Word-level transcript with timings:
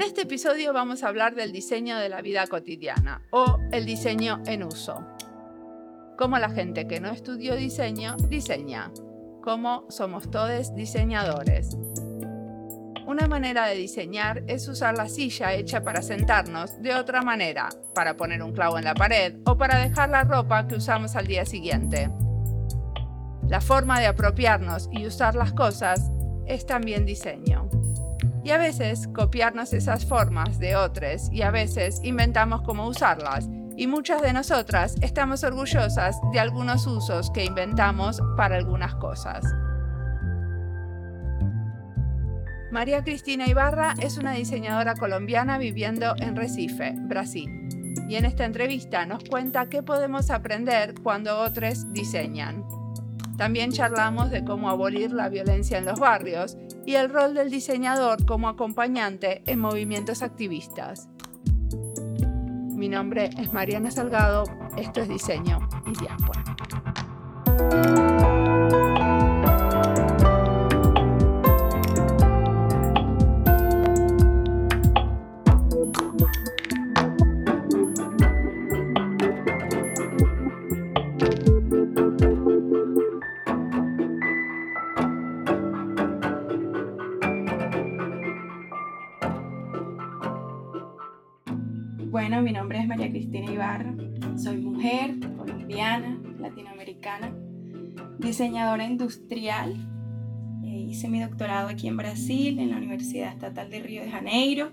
En 0.00 0.06
este 0.06 0.22
episodio 0.22 0.72
vamos 0.72 1.02
a 1.02 1.08
hablar 1.08 1.34
del 1.34 1.52
diseño 1.52 1.98
de 1.98 2.08
la 2.08 2.22
vida 2.22 2.46
cotidiana 2.46 3.20
o 3.28 3.58
el 3.70 3.84
diseño 3.84 4.42
en 4.46 4.64
uso. 4.64 5.06
Cómo 6.16 6.38
la 6.38 6.48
gente 6.48 6.86
que 6.88 7.00
no 7.00 7.10
estudió 7.10 7.54
diseño 7.54 8.16
diseña. 8.16 8.90
Cómo 9.42 9.84
somos 9.90 10.30
todos 10.30 10.74
diseñadores. 10.74 11.76
Una 13.06 13.26
manera 13.26 13.66
de 13.66 13.74
diseñar 13.74 14.42
es 14.46 14.66
usar 14.68 14.96
la 14.96 15.06
silla 15.06 15.52
hecha 15.52 15.82
para 15.82 16.00
sentarnos 16.00 16.80
de 16.80 16.94
otra 16.94 17.20
manera, 17.20 17.68
para 17.94 18.16
poner 18.16 18.42
un 18.42 18.54
clavo 18.54 18.78
en 18.78 18.84
la 18.84 18.94
pared 18.94 19.34
o 19.44 19.58
para 19.58 19.80
dejar 19.80 20.08
la 20.08 20.24
ropa 20.24 20.66
que 20.66 20.76
usamos 20.76 21.14
al 21.14 21.26
día 21.26 21.44
siguiente. 21.44 22.10
La 23.50 23.60
forma 23.60 24.00
de 24.00 24.06
apropiarnos 24.06 24.88
y 24.92 25.04
usar 25.04 25.34
las 25.34 25.52
cosas 25.52 26.10
es 26.46 26.64
también 26.64 27.04
diseño. 27.04 27.69
Y 28.42 28.50
a 28.50 28.58
veces 28.58 29.08
copiarnos 29.14 29.72
esas 29.72 30.06
formas 30.06 30.58
de 30.58 30.76
otros 30.76 31.30
y 31.30 31.42
a 31.42 31.50
veces 31.50 32.00
inventamos 32.02 32.62
cómo 32.62 32.86
usarlas. 32.86 33.48
Y 33.76 33.86
muchas 33.86 34.22
de 34.22 34.32
nosotras 34.32 34.96
estamos 35.00 35.44
orgullosas 35.44 36.16
de 36.32 36.40
algunos 36.40 36.86
usos 36.86 37.30
que 37.30 37.44
inventamos 37.44 38.20
para 38.36 38.56
algunas 38.56 38.94
cosas. 38.96 39.44
María 42.70 43.02
Cristina 43.02 43.48
Ibarra 43.48 43.94
es 44.00 44.16
una 44.16 44.32
diseñadora 44.32 44.94
colombiana 44.94 45.58
viviendo 45.58 46.14
en 46.18 46.36
Recife, 46.36 46.94
Brasil. 46.96 47.50
Y 48.08 48.14
en 48.14 48.24
esta 48.24 48.44
entrevista 48.44 49.06
nos 49.06 49.24
cuenta 49.24 49.68
qué 49.68 49.82
podemos 49.82 50.30
aprender 50.30 50.94
cuando 51.02 51.40
otros 51.40 51.92
diseñan. 51.92 52.64
También 53.36 53.72
charlamos 53.72 54.30
de 54.30 54.44
cómo 54.44 54.68
abolir 54.68 55.10
la 55.10 55.28
violencia 55.28 55.78
en 55.78 55.86
los 55.86 55.98
barrios 55.98 56.56
y 56.86 56.94
el 56.94 57.10
rol 57.10 57.34
del 57.34 57.50
diseñador 57.50 58.24
como 58.26 58.48
acompañante 58.48 59.42
en 59.46 59.58
movimientos 59.58 60.22
activistas. 60.22 61.08
Mi 62.74 62.88
nombre 62.88 63.30
es 63.38 63.52
Mariana 63.52 63.90
Salgado, 63.90 64.44
esto 64.76 65.00
es 65.00 65.08
Diseño 65.08 65.68
y 65.86 65.98
Diáspora. 66.00 66.59
Diseñadora 98.30 98.84
industrial. 98.84 99.74
Eh, 100.64 100.86
hice 100.88 101.08
mi 101.08 101.20
doctorado 101.20 101.68
aquí 101.68 101.88
en 101.88 101.96
Brasil, 101.96 102.60
en 102.60 102.70
la 102.70 102.76
Universidad 102.76 103.32
Estatal 103.32 103.68
de 103.68 103.80
Río 103.80 104.02
de 104.02 104.10
Janeiro, 104.10 104.72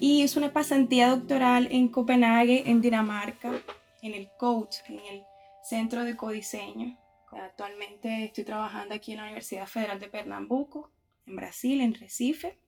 y 0.00 0.22
hice 0.22 0.38
una 0.38 0.52
pasantía 0.52 1.10
doctoral 1.10 1.68
en 1.70 1.88
Copenhague, 1.88 2.70
en 2.70 2.80
Dinamarca, 2.80 3.52
en 4.00 4.14
el 4.14 4.28
COACH, 4.38 4.76
en 4.88 4.98
el 4.98 5.22
Centro 5.62 6.04
de 6.04 6.16
Codiseño. 6.16 6.98
Actualmente 7.32 8.24
estoy 8.24 8.44
trabajando 8.44 8.94
aquí 8.94 9.12
en 9.12 9.18
la 9.18 9.24
Universidad 9.24 9.66
Federal 9.66 10.00
de 10.00 10.08
Pernambuco, 10.08 10.90
en 11.26 11.36
Brasil, 11.36 11.82
en 11.82 11.92
Recife. 11.94 12.58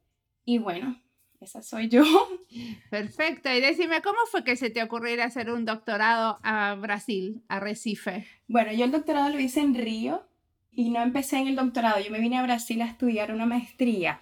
Y 0.44 0.58
bueno, 0.58 1.00
esa 1.40 1.62
soy 1.62 1.88
yo. 1.88 2.04
Perfecto. 2.90 3.52
Y 3.52 3.60
decime, 3.60 4.02
¿cómo 4.02 4.18
fue 4.30 4.44
que 4.44 4.56
se 4.56 4.70
te 4.70 4.82
ocurriera 4.82 5.24
hacer 5.24 5.50
un 5.50 5.64
doctorado 5.64 6.38
a 6.42 6.74
Brasil, 6.74 7.42
a 7.48 7.60
Recife? 7.60 8.26
Bueno, 8.48 8.72
yo 8.72 8.84
el 8.84 8.92
doctorado 8.92 9.30
lo 9.30 9.38
hice 9.38 9.60
en 9.60 9.74
Río 9.74 10.26
y 10.72 10.90
no 10.90 11.02
empecé 11.02 11.38
en 11.38 11.48
el 11.48 11.56
doctorado. 11.56 12.00
Yo 12.00 12.10
me 12.10 12.20
vine 12.20 12.38
a 12.38 12.42
Brasil 12.42 12.80
a 12.82 12.86
estudiar 12.86 13.32
una 13.32 13.46
maestría. 13.46 14.20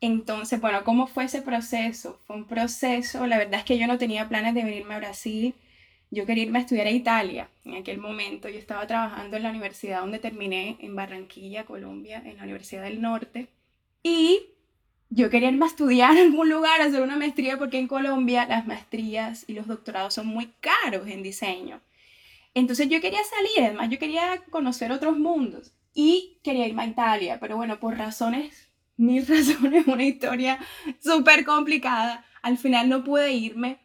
Entonces, 0.00 0.60
bueno, 0.60 0.84
¿cómo 0.84 1.06
fue 1.06 1.24
ese 1.24 1.42
proceso? 1.42 2.20
Fue 2.26 2.36
un 2.36 2.46
proceso, 2.46 3.26
la 3.26 3.38
verdad 3.38 3.60
es 3.60 3.64
que 3.64 3.78
yo 3.78 3.86
no 3.86 3.98
tenía 3.98 4.28
planes 4.28 4.54
de 4.54 4.62
venirme 4.62 4.94
a 4.94 4.98
Brasil. 4.98 5.54
Yo 6.10 6.26
quería 6.26 6.44
irme 6.44 6.58
a 6.58 6.62
estudiar 6.62 6.86
a 6.86 6.90
Italia. 6.90 7.48
En 7.64 7.74
aquel 7.74 7.98
momento 7.98 8.48
yo 8.48 8.58
estaba 8.58 8.86
trabajando 8.86 9.36
en 9.36 9.42
la 9.42 9.50
universidad 9.50 10.00
donde 10.00 10.18
terminé, 10.18 10.76
en 10.80 10.94
Barranquilla, 10.94 11.64
Colombia, 11.64 12.22
en 12.24 12.36
la 12.36 12.44
Universidad 12.44 12.84
del 12.84 13.00
Norte. 13.00 13.48
Y 14.02 14.55
yo 15.16 15.30
quería 15.30 15.48
irme 15.48 15.64
a 15.64 15.68
estudiar 15.68 16.14
en 16.18 16.26
algún 16.26 16.50
lugar, 16.50 16.82
hacer 16.82 17.00
una 17.00 17.16
maestría, 17.16 17.56
porque 17.56 17.78
en 17.78 17.88
Colombia 17.88 18.44
las 18.46 18.66
maestrías 18.66 19.46
y 19.48 19.54
los 19.54 19.66
doctorados 19.66 20.12
son 20.12 20.26
muy 20.26 20.52
caros 20.60 21.08
en 21.08 21.22
diseño. 21.22 21.80
Entonces 22.52 22.90
yo 22.90 23.00
quería 23.00 23.24
salir, 23.24 23.64
además 23.64 23.88
yo 23.88 23.98
quería 23.98 24.42
conocer 24.50 24.92
otros 24.92 25.18
mundos 25.18 25.72
y 25.94 26.38
quería 26.42 26.66
irme 26.66 26.82
a 26.82 26.86
Italia, 26.86 27.38
pero 27.40 27.56
bueno, 27.56 27.80
por 27.80 27.96
razones, 27.96 28.68
mil 28.98 29.26
razones, 29.28 29.86
una 29.86 30.04
historia 30.04 30.58
súper 31.02 31.46
complicada, 31.46 32.26
al 32.42 32.58
final 32.58 32.90
no 32.90 33.02
pude 33.02 33.32
irme. 33.32 33.78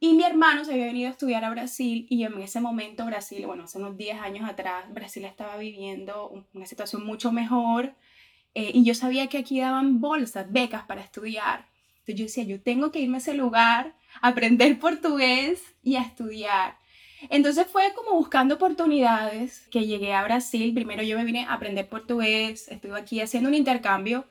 Y 0.00 0.14
mi 0.14 0.24
hermano 0.24 0.64
se 0.64 0.72
había 0.72 0.86
venido 0.86 1.08
a 1.08 1.12
estudiar 1.12 1.44
a 1.44 1.50
Brasil 1.50 2.06
y 2.08 2.24
en 2.24 2.40
ese 2.40 2.62
momento 2.62 3.04
Brasil, 3.04 3.44
bueno, 3.46 3.64
hace 3.64 3.76
unos 3.76 3.98
10 3.98 4.20
años 4.20 4.48
atrás, 4.48 4.90
Brasil 4.94 5.26
estaba 5.26 5.58
viviendo 5.58 6.46
una 6.54 6.64
situación 6.64 7.04
mucho 7.04 7.30
mejor 7.30 7.94
eh, 8.58 8.70
y 8.72 8.84
yo 8.84 8.94
sabía 8.94 9.26
que 9.26 9.36
aquí 9.36 9.60
daban 9.60 10.00
bolsas, 10.00 10.50
becas 10.50 10.84
para 10.84 11.02
estudiar. 11.02 11.66
Entonces 11.98 12.14
yo 12.16 12.24
decía, 12.24 12.44
yo 12.44 12.58
tengo 12.62 12.90
que 12.90 13.00
irme 13.00 13.18
a 13.18 13.20
ese 13.20 13.34
lugar, 13.34 13.94
aprender 14.22 14.78
portugués 14.80 15.62
y 15.82 15.96
a 15.96 16.00
estudiar. 16.00 16.78
Entonces 17.28 17.66
fue 17.66 17.92
como 17.94 18.12
buscando 18.12 18.54
oportunidades 18.54 19.68
que 19.70 19.86
llegué 19.86 20.14
a 20.14 20.24
Brasil. 20.24 20.72
Primero 20.72 21.02
yo 21.02 21.18
me 21.18 21.26
vine 21.26 21.44
a 21.44 21.52
aprender 21.52 21.86
portugués, 21.86 22.68
estuve 22.68 22.98
aquí 22.98 23.20
haciendo 23.20 23.50
un 23.50 23.54
intercambio, 23.54 24.24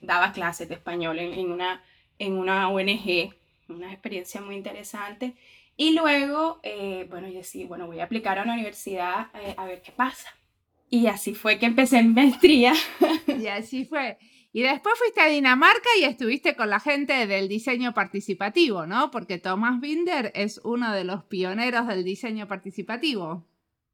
daba 0.00 0.30
clases 0.30 0.68
de 0.68 0.76
español 0.76 1.18
en, 1.18 1.50
una, 1.50 1.82
en 2.20 2.34
una 2.34 2.68
ONG, 2.68 3.34
una 3.68 3.92
experiencia 3.92 4.40
muy 4.40 4.54
interesante. 4.54 5.34
Y 5.76 5.94
luego, 5.94 6.60
eh, 6.62 7.08
bueno, 7.10 7.26
yo 7.26 7.38
decía, 7.38 7.66
bueno, 7.66 7.88
voy 7.88 7.98
a 7.98 8.04
aplicar 8.04 8.38
a 8.38 8.42
una 8.44 8.52
universidad 8.54 9.30
eh, 9.34 9.56
a 9.56 9.64
ver 9.64 9.82
qué 9.82 9.90
pasa. 9.90 10.28
Y 10.90 11.06
así 11.06 11.34
fue 11.34 11.58
que 11.58 11.66
empecé 11.66 12.02
mi 12.02 12.14
maestría. 12.14 12.72
Y 13.26 13.46
así 13.48 13.84
fue. 13.84 14.18
Y 14.52 14.62
después 14.62 14.96
fuiste 14.96 15.20
a 15.20 15.26
Dinamarca 15.26 15.88
y 15.98 16.04
estuviste 16.04 16.54
con 16.54 16.70
la 16.70 16.78
gente 16.78 17.26
del 17.26 17.48
diseño 17.48 17.92
participativo, 17.92 18.86
¿no? 18.86 19.10
Porque 19.10 19.38
Thomas 19.38 19.80
Binder 19.80 20.30
es 20.34 20.60
uno 20.62 20.92
de 20.92 21.02
los 21.02 21.24
pioneros 21.24 21.88
del 21.88 22.04
diseño 22.04 22.46
participativo. 22.46 23.44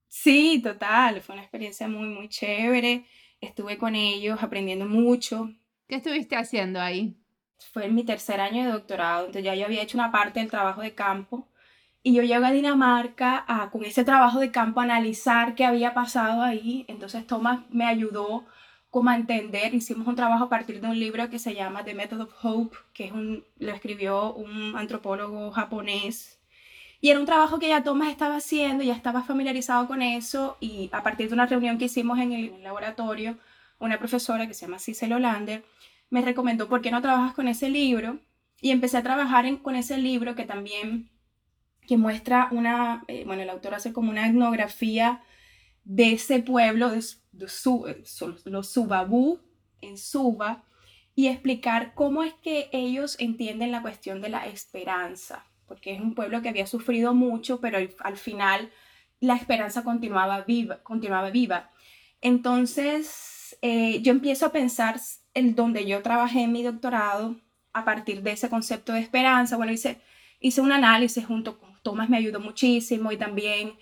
Sí, 0.08 0.60
total. 0.62 1.22
Fue 1.22 1.34
una 1.34 1.42
experiencia 1.42 1.88
muy, 1.88 2.08
muy 2.08 2.28
chévere. 2.28 3.06
Estuve 3.40 3.78
con 3.78 3.94
ellos 3.94 4.42
aprendiendo 4.42 4.84
mucho. 4.84 5.50
¿Qué 5.88 5.94
estuviste 5.96 6.36
haciendo 6.36 6.80
ahí? 6.80 7.16
Fue 7.72 7.86
en 7.86 7.94
mi 7.94 8.04
tercer 8.04 8.40
año 8.40 8.64
de 8.64 8.72
doctorado, 8.72 9.26
entonces 9.26 9.44
ya 9.44 9.54
yo 9.54 9.66
había 9.66 9.82
hecho 9.82 9.96
una 9.96 10.12
parte 10.12 10.40
del 10.40 10.50
trabajo 10.50 10.82
de 10.82 10.94
campo 10.94 11.48
y 12.02 12.14
yo 12.14 12.22
llegué 12.22 12.46
a 12.46 12.50
Dinamarca 12.50 13.44
a, 13.46 13.70
con 13.70 13.84
ese 13.84 14.04
trabajo 14.04 14.40
de 14.40 14.50
campo 14.50 14.80
a 14.80 14.84
analizar 14.84 15.54
qué 15.54 15.64
había 15.64 15.92
pasado 15.92 16.42
ahí. 16.42 16.84
Entonces 16.88 17.26
Thomas 17.26 17.60
me 17.70 17.84
ayudó 17.84 18.46
como 18.90 19.10
a 19.10 19.16
entender. 19.16 19.74
Hicimos 19.74 20.06
un 20.06 20.16
trabajo 20.16 20.44
a 20.44 20.48
partir 20.48 20.80
de 20.80 20.88
un 20.88 20.98
libro 20.98 21.28
que 21.28 21.38
se 21.38 21.54
llama 21.54 21.84
The 21.84 21.94
Method 21.94 22.22
of 22.22 22.34
Hope, 22.42 22.76
que 22.94 23.06
es 23.06 23.12
un, 23.12 23.44
lo 23.58 23.72
escribió 23.72 24.32
un 24.34 24.76
antropólogo 24.76 25.50
japonés. 25.50 26.40
Y 27.02 27.10
era 27.10 27.20
un 27.20 27.26
trabajo 27.26 27.58
que 27.58 27.68
ya 27.68 27.82
Thomas 27.82 28.08
estaba 28.08 28.36
haciendo, 28.36 28.84
ya 28.84 28.94
estaba 28.94 29.22
familiarizado 29.22 29.86
con 29.86 30.02
eso. 30.02 30.56
Y 30.60 30.88
a 30.92 31.02
partir 31.02 31.28
de 31.28 31.34
una 31.34 31.46
reunión 31.46 31.78
que 31.78 31.86
hicimos 31.86 32.18
en 32.18 32.32
el, 32.32 32.62
laboratorio, 32.62 33.38
una 33.78 33.98
profesora 33.98 34.46
que 34.46 34.54
se 34.54 34.66
llama 34.66 34.78
Cicel 34.78 35.12
Hollander 35.12 35.64
me 36.10 36.22
recomendó 36.22 36.68
por 36.68 36.82
qué 36.82 36.90
no 36.90 37.02
trabajas 37.02 37.34
con 37.34 37.46
ese 37.46 37.68
libro. 37.68 38.18
Y 38.62 38.70
empecé 38.70 38.98
a 38.98 39.02
trabajar 39.02 39.46
en, 39.46 39.56
con 39.56 39.76
ese 39.76 39.98
libro 39.98 40.34
que 40.34 40.44
también 40.44 41.09
que 41.90 41.96
muestra 41.96 42.46
una, 42.52 43.02
eh, 43.08 43.24
bueno, 43.26 43.42
el 43.42 43.50
autor 43.50 43.74
hace 43.74 43.92
como 43.92 44.10
una 44.12 44.28
etnografía 44.28 45.24
de 45.82 46.12
ese 46.12 46.38
pueblo, 46.40 46.88
de, 46.88 47.02
su, 47.02 47.84
eh, 47.88 48.04
los 48.44 48.72
Subabú 48.72 49.40
en 49.80 49.98
Suba, 49.98 50.62
y 51.16 51.26
explicar 51.26 51.94
cómo 51.96 52.22
es 52.22 52.32
que 52.34 52.70
ellos 52.70 53.16
entienden 53.18 53.72
la 53.72 53.82
cuestión 53.82 54.20
de 54.20 54.28
la 54.28 54.46
esperanza, 54.46 55.46
porque 55.66 55.92
es 55.92 56.00
un 56.00 56.14
pueblo 56.14 56.42
que 56.42 56.50
había 56.50 56.68
sufrido 56.68 57.12
mucho, 57.12 57.60
pero 57.60 57.78
al, 57.98 58.16
final 58.16 58.70
la 59.18 59.34
esperanza 59.34 59.82
continuaba 59.82 60.42
viva. 60.42 60.84
Continuaba 60.84 61.30
viva. 61.30 61.72
Entonces, 62.20 63.58
eh, 63.62 64.00
yo 64.00 64.12
empiezo 64.12 64.46
a 64.46 64.52
pensar 64.52 65.00
en 65.34 65.56
donde 65.56 65.86
yo 65.86 66.02
trabajé 66.02 66.42
en 66.42 66.52
mi 66.52 66.62
doctorado 66.62 67.34
a 67.72 67.84
partir 67.84 68.22
de 68.22 68.30
ese 68.30 68.48
concepto 68.48 68.92
de 68.92 69.00
esperanza. 69.00 69.56
Bueno, 69.56 69.72
hice, 69.72 70.00
hice 70.38 70.60
un 70.60 70.70
análisis 70.70 71.26
junto 71.26 71.58
con 71.58 71.69
Tomás 71.82 72.08
me 72.08 72.18
ayudó 72.18 72.40
muchísimo 72.40 73.12
y 73.12 73.16
también 73.16 73.78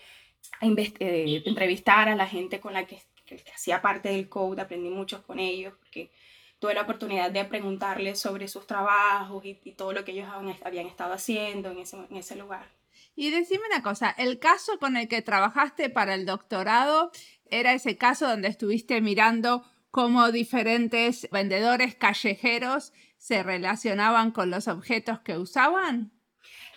a 0.61 0.67
entrevistar 0.67 2.09
a 2.09 2.17
la 2.17 2.27
gente 2.27 2.61
con 2.61 2.73
la 2.75 2.87
que, 2.87 3.03
hacía 3.55 3.83
parte 3.83 4.09
del 4.09 4.29
code, 4.29 4.63
aprendí 4.63 4.89
mucho 4.89 5.23
con 5.23 5.39
ellos, 5.39 5.75
porque 5.79 6.11
tuve 6.59 6.75
la 6.75 6.83
oportunidad 6.83 7.31
de 7.31 7.45
preguntarles 7.45 8.19
sobre 8.19 8.49
sus 8.49 8.67
trabajos 8.67 9.45
y, 9.45 9.55
todo 9.73 9.93
lo 9.93 10.05
que 10.05 10.13
ellos 10.13 10.29
habían 10.65 10.87
estado 10.87 11.13
haciendo 11.13 11.71
en 11.71 11.79
ese, 11.79 11.97
en 11.97 12.17
ese 12.17 12.37
lugar. 12.37 12.67
Y 13.15 13.31
decime 13.31 13.65
una 13.71 13.83
cosa, 13.83 14.15
el 14.17 14.39
caso 14.39 14.79
con 14.79 14.97
el 14.97 15.09
que 15.09 15.23
trabajaste 15.23 15.91
para 15.91 16.15
el 16.15 16.25
doctorado 16.25 17.11
era 17.51 17.73
ese 17.73 17.97
caso 17.97 18.29
donde 18.29 18.49
estuviste 18.49 19.01
mirando 19.01 19.65
cómo 19.91 20.31
diferentes 20.31 21.29
vendedores 21.31 21.95
callejeros 21.95 22.93
se 23.17 23.43
relacionaban 23.43 24.31
con 24.31 24.51
los 24.51 24.69
objetos 24.69 25.21
que 25.21 25.37
usaban. 25.37 26.13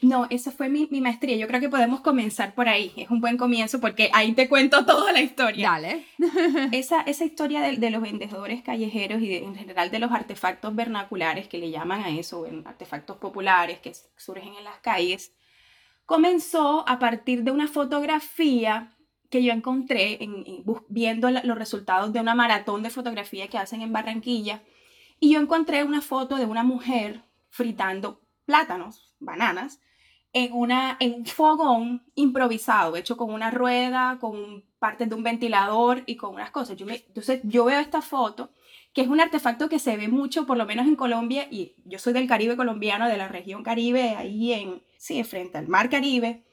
No, 0.01 0.25
esa 0.31 0.51
fue 0.51 0.67
mi, 0.67 0.87
maestría. 0.99 1.37
Yo 1.37 1.47
creo 1.47 1.61
que 1.61 1.69
podemos 1.69 2.01
comenzar 2.01 2.55
por 2.55 2.67
ahí. 2.67 2.91
Es 2.97 3.11
un 3.11 3.21
buen 3.21 3.37
comienzo 3.37 3.79
porque 3.79 4.09
ahí 4.13 4.33
te 4.33 4.49
cuento 4.49 4.83
toda 4.85 5.11
la 5.11 5.21
historia. 5.21 5.69
Dale. 5.69 6.05
esa, 6.71 7.01
esa 7.01 7.23
historia 7.23 7.61
de, 7.61 7.89
los 7.91 8.01
vendedores 8.01 8.63
callejeros 8.63 9.21
y 9.21 9.35
en 9.35 9.55
general 9.55 9.91
de 9.91 9.99
los 9.99 10.11
artefactos 10.11 10.75
vernaculares 10.75 11.47
que 11.47 11.59
le 11.59 11.69
llaman 11.69 12.01
a 12.01 12.09
eso, 12.09 12.47
artefactos 12.65 13.17
populares 13.17 13.79
que 13.79 13.93
surgen 14.17 14.55
en 14.55 14.63
las 14.63 14.79
calles, 14.79 15.33
comenzó 16.05 16.83
a 16.89 16.97
partir 16.97 17.43
de 17.43 17.51
una 17.51 17.67
fotografía 17.67 18.95
que 19.29 19.43
yo 19.43 19.53
encontré 19.53 20.19
viendo 20.89 21.29
los 21.29 21.57
resultados 21.57 22.11
de 22.11 22.19
una 22.19 22.35
maratón 22.35 22.83
de 22.83 22.89
fotografía 22.89 23.47
que 23.47 23.57
hacen 23.57 23.81
en 23.81 23.93
Barranquilla. 23.93 24.63
Y 25.19 25.33
yo 25.33 25.39
encontré 25.39 25.83
una 25.83 26.01
foto 26.01 26.35
de 26.35 26.45
una 26.45 26.63
mujer 26.63 27.23
fritando 27.49 28.21
plátanos, 28.45 29.15
bananas, 29.19 29.79
en, 30.33 30.53
una, 30.53 30.97
en 30.99 31.13
un 31.13 31.25
fogón 31.25 32.03
improvisado, 32.15 32.95
hecho 32.95 33.17
con 33.17 33.33
una 33.33 33.51
rueda, 33.51 34.17
con 34.19 34.63
partes 34.79 35.09
de 35.09 35.15
un 35.15 35.23
ventilador 35.23 36.03
y 36.05 36.15
con 36.15 36.33
unas 36.33 36.51
cosas. 36.51 36.77
Yo 36.77 36.87
entonces 36.87 37.41
yo 37.43 37.65
veo 37.65 37.79
esta 37.79 38.01
foto, 38.01 38.51
que 38.93 39.01
es 39.01 39.07
un 39.07 39.19
artefacto 39.19 39.69
que 39.69 39.79
se 39.79 39.97
ve 39.97 40.07
mucho, 40.07 40.45
por 40.45 40.57
lo 40.57 40.65
menos 40.65 40.87
en 40.87 40.95
Colombia, 40.95 41.47
y 41.51 41.75
yo 41.85 41.99
soy 41.99 42.13
del 42.13 42.27
Caribe 42.27 42.57
colombiano, 42.57 43.07
de 43.07 43.17
la 43.17 43.27
región 43.27 43.63
Caribe, 43.63 44.15
ahí 44.15 44.53
en, 44.53 44.81
sí, 44.97 45.23
frente 45.23 45.57
al 45.57 45.67
mar 45.67 45.89
Caribe, 45.89 46.43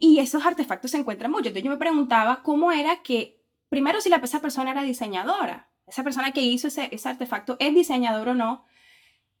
y 0.00 0.18
esos 0.20 0.44
artefactos 0.44 0.90
se 0.90 0.98
encuentran 0.98 1.30
mucho. 1.30 1.48
Entonces 1.48 1.64
yo 1.64 1.70
me 1.70 1.76
preguntaba 1.76 2.42
cómo 2.42 2.72
era 2.72 3.02
que, 3.02 3.42
primero 3.68 4.00
si 4.00 4.08
la, 4.08 4.16
esa 4.16 4.40
persona 4.40 4.70
era 4.70 4.82
diseñadora, 4.82 5.70
esa 5.86 6.02
persona 6.02 6.32
que 6.32 6.42
hizo 6.42 6.68
ese, 6.68 6.88
ese 6.92 7.08
artefacto 7.08 7.56
es 7.58 7.74
diseñador 7.74 8.30
o 8.30 8.34
no, 8.34 8.64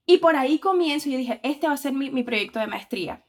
y 0.06 0.18
por 0.18 0.36
ahí 0.36 0.58
comienzo 0.58 1.10
yo 1.10 1.18
dije, 1.18 1.40
este 1.42 1.66
va 1.66 1.74
a 1.74 1.78
ser 1.78 1.92
mi, 1.92 2.10
mi 2.10 2.22
proyecto 2.22 2.58
de 2.58 2.66
maestría 2.66 3.24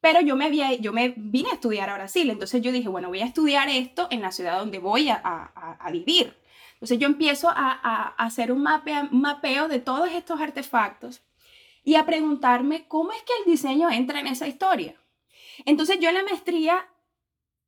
pero 0.00 0.20
yo 0.22 0.34
me, 0.34 0.46
había, 0.46 0.74
yo 0.74 0.92
me 0.92 1.14
vine 1.16 1.50
a 1.50 1.54
estudiar 1.54 1.90
a 1.90 1.94
Brasil, 1.94 2.30
entonces 2.30 2.62
yo 2.62 2.72
dije, 2.72 2.88
bueno, 2.88 3.08
voy 3.08 3.20
a 3.20 3.26
estudiar 3.26 3.68
esto 3.68 4.08
en 4.10 4.22
la 4.22 4.32
ciudad 4.32 4.58
donde 4.58 4.78
voy 4.78 5.10
a, 5.10 5.20
a, 5.22 5.90
vivir. 5.90 6.34
Entonces 6.74 6.98
yo 6.98 7.06
empiezo 7.06 7.50
a, 7.50 7.54
a 7.54 8.08
hacer 8.16 8.50
un, 8.50 8.66
un 8.66 9.20
mapeo 9.20 9.68
de 9.68 9.80
todos 9.80 10.10
estos 10.10 10.40
artefactos 10.40 11.22
y 11.84 11.96
a 11.96 12.06
preguntarme 12.06 12.86
cómo 12.88 13.12
es 13.12 13.22
que 13.22 13.32
el 13.40 13.50
diseño 13.50 13.90
entra 13.90 14.20
en 14.20 14.26
esa 14.26 14.48
historia. 14.48 14.94
Entonces 15.66 15.98
yo 16.00 16.08
en 16.08 16.14
la 16.14 16.22
maestría 16.22 16.88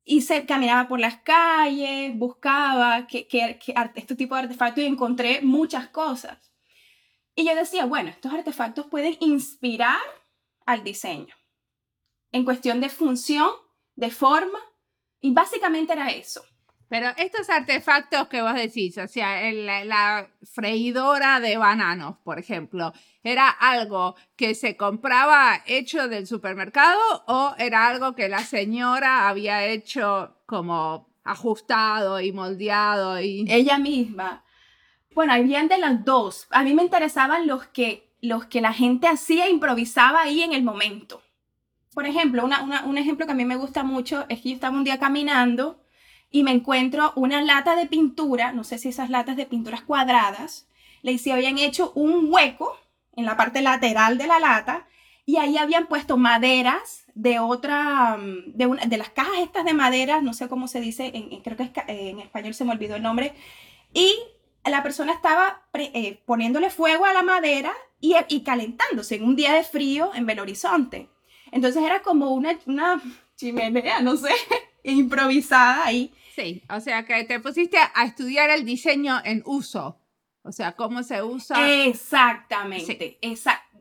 hice, 0.05 0.47
caminaba 0.47 0.89
por 0.89 1.01
las 1.01 1.19
calles, 1.19 2.17
buscaba 2.17 3.07
qué, 3.07 3.27
qué, 3.27 3.59
este 3.95 4.17
tipo 4.17 4.35
de 4.35 4.43
artefactos 4.43 4.83
y 4.83 4.87
encontré 4.87 5.43
muchas 5.43 5.89
cosas. 5.89 6.39
Y 7.35 7.45
yo 7.45 7.55
decía, 7.55 7.85
bueno, 7.85 8.09
estos 8.09 8.33
artefactos 8.33 8.87
pueden 8.87 9.17
inspirar 9.21 10.01
al 10.65 10.83
diseño 10.83 11.35
en 12.33 12.45
cuestión 12.45 12.81
de 12.81 12.89
función, 12.89 13.51
de 13.95 14.11
forma, 14.11 14.59
y 15.21 15.33
básicamente 15.33 15.93
era 15.93 16.11
eso. 16.11 16.43
Pero 16.93 17.09
estos 17.17 17.49
artefactos 17.49 18.29
que 18.29 18.43
vos 18.43 18.53
decís, 18.53 18.99
o 18.99 19.09
sea, 19.09 19.51
la 19.51 20.29
freidora 20.43 21.41
de 21.41 21.57
bananos, 21.57 22.17
por 22.23 22.39
ejemplo, 22.39 22.93
¿era 23.23 23.49
algo 23.49 24.15
que 24.37 24.55
se 24.55 24.77
compraba 24.77 25.63
hecho 25.65 26.07
del 26.09 26.27
supermercado 26.27 27.01
o 27.27 27.55
era 27.57 27.87
algo 27.87 28.15
que 28.15 28.29
la 28.29 28.41
señora 28.41 29.31
había 29.31 29.65
hecho 29.65 30.37
como 30.45 31.09
ajustado 31.25 32.21
y 32.21 32.31
moldeado? 32.33 33.19
Y... 33.23 33.47
Ella 33.49 33.79
misma. 33.79 34.45
Bueno, 35.15 35.33
habían 35.33 35.69
de 35.69 35.79
las 35.79 36.05
dos. 36.05 36.47
A 36.51 36.63
mí 36.63 36.75
me 36.75 36.83
interesaban 36.83 37.47
los 37.47 37.67
que, 37.69 38.13
los 38.21 38.45
que 38.45 38.61
la 38.61 38.75
gente 38.75 39.09
hacía, 39.09 39.49
improvisaba 39.49 40.21
ahí 40.21 40.43
en 40.43 40.53
el 40.53 40.63
momento. 40.63 41.22
Por 41.95 42.07
ejemplo, 42.07 42.49
un 42.87 42.99
ejemplo 42.99 43.27
que 43.27 43.33
a 43.33 43.37
mí 43.37 43.45
me 43.45 43.57
gusta 43.57 43.83
mucho 43.83 44.25
es 44.29 44.41
que 44.41 44.51
yo 44.51 44.55
estaba 44.55 44.77
un 44.77 44.85
día 44.85 44.99
caminando 44.99 45.83
y 46.31 46.43
me 46.43 46.51
encuentro 46.51 47.13
una 47.17 47.43
lata 47.43 47.77
de 47.77 47.87
pintura, 47.87 48.53
no 48.53 48.65
sé 48.65 48.79
si 48.79 48.89
esas 48.89 49.11
latas 49.11 49.37
de 49.37 49.45
pinturas 49.45 49.83
cuadradas, 49.83 50.67
le 51.03 51.19
habían 51.33 51.59
hecho 51.59 51.93
un 51.95 52.33
hueco 52.33 52.79
en 53.15 53.27
la 53.27 53.37
parte 53.37 53.61
lateral 53.61 54.17
de 54.17 54.27
la 54.27 54.39
lata 54.39 54.87
y 55.27 55.37
ahí 55.37 55.59
habían 55.59 55.87
puesto 55.87 56.17
maderas 56.17 57.05
de 57.15 57.39
otra, 57.39 58.17
mm, 58.17 58.55
de, 58.55 58.67
una, 58.67 58.87
de 58.87 58.97
las 58.97 59.11
cajas 59.11 59.39
estas 59.41 59.65
de 59.65 59.75
madera, 59.75 60.23
no 60.23 60.33
sé 60.33 60.49
cómo 60.49 60.69
se 60.69 60.81
dice, 60.81 61.11
en, 61.15 61.43
creo 61.43 61.57
que 61.57 61.73
en 61.87 62.21
español 62.21 62.55
se 62.55 62.65
me 62.65 62.73
olvidó 62.73 62.97
el 62.97 63.03
nombre, 63.03 63.35
y 63.93 64.15
la 64.65 64.83
persona 64.83 65.13
estaba 65.13 65.63
eh, 65.75 66.23
poniéndole 66.25 66.71
fuego 66.71 67.05
a 67.05 67.13
la 67.13 67.23
madera 67.23 67.73
y, 68.01 68.15
y 68.29 68.43
calentándose 68.43 69.17
en 69.17 69.25
un 69.25 69.37
día 69.37 69.53
de 69.53 69.65
frío 69.65 70.13
en 70.15 70.27
Belo 70.27 70.43
Horizonte. 70.43 71.09
Entonces 71.53 71.83
era 71.85 72.03
como 72.03 72.31
una, 72.31 72.59
una 72.67 73.01
chimenea, 73.37 74.01
no 74.01 74.17
sé, 74.17 74.31
improvisada 74.83 75.87
ahí. 75.87 76.13
Sí, 76.35 76.63
o 76.69 76.81
sea 76.81 77.05
que 77.05 77.23
te 77.25 77.39
pusiste 77.39 77.77
a 77.77 78.05
estudiar 78.05 78.51
el 78.51 78.65
diseño 78.65 79.21
en 79.23 79.43
uso, 79.45 80.01
o 80.43 80.51
sea, 80.51 80.73
cómo 80.73 81.03
se 81.05 81.23
usa. 81.23 81.85
Exactamente, 81.85 83.19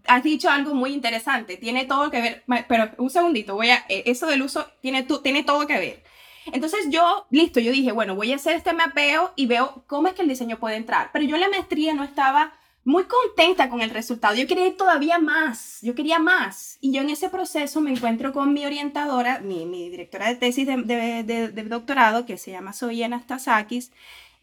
Has 0.07 0.23
dicho 0.23 0.49
algo 0.49 0.73
muy 0.73 0.93
interesante, 0.93 1.57
tiene 1.57 1.85
todo 1.85 2.09
que 2.09 2.21
ver, 2.21 2.43
pero 2.67 2.89
un 2.97 3.11
segundito, 3.11 3.53
voy 3.53 3.69
a, 3.69 3.85
eh, 3.87 4.01
eso 4.07 4.25
del 4.25 4.41
uso 4.41 4.65
tiene, 4.81 5.05
tiene 5.23 5.43
todo 5.43 5.67
que 5.67 5.77
ver. 5.77 6.03
Entonces 6.51 6.87
yo, 6.89 7.27
listo, 7.29 7.59
yo 7.59 7.71
dije, 7.71 7.91
bueno, 7.91 8.15
voy 8.15 8.31
a 8.31 8.37
hacer 8.37 8.55
este 8.55 8.73
mapeo 8.73 9.31
y 9.35 9.45
veo 9.45 9.83
cómo 9.85 10.07
es 10.07 10.15
que 10.15 10.23
el 10.23 10.27
diseño 10.27 10.59
puede 10.59 10.75
entrar, 10.75 11.11
pero 11.13 11.23
yo 11.23 11.35
en 11.35 11.41
la 11.41 11.49
maestría 11.49 11.93
no 11.93 12.03
estaba 12.03 12.51
muy 12.83 13.03
contenta 13.03 13.69
con 13.69 13.81
el 13.81 13.91
resultado. 13.91 14.35
Yo 14.35 14.47
quería 14.47 14.75
todavía 14.75 15.19
más, 15.19 15.79
yo 15.81 15.93
quería 15.93 16.19
más. 16.19 16.77
Y 16.81 16.91
yo 16.91 17.01
en 17.01 17.09
ese 17.09 17.29
proceso 17.29 17.81
me 17.81 17.91
encuentro 17.91 18.33
con 18.33 18.53
mi 18.53 18.65
orientadora, 18.65 19.39
mi, 19.39 19.89
directora 19.89 20.27
de 20.27 20.35
tesis 20.35 20.65
de, 20.65 20.75
de, 21.23 21.63
doctorado, 21.63 22.25
que 22.25 22.37
se 22.37 22.51
llama 22.51 22.73
Zoe 22.73 23.03
Anastasakis, 23.03 23.91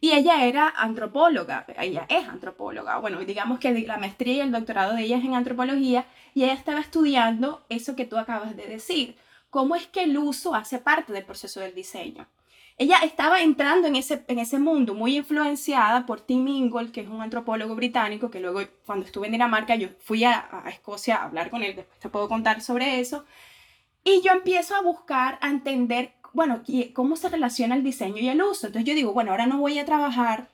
y 0.00 0.12
ella 0.12 0.44
era 0.44 0.68
antropóloga, 0.68 1.66
ella 1.78 2.06
es 2.08 2.28
antropóloga. 2.28 2.98
Bueno, 2.98 3.18
digamos 3.20 3.58
que 3.58 3.72
la 3.80 3.98
maestría 3.98 4.34
y 4.34 4.40
el 4.40 4.52
doctorado 4.52 4.94
de 4.94 5.02
ella 5.02 5.18
es 5.18 5.24
en 5.24 5.34
antropología, 5.34 6.06
y 6.34 6.44
ella 6.44 6.52
estaba 6.52 6.80
estudiando 6.80 7.64
eso 7.68 7.96
que 7.96 8.04
tú 8.04 8.16
acabas 8.16 8.56
de 8.56 8.66
decir, 8.66 9.16
cómo 9.50 9.74
es 9.74 9.88
que 9.88 10.04
el 10.04 10.16
uso 10.16 10.54
hace 10.54 10.78
parte 10.78 11.12
del 11.12 11.24
proceso 11.24 11.58
del 11.58 11.74
diseño 11.74 12.28
ella 12.78 12.98
estaba 13.02 13.42
entrando 13.42 13.88
en 13.88 13.96
ese, 13.96 14.24
en 14.28 14.38
ese 14.38 14.60
mundo 14.60 14.94
muy 14.94 15.16
influenciada 15.16 16.06
por 16.06 16.20
Tim 16.20 16.46
Ingold, 16.46 16.92
que 16.92 17.00
es 17.00 17.08
un 17.08 17.20
antropólogo 17.20 17.74
británico, 17.74 18.30
que 18.30 18.38
luego 18.38 18.60
cuando 18.86 19.04
estuve 19.04 19.26
en 19.26 19.32
Dinamarca 19.32 19.74
yo 19.74 19.88
fui 19.98 20.22
a, 20.22 20.48
Escocia 20.68 21.16
a 21.16 21.24
hablar 21.24 21.50
con 21.50 21.64
él, 21.64 21.74
después 21.74 21.98
te 21.98 22.08
puedo 22.08 22.28
contar 22.28 22.60
sobre 22.60 23.00
eso, 23.00 23.24
y 24.04 24.22
yo 24.22 24.30
empiezo 24.30 24.76
a 24.76 24.82
buscar, 24.82 25.38
a 25.42 25.48
entender, 25.48 26.14
bueno, 26.32 26.62
cómo 26.94 27.16
se 27.16 27.28
relaciona 27.28 27.74
el 27.74 27.82
diseño 27.82 28.18
y 28.18 28.28
el 28.28 28.40
uso. 28.40 28.68
Entonces 28.68 28.88
yo 28.88 28.94
digo, 28.94 29.12
bueno, 29.12 29.32
ahora 29.32 29.46
no 29.46 29.58
voy 29.58 29.78
a 29.80 29.84
trabajar 29.84 30.48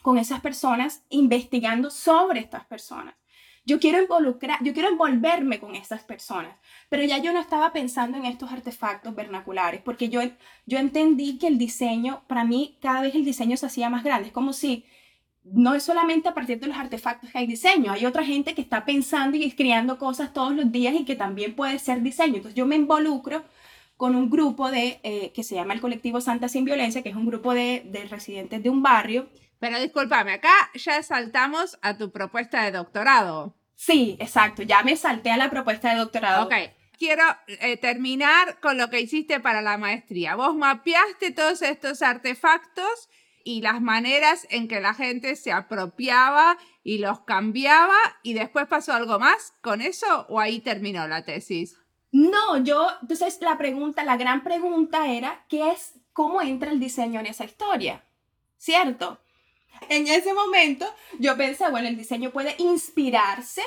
con 0.00 0.16
esas 0.16 0.40
personas 0.40 1.04
investigando 1.10 1.90
sobre 1.90 2.40
estas 2.40 2.64
personas. 2.64 3.14
Yo 3.66 3.80
quiero 3.80 4.00
involucrar, 4.02 4.62
yo 4.62 4.74
quiero 4.74 4.90
envolverme 4.90 5.58
con 5.58 5.74
esas 5.74 6.04
personas, 6.04 6.54
pero 6.90 7.02
ya 7.02 7.18
yo 7.18 7.32
no 7.32 7.40
estaba 7.40 7.72
pensando 7.72 8.18
en 8.18 8.26
estos 8.26 8.52
artefactos 8.52 9.14
vernaculares, 9.14 9.80
porque 9.82 10.10
yo, 10.10 10.20
yo 10.66 10.78
entendí 10.78 11.38
que 11.38 11.46
el 11.46 11.56
diseño, 11.56 12.24
para 12.26 12.44
mí, 12.44 12.76
cada 12.82 13.00
vez 13.00 13.14
el 13.14 13.24
diseño 13.24 13.56
se 13.56 13.66
hacía 13.66 13.88
más 13.88 14.04
grande. 14.04 14.28
Es 14.28 14.34
como 14.34 14.52
si 14.52 14.84
no 15.44 15.74
es 15.74 15.82
solamente 15.82 16.28
a 16.28 16.34
partir 16.34 16.58
de 16.60 16.66
los 16.66 16.76
artefactos 16.76 17.30
que 17.30 17.38
hay 17.38 17.46
diseño, 17.46 17.92
hay 17.92 18.06
otra 18.06 18.24
gente 18.24 18.54
que 18.54 18.62
está 18.62 18.84
pensando 18.84 19.36
y 19.36 19.50
creando 19.52 19.98
cosas 19.98 20.32
todos 20.32 20.54
los 20.54 20.70
días 20.72 20.94
y 20.94 21.04
que 21.04 21.16
también 21.16 21.54
puede 21.54 21.78
ser 21.78 22.02
diseño. 22.02 22.36
Entonces 22.36 22.56
yo 22.56 22.66
me 22.66 22.76
involucro 22.76 23.44
con 23.96 24.14
un 24.16 24.28
grupo 24.30 24.70
de, 24.70 25.00
eh, 25.04 25.32
que 25.34 25.42
se 25.42 25.54
llama 25.54 25.74
el 25.74 25.80
colectivo 25.80 26.20
Santa 26.20 26.48
Sin 26.48 26.64
Violencia, 26.64 27.02
que 27.02 27.10
es 27.10 27.16
un 27.16 27.26
grupo 27.26 27.54
de, 27.54 27.82
de 27.86 28.04
residentes 28.06 28.62
de 28.62 28.70
un 28.70 28.82
barrio 28.82 29.28
pero 29.58 29.80
discúlpame, 29.80 30.32
acá 30.32 30.54
ya 30.74 31.02
saltamos 31.02 31.78
a 31.82 31.96
tu 31.96 32.10
propuesta 32.10 32.64
de 32.64 32.72
doctorado. 32.72 33.54
Sí, 33.74 34.16
exacto, 34.20 34.62
ya 34.62 34.82
me 34.82 34.96
salté 34.96 35.30
a 35.30 35.36
la 35.36 35.50
propuesta 35.50 35.90
de 35.92 35.98
doctorado. 35.98 36.46
Ok, 36.46 36.54
quiero 36.98 37.24
eh, 37.46 37.76
terminar 37.76 38.60
con 38.60 38.78
lo 38.78 38.90
que 38.90 39.00
hiciste 39.00 39.40
para 39.40 39.62
la 39.62 39.78
maestría. 39.78 40.36
Vos 40.36 40.54
mapeaste 40.54 41.32
todos 41.32 41.62
estos 41.62 42.02
artefactos 42.02 43.08
y 43.44 43.60
las 43.60 43.80
maneras 43.80 44.46
en 44.50 44.68
que 44.68 44.80
la 44.80 44.94
gente 44.94 45.36
se 45.36 45.52
apropiaba 45.52 46.56
y 46.82 46.98
los 46.98 47.20
cambiaba 47.20 47.96
y 48.22 48.34
después 48.34 48.66
pasó 48.66 48.92
algo 48.92 49.18
más 49.18 49.52
con 49.60 49.80
eso 49.80 50.26
o 50.28 50.40
ahí 50.40 50.60
terminó 50.60 51.06
la 51.06 51.24
tesis? 51.24 51.78
No, 52.10 52.62
yo, 52.62 52.86
entonces 53.02 53.38
la 53.40 53.58
pregunta, 53.58 54.04
la 54.04 54.16
gran 54.16 54.44
pregunta 54.44 55.08
era, 55.08 55.44
¿qué 55.48 55.70
es, 55.72 56.00
cómo 56.12 56.40
entra 56.40 56.70
el 56.70 56.80
diseño 56.80 57.20
en 57.20 57.26
esa 57.26 57.44
historia? 57.44 58.04
¿Cierto? 58.56 59.20
En 59.88 60.06
ese 60.06 60.32
momento 60.34 60.86
yo 61.18 61.36
pensé, 61.36 61.68
bueno, 61.70 61.88
el 61.88 61.96
diseño 61.96 62.30
puede 62.30 62.54
inspirarse 62.58 63.62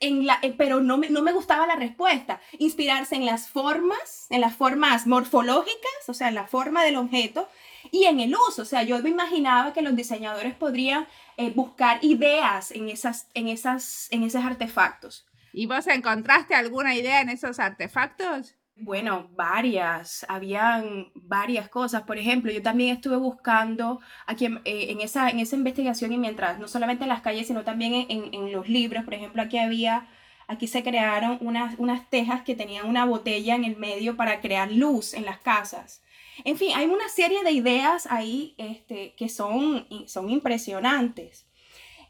en 0.00 0.26
la, 0.26 0.38
eh, 0.42 0.54
pero 0.56 0.80
no 0.80 0.96
me, 0.96 1.10
no 1.10 1.22
me 1.22 1.32
gustaba 1.32 1.66
la 1.66 1.76
respuesta. 1.76 2.40
Inspirarse 2.58 3.16
en 3.16 3.26
las 3.26 3.48
formas, 3.48 4.26
en 4.30 4.40
las 4.40 4.54
formas 4.54 5.06
morfológicas, 5.06 6.08
o 6.08 6.14
sea, 6.14 6.28
en 6.28 6.34
la 6.34 6.46
forma 6.46 6.84
del 6.84 6.96
objeto 6.96 7.48
y 7.90 8.04
en 8.04 8.20
el 8.20 8.34
uso. 8.34 8.62
O 8.62 8.66
sea, 8.66 8.82
yo 8.82 8.98
me 9.00 9.10
imaginaba 9.10 9.72
que 9.72 9.82
los 9.82 9.96
diseñadores 9.96 10.54
podrían 10.54 11.06
eh, 11.36 11.50
buscar 11.50 11.98
ideas 12.04 12.70
en, 12.70 12.88
esas, 12.88 13.28
en, 13.34 13.48
esas, 13.48 14.08
en 14.10 14.22
esos 14.22 14.44
artefactos. 14.44 15.26
¿Y 15.52 15.66
vos 15.66 15.86
encontraste 15.86 16.54
alguna 16.54 16.94
idea 16.94 17.20
en 17.20 17.30
esos 17.30 17.58
artefactos? 17.58 18.54
Bueno, 18.80 19.28
varias, 19.32 20.24
habían 20.28 21.10
varias 21.14 21.68
cosas. 21.68 22.02
Por 22.02 22.16
ejemplo, 22.16 22.52
yo 22.52 22.62
también 22.62 22.94
estuve 22.94 23.16
buscando 23.16 24.00
aquí 24.24 24.44
en, 24.44 24.60
eh, 24.64 24.96
esa, 25.00 25.30
en 25.30 25.40
esa 25.40 25.56
investigación 25.56 26.12
y 26.12 26.18
mientras, 26.18 26.60
no 26.60 26.68
solamente 26.68 27.02
en 27.02 27.08
las 27.08 27.20
calles, 27.20 27.48
sino 27.48 27.64
también 27.64 28.06
en, 28.08 28.32
en, 28.32 28.52
los 28.52 28.68
libros. 28.68 29.04
Por 29.04 29.14
ejemplo, 29.14 29.42
aquí 29.42 29.58
había, 29.58 30.08
aquí 30.46 30.68
se 30.68 30.84
crearon 30.84 31.38
unas, 31.40 31.74
unas 31.78 32.08
tejas 32.08 32.42
que 32.42 32.54
tenían 32.54 32.86
una 32.86 33.04
botella 33.04 33.56
en 33.56 33.64
el 33.64 33.76
medio 33.76 34.16
para 34.16 34.40
crear 34.40 34.70
luz 34.70 35.12
en 35.12 35.24
las 35.24 35.38
casas. 35.38 36.02
En 36.44 36.56
fin, 36.56 36.70
hay 36.76 36.86
una 36.86 37.08
serie 37.08 37.42
de 37.42 37.50
ideas 37.50 38.06
ahí 38.06 38.54
este, 38.58 39.14
que 39.16 39.28
son, 39.28 39.88
son 40.06 40.30
impresionantes. 40.30 41.48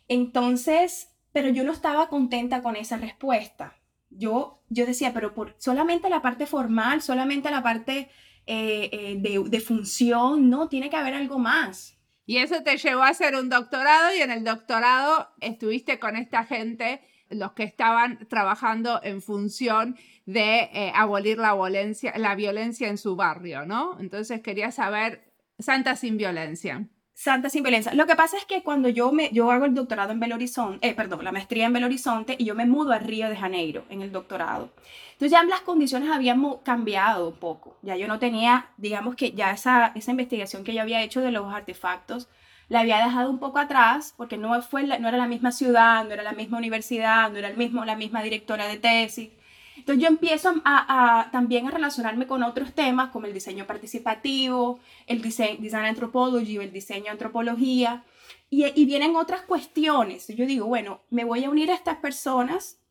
Entonces, 0.07 1.15
pero 1.33 1.49
yo 1.49 1.65
no 1.65 1.73
estaba 1.73 2.11
contenta 2.11 2.61
con 2.63 2.77
esa 2.77 2.99
respuesta 2.99 3.78
yo, 4.11 4.63
yo 4.69 4.87
decía, 4.87 5.13
pero 5.13 5.35
por 5.35 5.55
solamente 5.59 6.09
la 6.09 6.23
parte 6.23 6.47
formal, 6.47 7.03
solamente 7.03 7.51
la 7.51 7.63
parte 7.63 8.11
eh, 8.47 8.89
eh, 8.93 9.17
de, 9.19 9.45
de 9.49 9.61
función, 9.61 10.49
no, 10.49 10.69
tiene 10.69 10.91
que 10.91 10.97
haber 10.97 11.15
algo 11.15 11.39
más. 11.39 11.99
Y 12.27 12.39
eso 12.39 12.63
te 12.63 12.77
llevó 12.77 13.03
a 13.03 13.09
hacer 13.09 13.35
un 13.35 13.49
doctorado 13.49 14.15
y 14.15 14.21
en 14.21 14.31
el 14.31 14.45
doctorado 14.45 15.29
estuviste 15.41 15.99
con 15.99 16.17
esta 16.17 16.45
gente, 16.45 17.01
los 17.31 17.53
que 17.53 17.63
estaban 17.63 18.27
trabajando 18.29 19.01
en 19.03 19.23
función 19.23 19.97
de 20.27 20.69
eh, 20.73 20.93
abolir 20.95 21.39
la 21.39 21.55
violencia, 21.55 22.13
la 22.19 22.35
violencia 22.35 22.89
en 22.89 22.99
su 22.99 23.17
barrio, 23.17 23.65
¿no? 23.65 23.99
Entonces 23.99 24.43
quería 24.43 24.71
saber, 24.71 25.33
Santa 25.59 25.97
sin 25.97 26.19
violencia. 26.19 26.87
Santa 27.19 27.51
sin 27.51 27.65
violencia. 27.65 27.93
Lo 27.95 28.07
que 28.07 28.15
pasa 28.15 28.37
es 28.37 28.45
que 28.45 28.63
cuando 28.63 28.89
yo, 28.89 29.11
me, 29.11 29.29
yo 29.33 29.51
hago 29.51 29.65
el 29.65 29.75
doctorado 29.75 30.13
en 30.13 30.21
Belo 30.21 30.37
Horizonte, 30.37 30.89
eh, 30.89 30.95
perdón, 30.95 31.25
la 31.25 31.33
maestría 31.33 31.67
en 31.67 31.73
Belo 31.73 31.87
Horizonte 31.87 32.37
y 32.39 32.45
yo 32.45 32.55
me 32.55 32.65
mudo 32.65 32.93
a 32.93 33.01
Río 33.01 33.29
de 33.29 33.35
Janeiro 33.35 33.83
en 33.91 34.03
el 34.03 34.13
doctorado. 34.13 34.71
Entonces 35.15 35.33
ya 35.33 35.43
las 35.43 35.63
condiciones 35.63 36.13
habían 36.13 36.41
cambiado 36.63 37.31
un 37.31 37.35
poco. 37.35 37.77
Ya 37.83 37.97
yo 37.97 38.07
no 38.07 38.21
tenía, 38.21 38.69
digamos 38.77 39.17
que 39.17 39.33
ya 39.33 39.51
esa, 39.51 39.91
esa 39.97 40.13
investigación 40.13 40.63
que 40.63 40.73
yo 40.73 40.81
había 40.81 41.03
hecho 41.03 41.21
de 41.21 41.33
los 41.33 41.53
artefactos, 41.53 42.29
la 42.69 42.81
había 42.81 43.05
dejado 43.05 43.31
un 43.31 43.41
poco 43.41 43.59
atrás 43.59 44.15
porque 44.17 44.37
no, 44.37 44.63
fue 44.63 44.85
no 44.85 45.09
era 45.09 45.19
la 45.19 45.27
misma 45.27 45.51
ciudad, 45.51 46.05
no 46.05 46.13
era 46.13 46.23
la 46.23 46.35
misma 46.35 46.59
universidad, 46.59 47.33
no 47.33 47.39
era 47.39 47.49
el 47.49 47.57
mismo, 47.57 47.85
la 47.85 47.97
misma 47.97 48.23
directora 48.23 48.69
de 48.69 48.79
tesis. 48.79 49.31
Entonces 49.89 50.03
yo 50.03 50.09
empiezo 50.09 50.55
a, 50.67 51.31
también 51.33 51.67
a 51.67 51.71
relacionarme 51.71 52.27
con 52.27 52.43
otros 52.43 52.75
temas 52.75 53.09
como 53.09 53.25
el 53.25 53.33
diseño 53.33 53.67
participativo, 53.67 54.81
el 55.07 55.23
diseño, 55.23 55.63
design 55.63 55.87
anthropology 55.87 56.59
el 56.59 56.75
diseño 56.75 57.11
antropología. 57.11 58.05
Y, 58.51 58.67
y 58.79 58.85
vienen 58.85 59.17
otras 59.17 59.41
cuestiones. 59.41 60.29
Yo 60.29 60.45
digo, 60.45 60.67
bueno, 60.67 61.01
me 61.09 61.25
voy 61.25 61.45
a 61.45 61.49
unir 61.49 61.71
a 61.71 61.75
estas 61.75 61.97
personas 61.97 62.83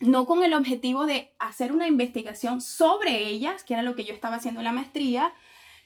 no 0.00 0.26
con 0.26 0.42
el 0.42 0.54
objetivo 0.54 1.06
de 1.06 1.32
hacer 1.38 1.70
una 1.70 1.86
investigación 1.86 2.60
sobre 2.60 3.28
ellas, 3.28 3.62
que 3.62 3.74
era 3.74 3.84
lo 3.84 3.94
que 3.94 4.04
yo 4.04 4.12
estaba 4.12 4.34
haciendo 4.34 4.58
en 4.58 4.64
la 4.64 4.72
maestría, 4.72 5.32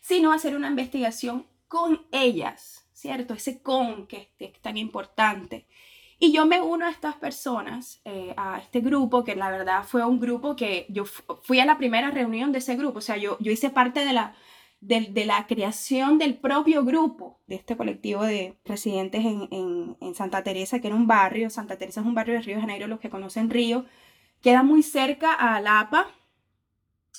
sino 0.01 0.33
hacer 0.33 0.57
una 0.57 0.69
investigación 0.69 1.47
con 1.69 2.07
ellas, 2.13 2.89
¿cierto? 2.95 3.35
Ese 3.35 3.61
con 3.61 4.07
que 4.07 4.33
es 4.39 4.59
tan 4.63 4.79
importante. 4.79 5.67
Y 6.23 6.33
yo 6.33 6.45
me 6.45 6.61
uno 6.61 6.85
a 6.85 6.91
estas 6.91 7.17
personas, 7.17 8.03
eh, 8.05 8.35
a 8.37 8.59
este 8.59 8.81
grupo, 8.81 9.25
que 9.25 9.35
la 9.35 9.51
verdad 9.51 9.85
fue 9.85 10.05
un 10.05 10.21
grupo 10.21 10.55
que 10.55 10.85
yo 10.91 11.07
fui 11.07 11.61
a 11.61 11.65
la 11.65 11.79
primera 11.79 12.11
reunión 12.11 12.53
de 12.53 12.59
ese 12.59 12.77
grupo, 12.77 12.99
o 12.99 13.01
sea, 13.01 13.17
yo, 13.17 13.39
yo 13.41 13.51
hice 13.51 13.71
parte 13.71 14.05
de 14.05 14.13
la, 14.13 14.35
de, 14.81 15.25
la 15.25 15.47
creación 15.47 16.19
del 16.19 16.37
propio 16.37 16.85
grupo, 16.85 17.41
de 17.47 17.55
este 17.55 17.75
colectivo 17.75 18.23
de 18.23 18.59
residentes 18.67 19.25
en, 19.25 19.49
en, 19.51 19.97
en, 19.99 20.15
Santa 20.15 20.43
Teresa, 20.43 20.79
que 20.79 20.89
era 20.89 20.97
un 20.97 21.07
barrio, 21.07 21.49
Santa 21.49 21.79
Teresa 21.79 22.01
es 22.01 22.07
un 22.07 22.15
barrio 22.15 22.35
de 22.35 22.43
Río 22.43 22.57
de 22.57 22.61
Janeiro, 22.61 22.87
los 22.87 23.01
que 23.01 23.09
conocen 23.09 23.49
Río, 23.49 23.87
queda 24.43 24.63
muy 24.63 24.83
cerca 24.83 25.33
a 25.33 25.59
Lapa, 25.63 26.11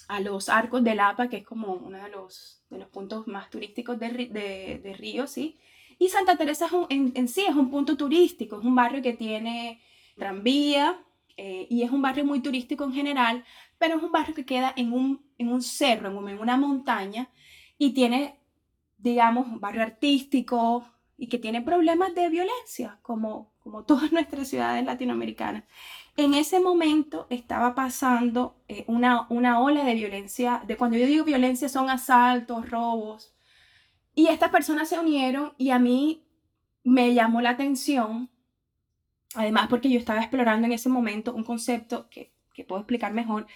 a 0.09 0.19
los 0.19 0.47
arcos 0.47 0.83
de 0.83 0.93
Lapa, 0.93 1.27
que 1.27 1.37
es 1.37 1.43
como 1.43 1.73
uno 1.73 1.97
de 2.03 2.09
los, 2.09 2.63
de 2.69 2.77
los 2.77 2.89
puntos 2.89 3.25
más 3.27 3.49
turísticos 3.49 3.97
de, 3.97 4.09
de, 4.27 4.79
de 4.83 4.93
Río, 4.93 5.25
¿sí? 5.25 5.59
Y 6.01 6.09
Santa 6.09 6.35
Teresa 6.35 6.67
en, 6.89 7.27
sí 7.27 7.45
es 7.47 7.55
un 7.55 7.69
punto 7.69 7.95
turístico, 7.95 8.57
es 8.57 8.65
un 8.65 8.73
barrio 8.73 9.03
que 9.03 9.13
tiene 9.13 9.79
tranvía 10.17 10.99
eh, 11.37 11.67
y 11.69 11.83
es 11.83 11.91
un 11.91 12.01
barrio 12.01 12.25
muy 12.25 12.39
turístico 12.39 12.83
en 12.85 12.91
general, 12.91 13.45
pero 13.77 13.97
es 13.97 14.01
un 14.01 14.11
barrio 14.11 14.33
que 14.33 14.43
queda 14.43 14.73
en 14.75 14.93
un, 14.93 15.23
en 15.37 15.49
un 15.49 15.61
cerro, 15.61 16.09
en, 16.09 16.27
en 16.29 16.39
una 16.39 16.57
montaña 16.57 17.29
y 17.77 17.91
tiene, 17.93 18.39
digamos, 18.97 19.45
un 19.45 19.59
barrio 19.59 19.83
artístico 19.83 20.87
y 21.17 21.27
que 21.27 21.37
tiene 21.37 21.61
problemas 21.61 22.15
de 22.15 22.29
violencia, 22.29 22.97
como, 23.03 23.51
como 23.59 23.83
todas 23.83 24.11
nuestras 24.11 24.47
ciudades 24.47 24.83
latinoamericanas. 24.83 25.65
En 26.17 26.33
ese 26.33 26.59
momento 26.59 27.27
estaba 27.29 27.75
pasando 27.75 28.55
eh, 28.67 28.85
una, 28.87 29.27
una 29.29 29.59
ola 29.59 29.83
de 29.83 29.93
violencia, 29.93 30.63
de 30.65 30.77
cuando 30.77 30.97
yo 30.97 31.05
digo 31.05 31.25
violencia 31.25 31.69
son 31.69 31.91
asaltos, 31.91 32.71
robos, 32.71 33.30
y 34.15 34.27
estas 34.27 34.49
personas 34.49 34.89
se 34.89 34.99
unieron 34.99 35.53
y 35.57 35.69
a 35.69 35.79
mí 35.79 36.23
me 36.83 37.13
llamó 37.13 37.41
la 37.41 37.51
atención, 37.51 38.29
además 39.35 39.67
porque 39.69 39.89
yo 39.89 39.99
estaba 39.99 40.19
explorando 40.19 40.67
en 40.67 40.73
ese 40.73 40.89
momento 40.89 41.33
un 41.33 41.43
concepto 41.43 42.09
que, 42.09 42.31
que 42.53 42.63
puedo 42.63 42.81
explicar 42.81 43.13
mejor, 43.13 43.47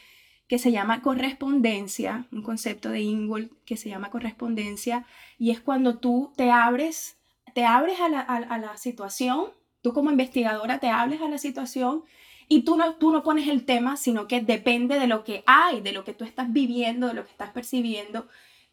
que 0.48 0.60
se 0.60 0.72
llama 0.72 1.02
correspondencia, 1.02 2.28
un 2.32 2.44
concepto 2.44 2.90
de 2.90 3.02
Ingold 3.02 3.52
que 3.66 3.78
se 3.78 3.90
llama 3.90 4.12
correspondencia, 4.12 5.06
y 5.38 5.52
es 5.52 5.60
cuando 5.60 5.98
tú 5.98 6.32
te 6.36 6.52
abres, 6.52 7.18
te 7.54 7.66
abres 7.66 8.00
a 8.00 8.10
la, 8.10 8.20
a, 8.20 8.58
la 8.58 8.78
situación, 8.78 9.48
tú 9.82 9.94
como 9.94 10.12
investigadora 10.12 10.80
te 10.80 10.88
abres 10.88 11.22
a 11.22 11.30
la 11.30 11.38
situación 11.38 12.04
y 12.48 12.62
tú 12.62 12.78
no, 12.78 12.96
tú 12.96 13.12
no 13.12 13.24
pones 13.24 13.48
el 13.48 13.66
tema, 13.66 13.98
sino 13.98 14.28
que 14.28 14.40
depende 14.40 15.00
de 15.00 15.08
lo 15.08 15.24
que 15.24 15.44
hay, 15.48 15.82
de 15.82 15.94
lo 15.94 16.04
que 16.04 16.14
tú 16.14 16.24
estás 16.26 16.54
viviendo, 16.54 17.08
de 17.08 17.16
lo 17.16 17.26
que 17.26 17.32
estás 17.32 17.50
percibiendo, 17.50 18.28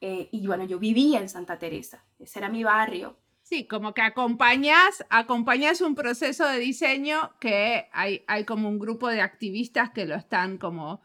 eh, 0.04 0.28
y 0.32 0.44
bueno, 0.49 0.64
yo 0.64 0.80
vivía 0.80 1.21
en 1.21 1.28
Santa 1.28 1.61
Teresa, 1.61 2.04
ese 2.18 2.40
era 2.40 2.49
mi 2.49 2.64
barrio. 2.64 3.16
Sí, 3.42 3.68
como 3.68 3.94
que 3.94 4.02
acompañas, 4.02 5.06
acompañas 5.11 5.80
un 5.80 5.94
proceso 5.94 6.44
de 6.49 6.59
diseño 6.59 7.32
que 7.38 7.88
hay, 7.92 8.25
hay 8.26 8.44
como 8.44 8.68
un 8.68 8.80
grupo 8.80 9.09
de 9.09 9.21
activistas 9.21 9.90
que 9.90 10.04
lo 10.04 10.16
están 10.16 10.59
como, 10.59 11.02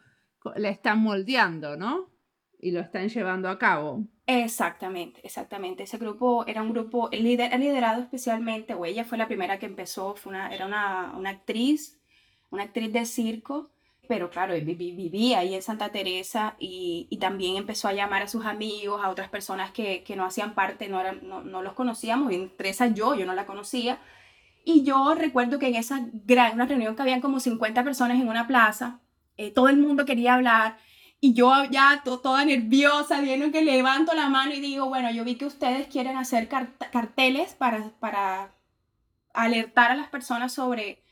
le 0.56 0.68
están 0.70 0.98
moldeando, 0.98 1.76
¿no? 1.76 2.10
Y 2.58 2.72
lo 2.72 2.80
están 2.80 3.08
llevando 3.08 3.48
a 3.48 3.58
cabo. 3.60 4.04
Exactamente, 4.26 5.20
exactamente. 5.22 5.84
Ese 5.84 5.98
grupo 5.98 6.44
era 6.48 6.60
un 6.60 6.72
grupo 6.72 7.08
lider, 7.12 7.56
liderado 7.56 8.02
especialmente, 8.02 8.74
o 8.74 8.84
ella 8.84 9.04
fue 9.04 9.16
la 9.16 9.28
primera 9.28 9.60
que 9.60 9.66
empezó, 9.66 10.16
fue 10.16 10.30
una, 10.30 10.52
era 10.52 10.66
una, 10.66 11.14
una 11.16 11.30
actriz, 11.30 12.00
una 12.50 12.64
actriz 12.64 12.92
de 12.92 13.04
circo, 13.04 13.70
pero 14.08 14.30
claro, 14.30 14.54
vivía 14.54 15.40
ahí 15.40 15.54
en 15.54 15.62
Santa 15.62 15.90
Teresa 15.90 16.56
y, 16.58 17.06
y, 17.10 17.18
también 17.18 17.56
empezó 17.56 17.88
a 17.88 17.92
llamar 17.92 18.22
a 18.22 18.28
sus 18.28 18.46
amigos, 18.46 19.00
a 19.04 19.10
otras 19.10 19.28
personas 19.28 19.70
que, 19.70 20.02
que 20.02 20.16
no 20.16 20.24
hacían 20.24 20.54
parte, 20.54 20.88
no, 20.88 21.00
eran, 21.00 21.20
no, 21.28 21.42
no, 21.42 21.62
los 21.62 21.74
conocíamos, 21.74 22.32
y 22.32 22.36
entre 22.36 22.70
esas 22.70 22.94
yo, 22.94 23.14
yo 23.14 23.26
no 23.26 23.34
la 23.34 23.46
conocía. 23.46 24.00
Y 24.64 24.82
yo 24.82 25.14
recuerdo 25.14 25.58
que 25.58 25.68
en 25.68 25.76
esa 25.76 26.06
gran 26.24 26.54
una 26.54 26.66
reunión 26.66 26.96
que 26.96 27.02
habían 27.02 27.20
como 27.20 27.38
50 27.38 27.84
personas 27.84 28.20
en 28.20 28.28
una 28.28 28.46
plaza, 28.46 29.00
eh, 29.36 29.50
todo 29.50 29.68
el 29.68 29.76
mundo 29.76 30.04
quería 30.04 30.34
hablar 30.34 30.78
y 31.20 31.34
yo 31.34 31.64
ya 31.64 32.02
toda 32.04 32.44
nerviosa, 32.44 33.20
viendo 33.20 33.50
que 33.50 33.62
levanto 33.62 34.14
la 34.14 34.28
mano 34.28 34.54
y 34.54 34.60
digo, 34.60 34.86
bueno, 34.86 35.10
yo 35.10 35.24
vi 35.24 35.34
que 35.34 35.46
ustedes 35.46 35.88
quieren 35.88 36.16
hacer 36.16 36.48
carteles 36.48 37.54
para, 37.54 37.90
para 37.98 38.54
alertar 39.32 39.90
a 39.90 39.96
las 39.96 40.08
personas 40.08 40.52
sobre 40.52 41.02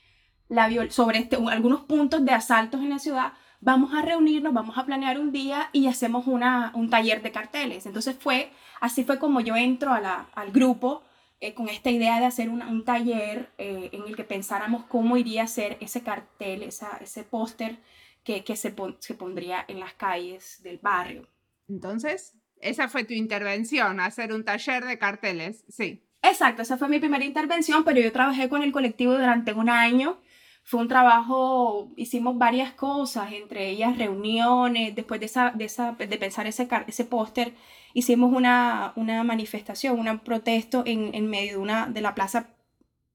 sobre 0.90 1.18
este, 1.18 1.36
algunos 1.36 1.82
puntos 1.82 2.24
de 2.24 2.32
asaltos 2.32 2.80
en 2.80 2.90
la 2.90 2.98
ciudad, 2.98 3.32
vamos 3.60 3.94
a 3.94 4.02
reunirnos, 4.02 4.52
vamos 4.52 4.78
a 4.78 4.84
planear 4.84 5.18
un 5.18 5.32
día 5.32 5.70
y 5.72 5.86
hacemos 5.88 6.26
una, 6.26 6.72
un 6.74 6.90
taller 6.90 7.22
de 7.22 7.32
carteles. 7.32 7.86
Entonces 7.86 8.16
fue, 8.18 8.50
así 8.80 9.04
fue 9.04 9.18
como 9.18 9.40
yo 9.40 9.56
entro 9.56 9.92
a 9.92 10.00
la, 10.00 10.28
al 10.34 10.52
grupo 10.52 11.02
eh, 11.40 11.54
con 11.54 11.68
esta 11.68 11.90
idea 11.90 12.18
de 12.20 12.26
hacer 12.26 12.48
un 12.48 12.84
taller 12.84 13.50
eh, 13.58 13.90
en 13.92 14.04
el 14.06 14.16
que 14.16 14.24
pensáramos 14.24 14.84
cómo 14.84 15.16
iría 15.16 15.42
a 15.42 15.48
ser 15.48 15.76
ese 15.80 16.02
cartel, 16.02 16.62
esa, 16.62 16.96
ese 17.00 17.24
póster 17.24 17.78
que, 18.24 18.42
que 18.44 18.56
se, 18.56 18.74
se 19.00 19.14
pondría 19.14 19.64
en 19.68 19.80
las 19.80 19.94
calles 19.94 20.62
del 20.62 20.78
barrio. 20.78 21.28
Entonces, 21.68 22.34
esa 22.60 22.88
fue 22.88 23.04
tu 23.04 23.12
intervención, 23.14 24.00
hacer 24.00 24.32
un 24.32 24.44
taller 24.44 24.84
de 24.84 24.98
carteles, 24.98 25.64
sí. 25.68 26.02
Exacto, 26.22 26.62
esa 26.62 26.78
fue 26.78 26.88
mi 26.88 26.98
primera 26.98 27.24
intervención, 27.24 27.84
pero 27.84 28.00
yo 28.00 28.10
trabajé 28.10 28.48
con 28.48 28.62
el 28.62 28.72
colectivo 28.72 29.12
durante 29.12 29.52
un 29.52 29.68
año 29.68 30.18
fue 30.68 30.80
un 30.80 30.88
trabajo, 30.88 31.92
hicimos 31.96 32.36
varias 32.38 32.72
cosas, 32.72 33.32
entre 33.32 33.70
ellas 33.70 33.96
reuniones, 33.96 34.96
después 34.96 35.20
de, 35.20 35.26
esa, 35.26 35.52
de, 35.52 35.66
esa, 35.66 35.92
de 35.92 36.18
pensar 36.18 36.48
ese, 36.48 36.66
ese 36.88 37.04
póster, 37.04 37.54
hicimos 37.94 38.32
una, 38.32 38.92
una 38.96 39.22
manifestación, 39.22 40.00
un 40.00 40.18
protesto 40.18 40.82
en, 40.84 41.14
en 41.14 41.30
medio 41.30 41.52
de, 41.52 41.58
una, 41.58 41.86
de 41.86 42.00
la 42.00 42.16
plaza 42.16 42.48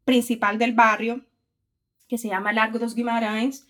principal 0.05 0.57
del 0.59 0.71
barrio, 0.71 1.25
que 2.07 2.17
se 2.17 2.29
llama 2.29 2.53
Largo 2.53 2.79
dos 2.79 2.95
Guimarães, 2.95 3.67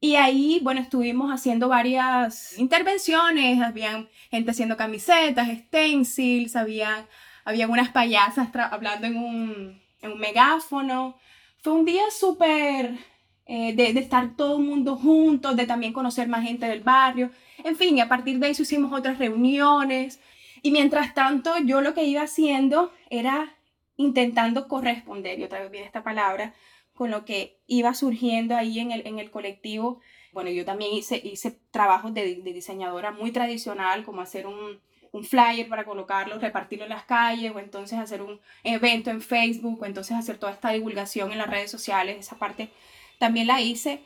y 0.00 0.16
ahí, 0.16 0.58
bueno, 0.60 0.80
estuvimos 0.80 1.30
haciendo 1.30 1.68
varias 1.68 2.58
intervenciones, 2.58 3.62
habían 3.62 4.08
gente 4.32 4.50
haciendo 4.50 4.76
camisetas, 4.76 5.46
stencils, 5.48 6.56
habían, 6.56 7.06
habían 7.44 7.70
unas 7.70 7.90
payasas 7.90 8.48
hablando 8.72 9.06
en 9.06 9.16
un, 9.16 9.80
en 10.00 10.10
un 10.10 10.18
megáfono. 10.18 11.16
Fue 11.58 11.72
un 11.72 11.84
día 11.84 12.02
súper 12.10 13.11
eh, 13.46 13.74
de, 13.74 13.92
de, 13.92 14.00
estar 14.00 14.36
todo 14.36 14.58
el 14.58 14.64
mundo 14.64 14.96
juntos, 14.96 15.56
de 15.56 15.66
también 15.66 15.92
conocer 15.92 16.28
más 16.28 16.44
gente 16.44 16.66
del 16.66 16.80
barrio. 16.80 17.30
En 17.64 17.76
fin, 17.76 17.96
y 17.96 18.00
a 18.00 18.08
partir 18.08 18.38
de 18.38 18.50
eso 18.50 18.62
hicimos 18.62 18.92
otras 18.92 19.18
reuniones. 19.18 20.20
Y 20.62 20.70
mientras 20.70 21.12
tanto, 21.14 21.58
yo 21.64 21.80
lo 21.80 21.92
que 21.94 22.04
iba 22.04 22.22
haciendo 22.22 22.92
era 23.10 23.56
intentando 23.96 24.68
corresponder, 24.68 25.38
y 25.38 25.44
otra 25.44 25.60
vez 25.60 25.70
viene 25.70 25.86
esta 25.86 26.02
palabra, 26.02 26.54
con 26.94 27.10
lo 27.10 27.24
que 27.24 27.58
iba 27.66 27.94
surgiendo 27.94 28.56
ahí 28.56 28.78
en 28.78 28.92
el, 28.92 29.06
en 29.06 29.18
el 29.18 29.30
colectivo. 29.30 30.00
Bueno, 30.32 30.50
yo 30.50 30.64
también 30.64 30.92
hice, 30.92 31.20
hice 31.22 31.58
trabajos 31.70 32.14
de, 32.14 32.36
diseñadora 32.36 33.10
muy 33.10 33.32
tradicional, 33.32 34.04
como 34.04 34.20
hacer 34.20 34.46
un, 34.46 34.80
un 35.10 35.24
flyer 35.24 35.68
para 35.68 35.84
colocarlo, 35.84 36.38
repartirlo 36.38 36.84
en 36.84 36.90
las 36.90 37.04
calles, 37.04 37.52
o 37.54 37.58
entonces 37.58 37.98
hacer 37.98 38.22
un 38.22 38.40
evento 38.62 39.10
en 39.10 39.20
Facebook, 39.20 39.82
o 39.82 39.86
entonces 39.86 40.16
hacer 40.16 40.38
toda 40.38 40.52
esta 40.52 40.70
divulgación 40.70 41.32
en 41.32 41.38
las 41.38 41.50
redes 41.50 41.70
sociales, 41.70 42.18
esa 42.18 42.36
parte 42.36 42.70
también 43.22 43.46
la 43.46 43.60
hice, 43.60 44.02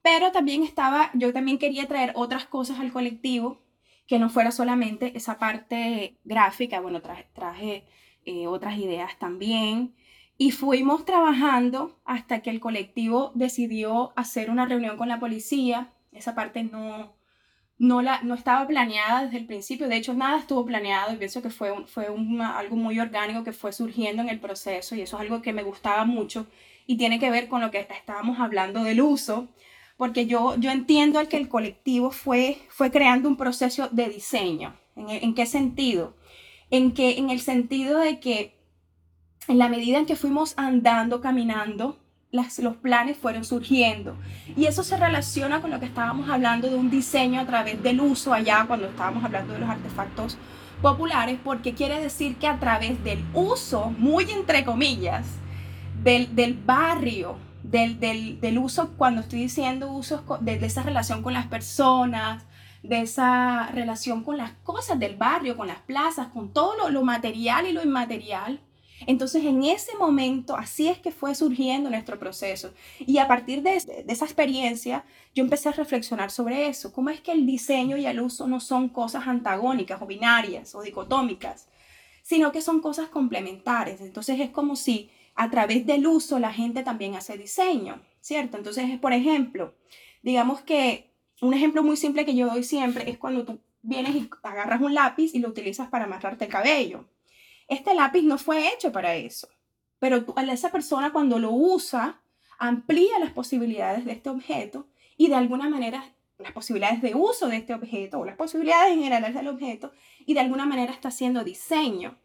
pero 0.00 0.30
también 0.30 0.62
estaba, 0.62 1.10
yo 1.14 1.32
también 1.32 1.58
quería 1.58 1.88
traer 1.88 2.12
otras 2.14 2.44
cosas 2.44 2.78
al 2.78 2.92
colectivo, 2.92 3.58
que 4.06 4.20
no 4.20 4.30
fuera 4.30 4.52
solamente 4.52 5.10
esa 5.16 5.40
parte 5.40 6.18
gráfica, 6.22 6.78
bueno, 6.78 7.02
traje, 7.02 7.84
eh, 8.24 8.46
otras 8.46 8.78
ideas 8.78 9.18
también, 9.18 9.96
y 10.38 10.52
fuimos 10.52 11.04
trabajando 11.04 12.00
hasta 12.04 12.42
que 12.42 12.50
el 12.50 12.60
colectivo 12.60 13.32
decidió 13.34 14.12
hacer 14.14 14.50
una 14.50 14.66
reunión 14.66 14.96
con 14.96 15.08
la 15.08 15.18
policía. 15.18 15.92
Esa 16.12 16.36
parte 16.36 16.62
no, 16.62 17.16
no, 17.76 18.02
la, 18.02 18.22
no 18.22 18.34
estaba 18.34 18.68
planeada 18.68 19.24
desde 19.24 19.38
el 19.38 19.46
principio. 19.46 19.88
De 19.88 19.96
hecho, 19.96 20.14
nada 20.14 20.38
estuvo 20.38 20.64
planeado 20.64 21.12
y 21.12 21.16
pienso 21.16 21.42
que 21.42 21.50
fue, 21.50 21.86
fue 21.88 22.06
algo 22.06 22.76
muy 22.76 23.00
orgánico 23.00 23.42
que 23.42 23.52
fue 23.52 23.72
surgiendo 23.72 24.22
en 24.22 24.28
el 24.28 24.38
proceso 24.38 24.94
y 24.94 25.00
eso 25.00 25.16
es 25.16 25.22
algo 25.22 25.42
que 25.42 25.52
me 25.52 25.64
gustaba 25.64 26.04
mucho 26.04 26.46
y 26.90 26.96
tiene 26.96 27.20
que 27.20 27.30
ver 27.30 27.46
con 27.46 27.60
lo 27.60 27.70
que 27.70 27.86
estábamos 27.88 28.40
hablando 28.40 28.82
del 28.82 29.00
uso, 29.00 29.46
porque 29.96 30.26
yo, 30.26 30.56
yo 30.56 30.72
entiendo 30.72 31.20
que 31.28 31.36
el 31.36 31.48
colectivo 31.48 32.10
fue, 32.10 32.58
fue 32.68 32.90
creando 32.90 33.28
un 33.28 33.36
proceso 33.36 33.88
de 33.92 34.08
diseño. 34.08 34.74
¿En, 34.96 35.08
¿En 35.08 35.34
qué 35.36 35.46
sentido? 35.46 36.16
En, 36.68 36.90
que, 36.90 37.16
en 37.18 37.30
el 37.30 37.40
sentido 37.40 38.00
de 38.00 38.18
que 38.18 38.58
en 39.46 39.58
la 39.58 39.68
medida 39.68 39.98
en 39.98 40.06
que 40.06 40.16
fuimos 40.16 40.54
andando, 40.56 41.20
caminando, 41.20 41.96
las, 42.32 42.58
los 42.58 42.74
planes 42.74 43.16
fueron 43.16 43.44
surgiendo. 43.44 44.16
Y 44.56 44.64
eso 44.64 44.82
se 44.82 44.96
relaciona 44.96 45.60
con 45.60 45.70
lo 45.70 45.78
que 45.78 45.86
estábamos 45.86 46.28
hablando 46.28 46.68
de 46.68 46.74
un 46.74 46.90
diseño 46.90 47.38
a 47.40 47.46
través 47.46 47.80
del 47.84 48.00
uso 48.00 48.32
allá, 48.32 48.64
cuando 48.66 48.88
estábamos 48.88 49.22
hablando 49.22 49.52
de 49.52 49.60
los 49.60 49.70
artefactos 49.70 50.36
populares, 50.82 51.38
porque 51.44 51.72
quiere 51.72 52.00
decir 52.00 52.34
que 52.34 52.48
a 52.48 52.58
través 52.58 53.04
del 53.04 53.24
uso, 53.32 53.94
muy 53.96 54.28
entre 54.28 54.64
comillas, 54.64 55.39
del, 56.02 56.34
del 56.34 56.54
barrio, 56.54 57.36
del, 57.62 58.00
del, 58.00 58.40
del, 58.40 58.58
uso, 58.58 58.94
cuando 58.96 59.20
estoy 59.20 59.40
diciendo 59.40 59.92
uso 59.92 60.24
de, 60.40 60.58
de, 60.58 60.66
esa 60.66 60.82
relación 60.82 61.22
con 61.22 61.32
las 61.32 61.46
personas, 61.46 62.44
de 62.82 63.02
esa 63.02 63.68
relación 63.72 64.24
con 64.24 64.36
las 64.36 64.52
cosas 64.62 64.98
del 64.98 65.16
barrio, 65.16 65.56
con 65.56 65.68
las 65.68 65.80
plazas, 65.80 66.28
con 66.28 66.52
todo 66.52 66.76
lo, 66.76 66.90
lo 66.90 67.02
material 67.02 67.66
y 67.66 67.72
lo 67.72 67.82
inmaterial, 67.82 68.60
entonces, 69.06 69.44
en 69.44 69.64
ese 69.64 69.96
momento, 69.96 70.56
así 70.56 70.88
es 70.88 70.98
que 70.98 71.10
fue 71.10 71.34
surgiendo 71.34 71.88
nuestro 71.88 72.18
proceso. 72.18 72.72
Y 72.98 73.18
a 73.18 73.26
partir 73.26 73.62
de, 73.62 73.76
esa 73.76 74.24
experiencia, 74.24 75.04
yo 75.34 75.42
empecé 75.42 75.70
a 75.70 75.72
reflexionar 75.72 76.30
sobre 76.30 76.68
eso. 76.68 76.92
¿Cómo 76.92 77.10
es 77.10 77.20
que 77.20 77.32
el 77.32 77.46
diseño 77.46 77.96
y 77.96 78.06
el 78.06 78.20
uso 78.20 78.46
no 78.46 78.60
son 78.60 78.88
cosas 78.88 79.26
antagónicas 79.26 80.02
o 80.02 80.06
binarias 80.06 80.74
o 80.74 80.82
dicotómicas, 80.82 81.68
sino 82.22 82.52
que 82.52 82.60
son 82.60 82.80
cosas 82.80 83.08
complementarias? 83.08 84.00
Entonces, 84.02 84.38
es 84.38 84.50
como 84.50 84.76
si 84.76 85.10
a 85.40 85.50
través 85.50 85.86
del 85.86 86.06
uso 86.06 86.38
la 86.38 86.52
gente 86.52 86.82
también 86.82 87.14
hace 87.14 87.38
diseño, 87.38 88.02
¿cierto? 88.20 88.56
Entonces, 88.58 88.98
por 88.98 89.12
ejemplo, 89.12 89.74
digamos 90.22 90.60
que 90.60 91.10
un 91.40 91.54
ejemplo 91.54 91.82
muy 91.82 91.96
simple 91.96 92.24
que 92.24 92.34
yo 92.34 92.46
doy 92.46 92.62
siempre 92.62 93.08
es 93.08 93.18
cuando 93.18 93.44
tú 93.44 93.60
vienes 93.82 94.14
y 94.14 94.30
agarras 94.42 94.80
un 94.82 94.94
lápiz 94.94 95.34
y 95.34 95.38
lo 95.38 95.48
utilizas 95.48 95.88
para 95.88 96.04
amarrarte 96.04 96.44
el 96.44 96.50
cabello 96.50 97.06
este 97.70 97.94
lápiz 97.94 98.22
no 98.22 98.36
fue 98.36 98.68
hecho 98.74 98.90
para 98.90 99.14
eso, 99.14 99.48
pero 100.00 100.24
esa 100.50 100.72
persona 100.72 101.12
cuando 101.12 101.38
lo 101.38 101.52
usa 101.52 102.20
amplía 102.58 103.20
las 103.20 103.30
posibilidades 103.30 104.04
de 104.04 104.10
este 104.10 104.28
objeto 104.28 104.88
y 105.16 105.28
de 105.28 105.36
alguna 105.36 105.70
manera 105.70 106.04
las 106.38 106.50
posibilidades 106.50 107.00
de 107.00 107.14
uso 107.14 107.46
de 107.46 107.58
este 107.58 107.72
objeto 107.72 108.18
o 108.18 108.24
las 108.24 108.34
posibilidades 108.34 108.94
en 108.94 109.04
general 109.04 109.32
del 109.32 109.46
objeto 109.46 109.92
y 110.26 110.34
de 110.34 110.40
alguna 110.40 110.66
manera 110.66 110.92
está 110.92 111.08
haciendo 111.08 111.44
diseño. 111.44 112.18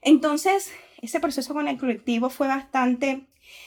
Entonces, 0.00 0.72
ese 1.00 1.20
proceso 1.20 1.54
con 1.54 1.68
el 1.68 1.78
colectivo 1.78 2.30
fue 2.30 2.48
bastante 2.48 3.26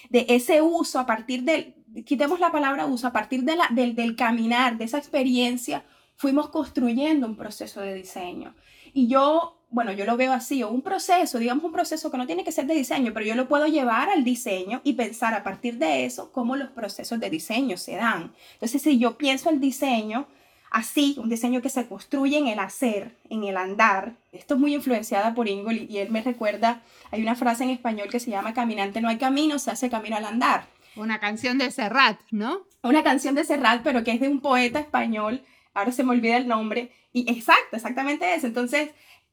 de 0.09 0.25
ese 0.29 0.61
uso 0.61 0.99
a 0.99 1.05
partir 1.05 1.43
del, 1.43 1.75
quitemos 2.05 2.39
la 2.39 2.51
palabra 2.51 2.85
uso, 2.85 3.07
a 3.07 3.13
partir 3.13 3.43
de 3.43 3.55
la, 3.55 3.67
del, 3.71 3.95
del 3.95 4.15
caminar, 4.15 4.77
de 4.77 4.85
esa 4.85 4.97
experiencia, 4.97 5.83
fuimos 6.15 6.49
construyendo 6.49 7.27
un 7.27 7.35
proceso 7.35 7.81
de 7.81 7.93
diseño. 7.93 8.55
Y 8.93 9.07
yo 9.07 9.59
bueno, 9.71 9.91
yo 9.91 10.05
lo 10.05 10.17
veo 10.17 10.33
así, 10.33 10.63
o 10.63 10.69
un 10.69 10.81
proceso, 10.81 11.37
digamos 11.37 11.63
un 11.63 11.71
proceso 11.71 12.09
que 12.09 12.17
no 12.17 12.25
tiene 12.25 12.43
que 12.43 12.51
ser 12.51 12.65
de 12.65 12.73
diseño, 12.73 13.13
pero 13.13 13.25
yo 13.25 13.35
lo 13.35 13.47
puedo 13.47 13.67
llevar 13.67 14.09
al 14.09 14.23
diseño 14.23 14.81
y 14.83 14.93
pensar 14.93 15.35
a 15.35 15.43
partir 15.43 15.77
de 15.77 16.05
eso 16.05 16.31
cómo 16.31 16.55
los 16.55 16.69
procesos 16.69 17.19
de 17.19 17.29
diseño 17.29 17.77
se 17.77 17.95
dan. 17.95 18.33
Entonces, 18.53 18.81
si 18.81 18.97
yo 18.97 19.17
pienso 19.17 19.49
el 19.49 19.59
diseño 19.59 20.27
así, 20.71 21.15
un 21.17 21.29
diseño 21.29 21.62
que 21.62 21.69
se 21.69 21.88
construye 21.88 22.38
en 22.38 22.47
el 22.47 22.60
hacer, 22.60 23.15
en 23.29 23.43
el 23.43 23.58
andar, 23.58 24.13
esto 24.32 24.53
es 24.55 24.60
muy 24.60 24.73
influenciada 24.73 25.34
por 25.34 25.47
Ingol 25.47 25.88
y 25.89 25.97
él 25.97 26.10
me 26.12 26.21
recuerda, 26.21 26.82
hay 27.12 27.21
una 27.21 27.36
frase 27.36 27.63
en 27.63 27.71
español 27.71 28.10
que 28.10 28.19
se 28.19 28.32
llama 28.32 28.53
caminante 28.53 29.01
no 29.01 29.10
hay 29.10 29.17
camino, 29.17 29.60
se 29.60 29.71
hace 29.71 29.89
camino 29.89 30.17
al 30.17 30.25
andar. 30.25 30.67
Una 30.95 31.19
canción 31.19 31.58
de 31.58 31.71
Serrat, 31.71 32.19
¿no? 32.32 32.62
Una 32.84 33.03
canción 33.03 33.36
de 33.36 33.45
Serrat, 33.45 33.82
pero 33.84 34.03
que 34.03 34.12
es 34.12 34.19
de 34.19 34.27
un 34.27 34.41
poeta 34.41 34.79
español, 34.79 35.43
ahora 35.73 35.91
se 35.91 36.03
me 36.03 36.12
olvida 36.12 36.38
el 36.38 36.47
nombre, 36.47 36.91
y 37.13 37.29
exacto, 37.32 37.75
exactamente 37.75 38.34
eso. 38.36 38.47
Entonces, 38.47 38.89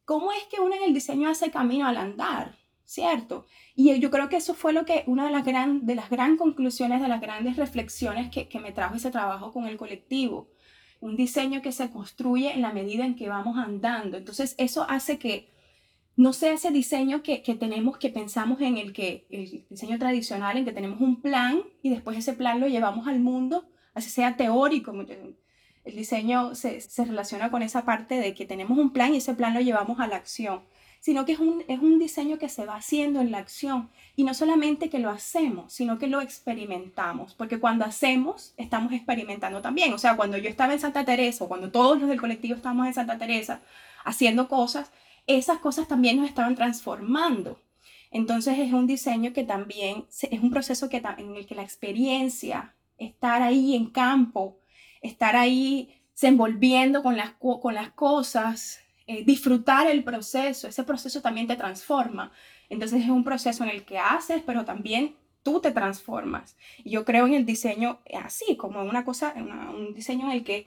¿Cómo 0.07 0.31
es 0.31 0.45
que 0.45 0.61
uno 0.61 0.77
en 0.77 0.85
el 0.85 0.95
diseño 0.95 1.29
hace 1.29 1.51
camino 1.51 1.89
al 1.89 1.97
andar? 1.97 2.57
¿Cierto? 2.85 3.45
Y 3.75 3.99
yo 3.99 4.09
creo 4.13 4.29
que 4.29 4.37
eso 4.37 4.55
fue 4.55 4.73
lo 4.73 4.85
que, 4.85 5.03
una 5.09 5.27
de 5.27 5.33
las, 5.33 5.45
gran, 5.45 5.85
de 5.85 5.97
las 5.97 6.09
gran 6.09 6.37
conclusiones, 6.37 7.03
de 7.03 7.09
las 7.09 7.21
grandes 7.21 7.57
reflexiones 7.57 8.31
que, 8.31 8.49
que 8.49 8.61
me 8.61 8.71
trajo 8.71 8.95
ese 8.95 9.11
trabajo 9.11 9.53
con 9.53 9.67
el 9.67 9.77
colectivo. 9.77 10.49
Un 11.01 11.17
diseño 11.17 11.63
que 11.63 11.73
se 11.73 11.91
construye 11.91 12.53
en 12.53 12.63
la 12.63 12.73
medida 12.73 13.05
en 13.05 13.17
que 13.17 13.29
vamos 13.29 13.57
andando. 13.59 14.17
Entonces, 14.17 14.55
eso 14.59 14.87
hace 14.89 15.19
que 15.19 15.51
no 16.17 16.33
sea 16.33 16.55
ese 16.55 16.71
diseño 16.71 17.23
que, 17.23 17.43
que, 17.43 17.55
tenemos, 17.55 17.99
que 17.99 18.09
pensamos 18.09 18.61
en 18.61 18.79
el 18.79 18.93
que, 18.93 19.27
el 19.31 19.67
diseño 19.69 19.99
tradicional, 19.99 20.57
en 20.57 20.65
que 20.65 20.73
tenemos 20.73 21.01
un 21.01 21.21
plan 21.21 21.63
y 21.83 21.91
después 21.91 22.17
ese 22.17 22.33
plan 22.33 22.59
lo 22.59 22.69
llevamos 22.69 23.07
al 23.07 23.21
mundo, 23.21 23.69
así 23.95 24.09
sea 24.11 24.37
teórico, 24.37 24.93
el 25.87 25.95
diseño 25.95 26.55
se, 26.55 26.81
relaciona 27.05 27.51
con 27.51 27.63
esa 27.63 27.85
parte 27.85 28.17
de 28.17 28.35
que 28.35 28.45
tenemos 28.45 28.77
un 28.77 28.93
plan 28.93 29.15
y 29.15 29.19
ese 29.19 29.35
plan 29.35 29.55
lo 29.55 29.61
llevamos 29.61 30.01
a 30.01 30.09
la 30.09 30.17
acción, 30.17 30.63
sino 31.07 31.25
que 31.25 31.35
es 31.35 31.39
un, 31.39 31.63
es 31.69 31.79
un 31.79 32.01
diseño 32.01 32.37
que 32.37 32.49
se 32.49 32.67
va 32.67 32.75
haciendo 32.75 33.21
en 33.21 33.31
la 33.31 33.39
acción. 33.39 33.89
Y 34.17 34.25
no 34.25 34.35
solamente 34.35 34.91
que 34.91 34.99
lo 34.99 35.09
hacemos, 35.09 35.73
sino 35.73 36.01
que 36.01 36.09
lo 36.09 36.21
experimentamos, 36.21 37.33
porque 37.35 37.61
cuando 37.61 37.85
hacemos 37.85 38.55
estamos 38.57 38.93
experimentando 38.93 39.63
también, 39.63 39.95
o 39.95 39.99
sea, 39.99 40.17
cuando 40.17 40.37
yo 40.37 40.49
estaba 40.49 40.73
en 40.73 40.81
Santa 40.81 41.05
Teresa 41.05 41.45
o 41.45 41.49
cuando 41.49 41.71
todos 41.71 42.01
los 42.01 42.09
del 42.09 42.21
colectivo 42.21 42.57
estamos 42.57 42.89
en 42.89 42.95
Santa 42.95 43.19
Teresa 43.19 43.61
haciendo 44.05 44.49
cosas, 44.49 44.91
esas 45.29 45.61
cosas 45.61 45.87
también 45.87 46.17
nos 46.17 46.29
estaban 46.29 46.57
transformando. 46.57 47.61
Entonces 48.11 48.59
es 48.59 48.73
un 48.73 48.89
diseño 48.89 49.33
que 49.33 49.45
también 49.45 50.07
es 50.11 50.41
un 50.43 50.51
proceso 50.51 50.89
que, 50.89 50.97
en 51.19 51.37
el 51.37 51.47
que 51.47 51.55
la 51.55 51.63
experiencia, 51.63 52.75
estar 52.99 53.43
ahí 53.43 53.77
en 53.77 53.91
campo, 53.91 54.59
estar 55.03 55.37
ahí 55.37 56.01
se 56.15 56.27
envolviendo 56.27 57.05
con 57.05 57.17
las, 57.17 57.31
con 57.39 57.75
las 57.77 57.91
cosas, 57.91 58.81
eh, 59.07 59.25
disfrutar 59.25 59.87
el 59.87 60.03
proceso, 60.03 60.67
ese 60.69 60.85
proceso 60.85 61.21
también 61.21 61.47
te 61.47 61.57
transforma. 61.57 62.33
Entonces 62.69 63.03
es 63.03 63.09
un 63.09 63.25
proceso 63.25 63.63
en 63.65 63.71
el 63.71 63.85
que 63.85 63.99
haces, 63.99 64.43
pero 64.45 64.65
también 64.65 65.15
tú 65.43 65.61
te 65.61 65.71
transformas. 65.71 66.57
Y 66.83 66.91
yo 66.91 67.05
creo 67.05 67.27
en 67.27 67.35
el 67.35 67.47
diseño 67.47 68.01
así, 68.23 68.57
como 68.57 68.83
una 68.83 69.05
cosa, 69.05 69.33
un 69.37 69.95
diseño 69.95 70.27
en 70.27 70.33
el 70.33 70.45
que 70.45 70.67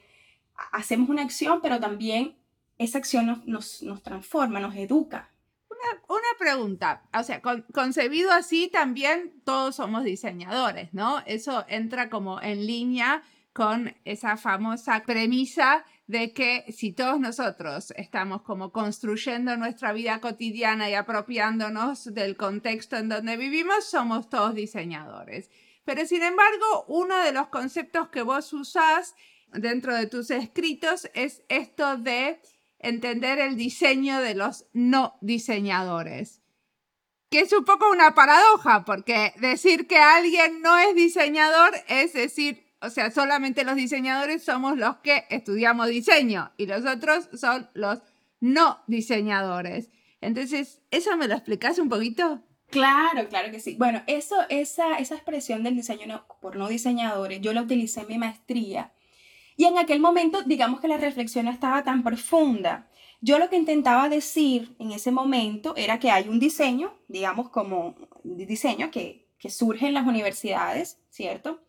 hacemos 0.71 1.09
una 1.09 1.23
acción, 1.23 1.59
pero 1.61 1.79
también 1.79 2.35
esa 2.77 2.97
acción 2.97 3.43
nos, 3.45 3.83
nos, 3.83 4.03
transforma, 4.03 4.61
nos 4.61 4.75
educa. 4.75 5.29
Una 5.69 6.01
una 6.07 6.27
pregunta, 6.37 7.03
o 7.13 7.23
sea, 7.23 7.41
concebido 7.73 8.31
así 8.31 8.69
también 8.71 9.33
todos 9.43 9.75
somos 9.75 10.03
diseñadores, 10.03 10.93
¿no? 10.93 11.21
Eso 11.25 11.65
entra 11.67 12.09
como 12.09 12.41
en 12.41 12.65
línea 12.65 13.21
con 13.53 13.95
esa 14.05 14.37
famosa 14.37 15.03
premisa 15.05 15.85
de 16.09 16.33
que 16.33 16.65
si 16.71 16.91
todos 16.91 17.19
nosotros 17.19 17.93
estamos 17.95 18.41
como 18.41 18.71
construyendo 18.71 19.55
nuestra 19.57 19.93
vida 19.93 20.19
cotidiana 20.19 20.89
y 20.89 20.95
apropiándonos 20.95 22.15
del 22.15 22.35
contexto 22.35 22.97
en 22.97 23.09
donde 23.09 23.37
vivimos, 23.37 23.85
somos 23.85 24.27
todos 24.27 24.55
diseñadores. 24.55 25.51
Pero 25.85 26.07
sin 26.07 26.23
embargo, 26.23 26.85
uno 26.87 27.15
de 27.19 27.31
los 27.31 27.49
conceptos 27.49 28.09
que 28.09 28.23
vos 28.23 28.51
usás 28.53 29.13
dentro 29.53 29.93
de 29.93 30.07
tus 30.07 30.31
escritos 30.31 31.07
es 31.13 31.43
esto 31.47 31.97
de 31.97 32.41
entender 32.79 33.37
el 33.37 33.55
diseño 33.55 34.19
de 34.19 34.33
los 34.33 34.65
no 34.73 35.15
diseñadores. 35.21 36.41
Que 37.29 37.41
es 37.41 37.53
un 37.53 37.65
poco 37.65 37.87
una 37.91 38.15
paradoja, 38.15 38.83
porque 38.83 39.35
decir 39.37 39.85
que 39.85 39.97
alguien 39.97 40.63
no 40.63 40.75
es 40.79 40.95
diseñador 40.95 41.75
es 41.87 42.13
decir, 42.13 42.65
o 42.81 42.89
sea, 42.89 43.11
solamente 43.11 43.63
los 43.63 43.75
diseñadores 43.75 44.43
somos 44.43 44.77
los 44.77 44.97
que 44.97 45.25
estudiamos 45.29 45.87
diseño 45.87 46.51
y 46.57 46.65
los 46.65 46.85
otros 46.85 47.29
son 47.33 47.69
los 47.73 47.99
no 48.39 48.79
diseñadores. 48.87 49.89
Entonces, 50.21 50.81
¿eso 50.91 51.15
me 51.17 51.27
lo 51.27 51.35
explicas 51.35 51.79
un 51.79 51.89
poquito? 51.89 52.41
Claro, 52.69 53.27
claro 53.29 53.51
que 53.51 53.59
sí. 53.59 53.75
Bueno, 53.77 54.03
eso, 54.07 54.35
esa, 54.49 54.97
esa 54.97 55.15
expresión 55.15 55.63
del 55.63 55.75
diseño 55.75 56.25
por 56.41 56.55
no 56.55 56.67
diseñadores, 56.67 57.41
yo 57.41 57.51
la 57.53 57.63
utilicé 57.63 58.01
en 58.01 58.07
mi 58.07 58.17
maestría. 58.17 58.93
Y 59.57 59.65
en 59.65 59.77
aquel 59.77 59.99
momento, 59.99 60.43
digamos 60.43 60.79
que 60.79 60.87
la 60.87 60.97
reflexión 60.97 61.47
estaba 61.47 61.83
tan 61.83 62.03
profunda. 62.03 62.87
Yo 63.21 63.39
lo 63.39 63.49
que 63.49 63.57
intentaba 63.57 64.07
decir 64.07 64.75
en 64.79 64.91
ese 64.91 65.11
momento 65.11 65.75
era 65.75 65.99
que 65.99 66.11
hay 66.11 66.29
un 66.29 66.39
diseño, 66.39 66.97
digamos 67.09 67.49
como 67.49 67.95
diseño 68.23 68.91
que, 68.91 69.27
que 69.37 69.49
surge 69.49 69.87
en 69.87 69.93
las 69.93 70.07
universidades, 70.07 71.01
¿cierto? 71.09 71.59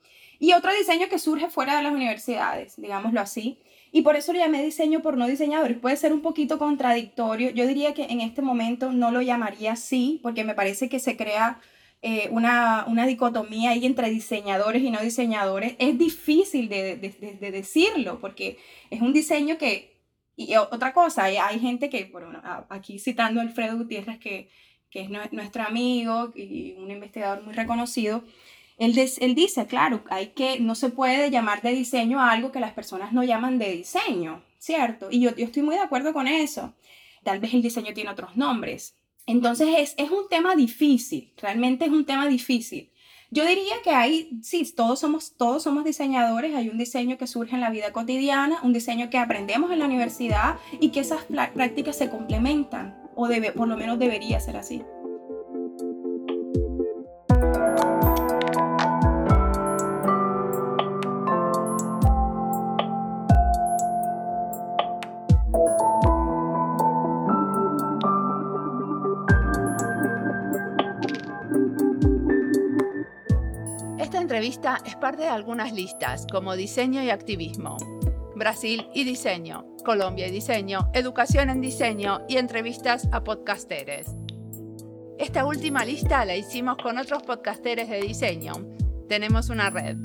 Y 0.40 0.54
otro 0.54 0.72
diseño 0.72 1.08
que 1.10 1.18
surge 1.18 1.50
fuera 1.50 1.76
de 1.76 1.82
las 1.82 1.92
universidades, 1.92 2.74
digámoslo 2.80 3.20
así. 3.20 3.58
Y 3.92 4.00
por 4.00 4.16
eso 4.16 4.32
lo 4.32 4.38
llamé 4.38 4.64
diseño 4.64 5.02
por 5.02 5.18
no 5.18 5.26
diseñadores. 5.26 5.78
Puede 5.78 5.96
ser 5.96 6.14
un 6.14 6.22
poquito 6.22 6.58
contradictorio. 6.58 7.50
Yo 7.50 7.66
diría 7.66 7.92
que 7.92 8.04
en 8.04 8.22
este 8.22 8.40
momento 8.40 8.90
no 8.90 9.10
lo 9.10 9.20
llamaría 9.20 9.72
así, 9.72 10.18
porque 10.22 10.42
me 10.42 10.54
parece 10.54 10.88
que 10.88 10.98
se 10.98 11.16
crea 11.18 11.60
eh, 12.00 12.28
una, 12.30 12.86
una, 12.88 13.06
dicotomía 13.06 13.72
ahí 13.72 13.84
entre 13.84 14.08
diseñadores 14.08 14.82
y 14.82 14.90
no 14.90 15.00
diseñadores. 15.00 15.74
Es 15.78 15.98
difícil 15.98 16.70
de, 16.70 16.96
de, 16.96 17.10
de, 17.38 17.50
decirlo, 17.50 18.18
porque 18.18 18.58
es 18.90 19.02
un 19.02 19.12
diseño 19.12 19.58
que... 19.58 19.90
Y 20.36 20.56
otra 20.56 20.94
cosa, 20.94 21.24
hay, 21.24 21.36
hay 21.36 21.58
gente 21.60 21.90
que, 21.90 22.04
bueno, 22.06 22.40
aquí 22.70 22.98
citando 22.98 23.40
a 23.40 23.42
Alfredo 23.42 23.76
Gutiérrez, 23.76 24.18
que, 24.18 24.48
que 24.88 25.02
es 25.02 25.10
nuestro 25.32 25.64
amigo 25.64 26.32
y 26.34 26.72
un 26.78 26.90
investigador 26.90 27.44
muy 27.44 27.52
reconocido, 27.52 28.24
él, 28.80 29.34
dice, 29.34 29.66
claro, 29.66 30.02
hay 30.08 30.28
que, 30.28 30.58
no 30.58 30.74
se 30.74 30.88
puede 30.88 31.30
llamar 31.30 31.60
de 31.60 31.72
diseño 31.72 32.18
a 32.18 32.30
algo 32.30 32.50
que 32.50 32.60
las 32.60 32.72
personas 32.72 33.12
no 33.12 33.22
llaman 33.22 33.58
de 33.58 33.72
diseño, 33.72 34.42
¿cierto? 34.58 35.08
Y 35.10 35.20
yo, 35.20 35.30
estoy 35.36 35.62
muy 35.62 35.74
de 35.74 35.82
acuerdo 35.82 36.14
con 36.14 36.26
eso. 36.26 36.72
Tal 37.22 37.40
vez 37.40 37.52
el 37.52 37.60
diseño 37.60 37.92
tiene 37.92 38.10
otros 38.10 38.36
nombres. 38.36 38.94
Entonces 39.26 39.94
es, 39.98 40.10
un 40.10 40.28
tema 40.30 40.56
difícil, 40.56 41.34
realmente 41.36 41.84
es 41.84 41.90
un 41.90 42.06
tema 42.06 42.26
difícil. 42.26 42.90
Yo 43.30 43.44
diría 43.44 43.74
que 43.84 43.90
hay, 43.90 44.40
sí, 44.42 44.64
todos 44.74 44.98
somos, 44.98 45.36
todos 45.36 45.62
somos 45.62 45.84
diseñadores, 45.84 46.54
hay 46.54 46.70
un 46.70 46.78
diseño 46.78 47.18
que 47.18 47.26
surge 47.26 47.54
en 47.54 47.60
la 47.60 47.70
vida 47.70 47.92
cotidiana, 47.92 48.60
un 48.62 48.72
diseño 48.72 49.10
que 49.10 49.18
aprendemos 49.18 49.70
en 49.70 49.78
la 49.78 49.84
universidad 49.84 50.56
y 50.80 50.88
que 50.88 51.00
esas 51.00 51.26
prácticas 51.26 51.96
se 51.96 52.08
complementan, 52.08 52.98
o 53.14 53.28
debe, 53.28 53.52
por 53.52 53.68
lo 53.68 53.76
menos 53.76 53.98
debería 53.98 54.40
ser 54.40 54.56
así. 54.56 54.82
Entrevista 74.40 74.80
es 74.86 74.96
parte 74.96 75.24
de 75.24 75.28
algunas 75.28 75.70
listas 75.70 76.26
como 76.32 76.56
diseño 76.56 77.02
y 77.02 77.10
activismo, 77.10 77.76
Brasil 78.34 78.86
y 78.94 79.04
diseño, 79.04 79.66
Colombia 79.84 80.28
y 80.28 80.30
diseño, 80.30 80.90
educación 80.94 81.50
en 81.50 81.60
diseño 81.60 82.22
y 82.26 82.38
entrevistas 82.38 83.06
a 83.12 83.22
podcasteres. 83.22 84.06
Esta 85.18 85.44
última 85.44 85.84
lista 85.84 86.24
la 86.24 86.36
hicimos 86.36 86.78
con 86.82 86.96
otros 86.96 87.22
podcasteres 87.22 87.90
de 87.90 88.00
diseño. 88.00 88.54
Tenemos 89.10 89.50
una 89.50 89.68
red. 89.68 89.98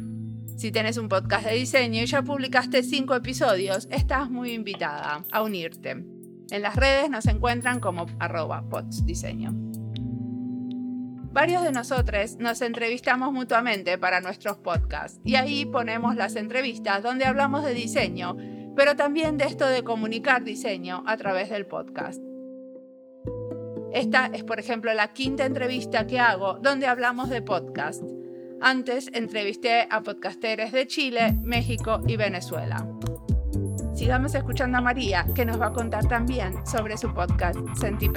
Si 0.58 0.70
tienes 0.70 0.98
un 0.98 1.08
podcast 1.08 1.46
de 1.46 1.54
diseño 1.54 2.04
y 2.04 2.06
ya 2.06 2.22
publicaste 2.22 2.84
cinco 2.84 3.16
episodios, 3.16 3.88
estás 3.90 4.30
muy 4.30 4.52
invitada 4.52 5.24
a 5.32 5.44
unirte. 5.44 5.92
En 5.92 6.62
las 6.62 6.76
redes 6.76 7.10
nos 7.10 7.26
encuentran 7.28 7.80
como 7.80 8.06
arroba 8.20 8.68
podsdiseño. 8.68 9.54
Varios 11.36 11.64
de 11.64 11.74
nosotros 11.74 12.38
nos 12.38 12.62
entrevistamos 12.62 13.34
mutuamente 13.34 13.98
para 13.98 14.22
nuestros 14.22 14.56
podcasts 14.56 15.20
y 15.26 15.36
ahí 15.36 15.66
ponemos 15.66 16.16
las 16.16 16.38
entrevistas 16.38 17.04
donde 17.04 17.26
hablamos 17.26 17.66
de 17.66 17.74
diseño, 17.74 18.38
pero 18.74 18.96
también 18.96 19.38
de 19.38 19.44
esto 19.44 19.68
de 19.68 19.84
comunicar 19.84 20.46
diseño 20.46 21.04
a 21.06 21.18
través 21.18 21.50
del 21.50 21.66
podcast. 21.66 22.22
Esta 23.92 24.28
es, 24.28 24.46
por 24.46 24.62
ejemplo, 24.62 24.94
la 24.94 25.12
quinta 25.12 25.44
entrevista 25.44 26.08
que 26.08 26.22
hago 26.22 26.54
donde 26.60 26.88
hablamos 26.88 27.28
de 27.30 27.42
podcast. 27.42 28.02
Antes 28.62 29.10
entrevisté 29.12 29.90
a 29.92 30.04
podcasteres 30.04 30.72
de 30.72 30.88
Chile, 30.88 31.38
México 31.44 32.02
y 32.08 32.16
Venezuela. 32.16 32.88
Sigamos 33.94 34.34
escuchando 34.36 34.78
a 34.78 34.82
María, 34.82 35.26
que 35.36 35.44
nos 35.44 35.60
va 35.60 35.66
a 35.66 35.74
contar 35.74 36.08
también 36.08 36.66
sobre 36.66 36.98
su 36.98 37.14
podcast 37.14 37.60
Sentí 37.78 38.08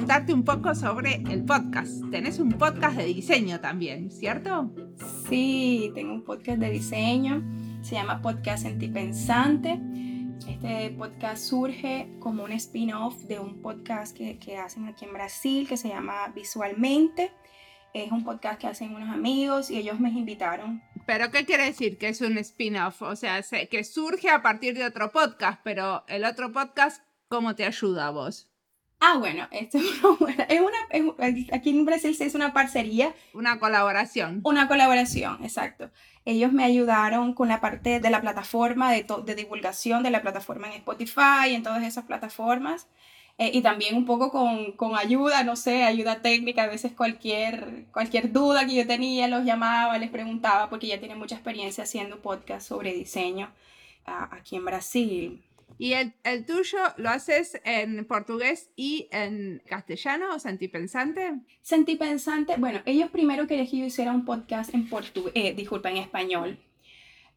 preguntarte 0.00 0.32
un 0.32 0.44
poco 0.44 0.74
sobre 0.74 1.16
el 1.30 1.44
podcast. 1.44 2.10
Tenés 2.10 2.38
un 2.38 2.52
podcast 2.52 2.96
de 2.96 3.04
diseño 3.04 3.60
también, 3.60 4.10
¿cierto? 4.10 4.72
Sí, 5.28 5.92
tengo 5.94 6.14
un 6.14 6.24
podcast 6.24 6.58
de 6.58 6.70
diseño. 6.70 7.42
Se 7.82 7.96
llama 7.96 8.22
Podcast 8.22 8.64
Pensante. 8.66 9.78
Este 10.48 10.88
podcast 10.96 11.44
surge 11.44 12.08
como 12.18 12.44
un 12.44 12.52
spin-off 12.52 13.14
de 13.24 13.38
un 13.38 13.60
podcast 13.60 14.16
que, 14.16 14.38
que 14.38 14.56
hacen 14.56 14.86
aquí 14.86 15.04
en 15.04 15.12
Brasil 15.12 15.68
que 15.68 15.76
se 15.76 15.88
llama 15.88 16.28
Visualmente. 16.34 17.30
Es 17.92 18.10
un 18.10 18.24
podcast 18.24 18.58
que 18.58 18.68
hacen 18.68 18.94
unos 18.94 19.10
amigos 19.10 19.70
y 19.70 19.76
ellos 19.76 20.00
me 20.00 20.08
invitaron 20.08 20.80
¿Pero 21.04 21.30
qué 21.30 21.44
quiere 21.44 21.64
decir 21.64 21.98
que 21.98 22.08
es 22.08 22.22
un 22.22 22.38
spin-off? 22.38 23.02
O 23.02 23.16
sea, 23.16 23.42
que 23.42 23.84
surge 23.84 24.30
a 24.30 24.40
partir 24.40 24.72
de 24.78 24.86
otro 24.86 25.12
podcast, 25.12 25.60
pero 25.62 26.04
el 26.08 26.24
otro 26.24 26.52
podcast, 26.52 27.04
¿cómo 27.28 27.54
te 27.54 27.66
ayuda 27.66 28.06
a 28.06 28.10
vos? 28.10 28.49
Ah, 29.00 29.16
bueno, 29.18 29.48
esto 29.50 29.78
es 29.78 30.60
una, 30.60 31.26
aquí 31.52 31.70
en 31.70 31.86
Brasil 31.86 32.14
se 32.14 32.26
es 32.26 32.34
una 32.34 32.52
parcería. 32.52 33.14
Una 33.32 33.58
colaboración. 33.58 34.40
Una 34.44 34.68
colaboración, 34.68 35.42
exacto. 35.42 35.90
Ellos 36.26 36.52
me 36.52 36.64
ayudaron 36.64 37.32
con 37.32 37.48
la 37.48 37.60
parte 37.60 37.98
de 37.98 38.10
la 38.10 38.20
plataforma 38.20 38.92
de, 38.92 39.06
de 39.24 39.34
divulgación 39.34 40.02
de 40.02 40.10
la 40.10 40.20
plataforma 40.20 40.68
en 40.68 40.74
Spotify, 40.74 41.54
en 41.54 41.62
todas 41.62 41.82
esas 41.82 42.04
plataformas. 42.04 42.88
Eh, 43.38 43.52
y 43.54 43.62
también 43.62 43.96
un 43.96 44.04
poco 44.04 44.30
con, 44.30 44.72
con, 44.72 44.94
ayuda, 44.96 45.44
no 45.44 45.56
sé, 45.56 45.84
ayuda 45.84 46.20
técnica. 46.20 46.64
A 46.64 46.66
veces 46.66 46.92
cualquier, 46.92 47.86
cualquier 47.92 48.32
duda 48.32 48.66
que 48.66 48.74
yo 48.74 48.86
tenía 48.86 49.28
los 49.28 49.44
llamaba, 49.46 49.96
les 49.96 50.10
preguntaba, 50.10 50.68
porque 50.68 50.88
ya 50.88 50.98
tienen 50.98 51.18
mucha 51.18 51.36
experiencia 51.36 51.84
haciendo 51.84 52.20
podcast 52.20 52.68
sobre 52.68 52.92
diseño 52.92 53.50
ah, 54.04 54.28
aquí 54.32 54.56
en 54.56 54.66
Brasil. 54.66 55.42
¿Y 55.78 55.94
el, 55.94 56.14
el, 56.24 56.44
tuyo 56.44 56.78
lo 56.96 57.10
haces 57.10 57.60
en 57.64 58.04
portugués 58.06 58.70
y 58.76 59.08
en 59.12 59.62
castellano 59.66 60.34
o 60.34 60.38
sentipensante? 60.38 61.40
Sentipensante, 61.62 62.56
bueno, 62.58 62.80
ellos 62.84 63.10
primero 63.10 63.46
querían 63.46 63.66
que 63.66 63.78
yo 63.78 63.84
hiciera 63.84 64.12
un 64.12 64.24
podcast 64.24 64.74
en 64.74 64.88
portugués, 64.88 65.32
eh, 65.34 65.54
disculpa, 65.54 65.90
en 65.90 65.98
español. 65.98 66.58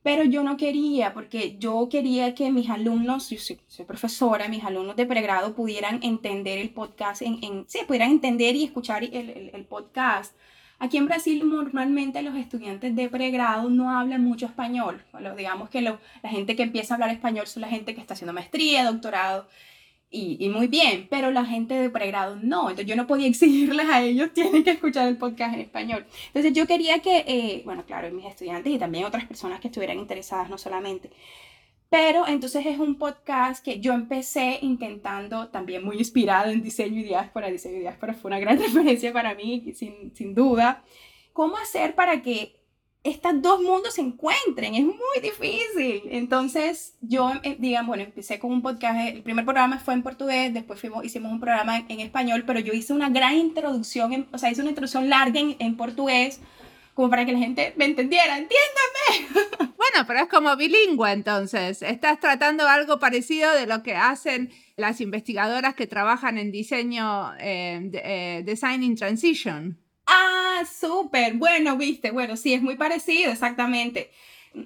Pero 0.02 0.26
yo 0.26 0.44
no 0.44 0.58
quería, 0.58 1.14
porque 1.14 1.58
yo 1.58 1.88
quería 1.90 2.36
que 2.36 2.52
mis 2.52 2.70
alumnos, 2.70 3.30
yo 3.30 3.38
soy, 3.40 3.86
profesora, 3.86 4.50
mis 4.50 4.66
alumnos 4.66 4.98
de 4.98 5.06
pregrado 5.06 5.56
pudieran 5.56 6.02
entender 6.04 6.58
el 6.58 6.72
podcast, 6.72 7.22
en, 7.22 7.42
en, 7.42 7.66
sí, 7.70 7.80
pudieran 7.88 8.12
entender 8.12 8.58
y 8.58 8.66
escuchar 8.66 9.06
el, 9.06 9.52
el 9.54 9.66
podcast 9.66 10.36
Aquí 10.84 10.98
en 10.98 11.06
Brasil 11.06 11.48
normalmente 11.48 12.22
los 12.24 12.36
estudiantes 12.36 12.94
de 12.94 13.08
pregrado 13.08 13.70
no 13.70 13.98
hablan 13.98 14.22
mucho 14.22 14.48
español. 14.48 15.02
Digamos 15.38 15.70
que 15.70 15.80
la 15.80 15.98
gente 16.26 16.58
que 16.58 16.64
empieza 16.64 16.94
a 16.94 16.96
hablar 16.96 17.10
español 17.10 17.48
son 17.48 17.62
la 17.62 17.70
gente 17.70 17.96
que 17.96 18.02
está 18.02 18.16
haciendo 18.16 18.34
maestría, 18.34 18.84
doctorado, 18.84 19.48
y, 20.12 20.50
muy 20.50 20.68
bien, 20.68 21.08
pero 21.10 21.32
la 21.32 21.46
gente 21.46 21.74
de 21.74 21.90
pregrado 21.90 22.36
no. 22.36 22.64
Entonces 22.70 22.86
yo 22.86 22.98
no 22.98 23.08
podía 23.08 23.28
exigirles 23.30 23.88
a 23.90 24.02
ellos, 24.02 24.34
tienen 24.34 24.66
que 24.66 24.72
escuchar 24.72 25.08
el 25.08 25.16
podcast 25.16 25.54
en 25.54 25.62
español. 25.62 26.06
Entonces 26.28 26.52
yo 26.52 26.68
quería 26.68 27.00
que, 27.00 27.24
eh, 27.28 27.62
bueno, 27.64 27.86
claro, 27.86 28.12
mis 28.12 28.26
estudiantes 28.26 28.74
y 28.74 28.78
también 28.78 29.06
otras 29.06 29.24
personas 29.24 29.62
que 29.62 29.70
estuvieran 29.70 30.00
interesadas, 30.00 30.50
no 30.50 30.58
solamente. 30.58 31.12
Pero 31.94 32.28
entonces 32.28 32.66
es 32.66 32.80
un 32.80 32.96
podcast 32.96 33.64
que 33.64 33.80
yo 33.80 33.94
empecé 33.94 34.58
intentando, 34.64 35.50
también 35.50 35.86
muy 35.86 35.98
inspirado 36.00 36.50
en 36.50 36.64
diseño 36.64 37.02
y 37.02 37.04
diáspora. 37.04 37.52
Diseño 37.52 37.78
y 37.78 37.82
diáspora 37.82 38.16
fue 38.16 38.30
una 38.30 38.40
gran 38.40 38.58
referencia 38.60 39.14
para 39.14 39.36
mí, 39.36 39.72
sin, 39.76 40.12
sin 40.16 40.34
duda. 40.34 40.84
¿Cómo 41.34 41.56
hacer 41.56 41.94
para 41.94 42.24
que 42.24 42.60
estos 43.04 43.40
dos 43.44 43.62
mundos 43.62 43.94
se 43.94 44.02
encuentren? 44.02 44.74
Es 44.74 44.86
muy 44.86 45.20
difícil. 45.22 46.02
Entonces 46.10 46.98
yo, 47.00 47.32
eh, 47.44 47.58
digamos, 47.60 47.90
bueno, 47.90 48.06
empecé 48.06 48.40
con 48.40 48.52
un 48.52 48.64
podcast. 48.64 49.10
El 49.10 49.22
primer 49.22 49.46
programa 49.46 49.78
fue 49.78 49.94
en 49.94 50.02
portugués, 50.02 50.52
después 50.52 50.80
fuimos, 50.80 51.06
hicimos 51.06 51.32
un 51.32 51.40
programa 51.40 51.86
en, 51.88 52.00
español, 52.00 52.44
pero 52.48 52.60
yo 52.60 52.74
hice 52.74 52.94
una 52.94 53.10
gran 53.12 53.36
introducción, 53.36 54.28
o 54.32 54.38
sea, 54.40 54.50
hice 54.50 54.62
una 54.62 54.72
introducción 54.72 55.10
larga 55.10 55.40
en, 55.40 55.58
en 55.60 55.78
portugués 55.78 56.42
como 56.94 57.10
para 57.10 57.26
que 57.26 57.34
la 57.34 57.40
gente 57.40 57.74
me 57.76 57.86
entendiera, 57.86 58.38
entiéndame. 58.38 59.74
Bueno, 59.84 60.08
pero 60.08 60.22
es 60.22 60.30
como 60.30 60.56
bilingüe 60.56 61.12
entonces. 61.12 61.82
Estás 61.82 62.18
tratando 62.20 62.68
algo 62.68 63.00
parecido 63.00 63.54
de 63.54 63.68
lo 63.68 63.84
que 63.84 63.96
hacen 63.96 64.50
las 64.78 65.02
investigadoras 65.02 65.76
que 65.76 65.88
trabajan 65.88 66.38
en 66.38 66.52
diseño, 66.52 67.34
eh, 67.38 67.92
eh, 67.94 68.44
design 68.46 68.82
in 68.82 68.96
transition. 68.96 69.78
Ah, 70.08 70.64
súper. 70.66 71.34
Bueno, 71.34 71.76
viste, 71.76 72.12
bueno, 72.12 72.38
sí, 72.38 72.54
es 72.54 72.62
muy 72.62 72.76
parecido, 72.76 73.32
exactamente. 73.32 74.10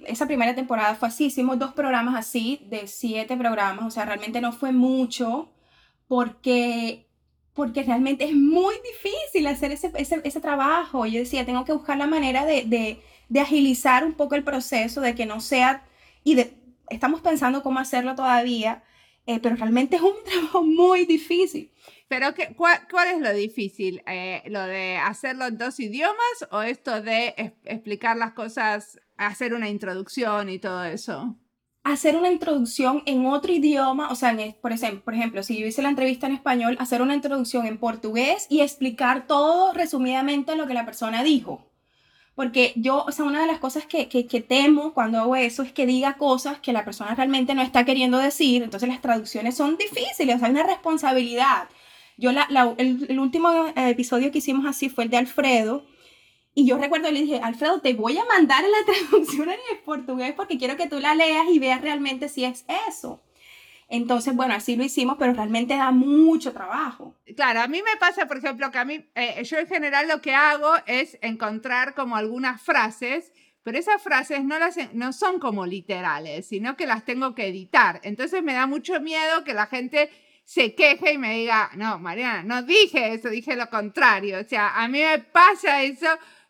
Esa 0.06 0.26
primera 0.26 0.54
temporada 0.54 0.94
fue 0.94 1.08
así, 1.08 1.26
hicimos 1.26 1.58
dos 1.58 1.74
programas 1.74 2.14
así, 2.14 2.60
de 2.66 2.86
siete 2.86 3.36
programas, 3.36 3.86
o 3.86 3.90
sea, 3.90 4.04
realmente 4.04 4.40
no 4.40 4.52
fue 4.52 4.70
mucho, 4.70 5.50
porque 6.06 7.07
porque 7.58 7.82
realmente 7.82 8.24
es 8.24 8.36
muy 8.36 8.76
difícil 8.84 9.48
hacer 9.48 9.72
ese, 9.72 9.90
ese, 9.96 10.20
ese 10.22 10.40
trabajo. 10.40 11.06
Yo 11.06 11.18
decía, 11.18 11.44
tengo 11.44 11.64
que 11.64 11.72
buscar 11.72 11.96
la 11.96 12.06
manera 12.06 12.44
de, 12.44 12.62
de, 12.62 13.02
de, 13.28 13.40
agilizar 13.40 14.04
un 14.04 14.14
poco 14.14 14.36
el 14.36 14.44
proceso, 14.44 15.00
de 15.00 15.16
que 15.16 15.26
no 15.26 15.40
sea, 15.40 15.84
y 16.22 16.36
de, 16.36 16.54
estamos 16.88 17.20
pensando 17.20 17.64
cómo 17.64 17.80
hacerlo 17.80 18.14
todavía, 18.14 18.84
eh, 19.26 19.40
pero 19.40 19.56
realmente 19.56 19.96
es 19.96 20.02
un 20.02 20.14
trabajo 20.24 20.62
muy 20.62 21.04
difícil. 21.04 21.72
¿Pero 22.06 22.32
qué, 22.32 22.54
cuál, 22.54 22.78
cuál, 22.88 23.08
es 23.08 23.20
lo 23.20 23.34
difícil? 23.34 24.04
Eh, 24.06 24.44
¿Lo 24.46 24.62
de 24.62 24.96
hacerlo 24.96 25.46
en 25.46 25.58
dos 25.58 25.80
idiomas 25.80 26.46
o 26.52 26.62
esto 26.62 27.02
de 27.02 27.34
explicar 27.64 28.16
las 28.16 28.34
cosas, 28.34 29.00
hacer 29.16 29.52
una 29.52 29.68
introducción 29.68 30.48
y 30.48 30.60
todo 30.60 30.84
eso? 30.84 31.36
Hacer 31.92 32.16
una 32.16 32.30
introducción 32.30 33.02
en 33.06 33.26
otro 33.26 33.52
idioma, 33.52 34.10
o 34.10 34.14
sea, 34.14 34.36
por, 34.60 34.72
ejemplo, 34.72 35.02
por 35.04 35.14
ejemplo, 35.14 35.42
si 35.42 35.58
yo 35.58 35.66
hice 35.66 35.82
la 35.82 35.88
entrevista 35.88 36.26
en 36.26 36.34
español, 36.34 36.76
hacer 36.80 37.02
una 37.02 37.14
introducción 37.14 37.66
en 37.66 37.78
portugués 37.78 38.46
y 38.48 38.60
explicar 38.60 39.26
todo 39.26 39.72
resumidamente 39.72 40.56
lo 40.56 40.66
que 40.66 40.74
la 40.74 40.84
persona 40.84 41.22
dijo. 41.22 41.64
Porque 42.34 42.72
yo, 42.76 43.04
o 43.04 43.10
sea, 43.10 43.24
una 43.24 43.40
de 43.40 43.48
las 43.48 43.58
cosas 43.58 43.84
que, 43.86 44.08
que, 44.08 44.40
temo 44.40 44.94
cuando 44.94 45.18
hago 45.18 45.34
eso 45.34 45.62
es 45.62 45.72
que 45.72 45.86
diga 45.86 46.14
cosas 46.14 46.60
que 46.60 46.72
la 46.72 46.84
persona 46.84 47.14
realmente 47.14 47.54
no 47.54 47.62
está 47.62 47.84
queriendo 47.84 48.18
decir, 48.18 48.62
entonces 48.62 48.88
las 48.88 49.00
traducciones 49.00 49.56
son 49.56 49.76
difíciles, 49.76 50.36
o 50.36 50.38
sea, 50.38 50.46
hay 50.46 50.52
una 50.52 50.62
responsabilidad. 50.62 51.68
Yo, 52.16 52.32
la, 52.32 52.46
el, 52.78 53.06
el, 53.08 53.18
último 53.18 53.50
eh, 53.68 53.90
episodio 53.90 54.30
que 54.30 54.38
hicimos 54.38 54.66
así 54.66 54.88
fue 54.88 55.04
el 55.04 55.10
de 55.10 55.16
Alfredo, 55.16 55.84
y 56.58 56.66
yo 56.66 56.76
recuerdo, 56.76 57.08
le 57.12 57.20
dije, 57.20 57.38
Alfredo, 57.40 57.80
te 57.80 57.94
voy 57.94 58.18
a 58.18 58.24
mandar 58.24 58.64
la 58.64 58.92
traducción 58.92 59.48
en 59.48 59.58
portugués 59.84 60.34
porque 60.36 60.58
quiero 60.58 60.76
que 60.76 60.88
tú 60.88 60.98
la 60.98 61.14
leas 61.14 61.46
y 61.52 61.60
veas 61.60 61.80
realmente 61.80 62.28
si 62.28 62.44
es 62.44 62.64
eso. 62.88 63.22
Entonces, 63.88 64.34
bueno, 64.34 64.54
así 64.54 64.74
lo 64.74 64.82
hicimos, 64.82 65.14
pero 65.20 65.34
realmente 65.34 65.76
da 65.76 65.92
mucho 65.92 66.52
trabajo. 66.52 67.14
Claro, 67.36 67.60
a 67.60 67.68
mí 67.68 67.80
me 67.80 67.96
pasa, 68.00 68.26
por 68.26 68.38
ejemplo, 68.38 68.72
que 68.72 68.78
a 68.78 68.84
mí, 68.84 69.06
eh, 69.14 69.44
yo 69.44 69.56
en 69.56 69.68
general 69.68 70.08
lo 70.08 70.20
que 70.20 70.34
hago 70.34 70.72
es 70.86 71.16
encontrar 71.22 71.94
como 71.94 72.16
algunas 72.16 72.60
frases, 72.60 73.30
pero 73.62 73.78
esas 73.78 74.02
frases 74.02 74.42
no, 74.42 74.58
las, 74.58 74.76
no 74.94 75.12
son 75.12 75.38
como 75.38 75.64
literales, 75.64 76.48
sino 76.48 76.76
que 76.76 76.86
las 76.86 77.04
tengo 77.04 77.36
que 77.36 77.46
editar. 77.46 78.00
Entonces 78.02 78.42
me 78.42 78.54
da 78.54 78.66
mucho 78.66 78.98
miedo 79.00 79.44
que 79.44 79.54
la 79.54 79.66
gente 79.66 80.10
se 80.42 80.74
queje 80.74 81.12
y 81.12 81.18
me 81.18 81.34
diga, 81.34 81.70
no, 81.76 82.00
Mariana, 82.00 82.42
no 82.42 82.62
dije 82.62 83.12
eso, 83.14 83.28
dije 83.28 83.54
lo 83.54 83.70
contrario. 83.70 84.40
O 84.40 84.44
sea, 84.44 84.82
a 84.82 84.88
mí 84.88 84.98
me 84.98 85.20
pasa 85.20 85.84
eso 85.84 86.08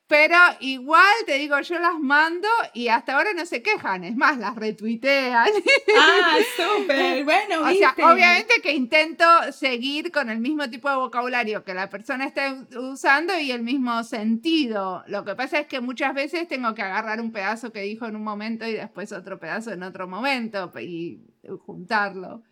pero 0.08 0.36
igual 0.60 1.04
te 1.26 1.34
digo, 1.34 1.60
yo 1.60 1.78
las 1.78 1.98
mando 2.00 2.48
y 2.72 2.88
hasta 2.88 3.14
ahora 3.14 3.34
no 3.34 3.44
se 3.44 3.62
quejan, 3.62 4.04
es 4.04 4.16
más, 4.16 4.38
las 4.38 4.56
retuitean. 4.56 5.50
Ah, 5.98 6.36
súper, 6.56 7.24
bueno. 7.24 7.60
o 7.60 7.70
sea, 7.74 7.94
obviamente 8.10 8.54
que 8.62 8.72
intento 8.72 9.24
seguir 9.52 10.10
con 10.10 10.30
el 10.30 10.38
mismo 10.38 10.70
tipo 10.70 10.88
de 10.88 10.96
vocabulario 10.96 11.62
que 11.62 11.74
la 11.74 11.90
persona 11.90 12.24
está 12.24 12.56
usando 12.74 13.38
y 13.38 13.52
el 13.52 13.62
mismo 13.62 14.02
sentido. 14.02 15.04
Lo 15.08 15.26
que 15.26 15.34
pasa 15.34 15.60
es 15.60 15.66
que 15.66 15.82
muchas 15.82 16.14
veces 16.14 16.48
tengo 16.48 16.74
que 16.74 16.80
agarrar 16.80 17.20
un 17.20 17.30
pedazo 17.30 17.70
que 17.70 17.82
dijo 17.82 18.06
en 18.06 18.16
un 18.16 18.24
momento 18.24 18.66
y 18.66 18.72
después 18.72 19.12
otro 19.12 19.38
pedazo 19.38 19.72
en 19.72 19.82
otro 19.82 20.08
momento 20.08 20.72
y 20.80 21.20
juntarlo. 21.66 22.42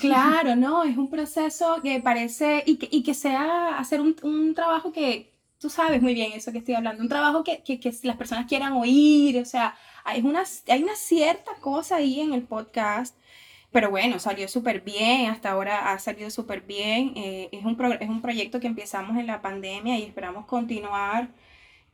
Claro, 0.00 0.54
no, 0.54 0.84
es 0.84 0.96
un 0.96 1.10
proceso 1.10 1.80
que 1.82 2.00
parece 2.00 2.62
y 2.64 2.76
que, 2.76 2.88
y 2.90 3.02
que 3.02 3.14
sea 3.14 3.76
hacer 3.78 4.00
un, 4.00 4.14
un 4.22 4.54
trabajo 4.54 4.92
que, 4.92 5.31
tú 5.62 5.70
sabes 5.70 6.02
muy 6.02 6.12
bien 6.12 6.32
eso 6.32 6.50
que 6.50 6.58
estoy 6.58 6.74
hablando, 6.74 7.02
un 7.02 7.08
trabajo 7.08 7.44
que, 7.44 7.62
que, 7.62 7.78
que 7.78 7.94
las 8.02 8.16
personas 8.16 8.46
quieran 8.46 8.72
oír, 8.72 9.38
o 9.38 9.44
sea, 9.44 9.76
hay 10.04 10.20
una, 10.22 10.42
hay 10.68 10.82
una 10.82 10.96
cierta 10.96 11.52
cosa 11.60 11.96
ahí 11.96 12.20
en 12.20 12.34
el 12.34 12.42
podcast, 12.42 13.16
pero 13.70 13.88
bueno, 13.90 14.18
salió 14.18 14.48
súper 14.48 14.80
bien, 14.80 15.30
hasta 15.30 15.52
ahora 15.52 15.92
ha 15.92 15.98
salido 16.00 16.30
súper 16.30 16.62
bien, 16.62 17.12
eh, 17.16 17.48
es, 17.52 17.64
un 17.64 17.78
es 18.00 18.08
un 18.08 18.20
proyecto 18.20 18.58
que 18.58 18.66
empezamos 18.66 19.16
en 19.16 19.28
la 19.28 19.40
pandemia 19.40 19.98
y 19.98 20.02
esperamos 20.02 20.46
continuar. 20.46 21.30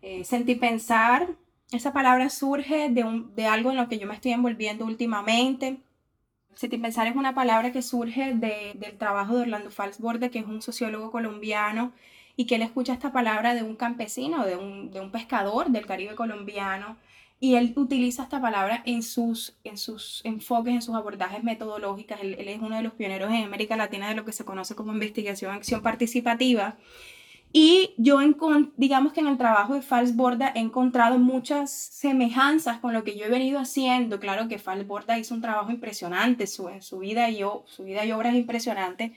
Eh, 0.02 0.24
sentir 0.24 0.58
pensar, 0.60 1.28
esa 1.70 1.92
palabra 1.92 2.30
surge 2.30 2.88
de, 2.88 3.04
un, 3.04 3.34
de 3.36 3.46
algo 3.46 3.70
en 3.70 3.76
lo 3.76 3.88
que 3.88 3.98
yo 3.98 4.06
me 4.08 4.14
estoy 4.14 4.32
envolviendo 4.32 4.86
últimamente. 4.86 5.78
Sentir 6.54 6.80
pensar 6.80 7.06
es 7.06 7.16
una 7.16 7.34
palabra 7.34 7.70
que 7.72 7.82
surge 7.82 8.34
de, 8.34 8.72
del 8.74 8.96
trabajo 8.98 9.36
de 9.36 9.42
Orlando 9.42 9.70
Falsborde, 9.70 10.30
que 10.30 10.38
es 10.40 10.46
un 10.46 10.62
sociólogo 10.62 11.10
colombiano 11.12 11.92
y 12.38 12.46
que 12.46 12.54
él 12.54 12.62
escucha 12.62 12.92
esta 12.92 13.10
palabra 13.10 13.52
de 13.52 13.64
un 13.64 13.74
campesino, 13.74 14.46
de 14.46 14.54
un, 14.54 14.92
de 14.92 15.00
un 15.00 15.10
pescador 15.10 15.70
del 15.70 15.86
Caribe 15.86 16.14
colombiano, 16.14 16.96
y 17.40 17.56
él 17.56 17.72
utiliza 17.74 18.22
esta 18.22 18.40
palabra 18.40 18.80
en 18.86 19.02
sus, 19.02 19.56
en 19.64 19.76
sus 19.76 20.20
enfoques, 20.24 20.72
en 20.72 20.80
sus 20.80 20.94
abordajes 20.94 21.42
metodológicos. 21.42 22.16
Él, 22.22 22.36
es 22.38 22.60
uno 22.60 22.76
de 22.76 22.84
los 22.84 22.92
pioneros 22.92 23.32
en 23.32 23.42
América 23.42 23.76
Latina 23.76 24.08
de 24.08 24.14
lo 24.14 24.24
que 24.24 24.30
se 24.30 24.44
conoce 24.44 24.76
como 24.76 24.92
investigación 24.92 25.50
acción 25.50 25.82
participativa. 25.82 26.76
Y 27.52 27.94
yo, 27.96 28.20
digamos 28.76 29.12
que 29.12 29.20
en 29.20 29.26
el 29.26 29.36
trabajo 29.36 29.74
de 29.74 29.82
Fals 29.82 30.14
Borda 30.14 30.52
he 30.54 30.60
encontrado 30.60 31.18
muchas 31.18 31.72
semejanzas 31.72 32.78
con 32.78 32.92
lo 32.92 33.02
que 33.02 33.16
yo 33.16 33.24
he 33.24 33.30
venido 33.30 33.58
haciendo. 33.58 34.20
Claro 34.20 34.46
que 34.46 34.60
Fals 34.60 34.86
Borda 34.86 35.18
hizo 35.18 35.34
un 35.34 35.40
trabajo 35.40 35.72
impresionante, 35.72 36.46
su, 36.46 36.70
su, 36.82 36.98
vida, 36.98 37.30
y 37.30 37.40
su 37.66 37.82
vida 37.82 38.04
y 38.04 38.12
obra 38.12 38.28
es 38.28 38.36
impresionante, 38.36 39.16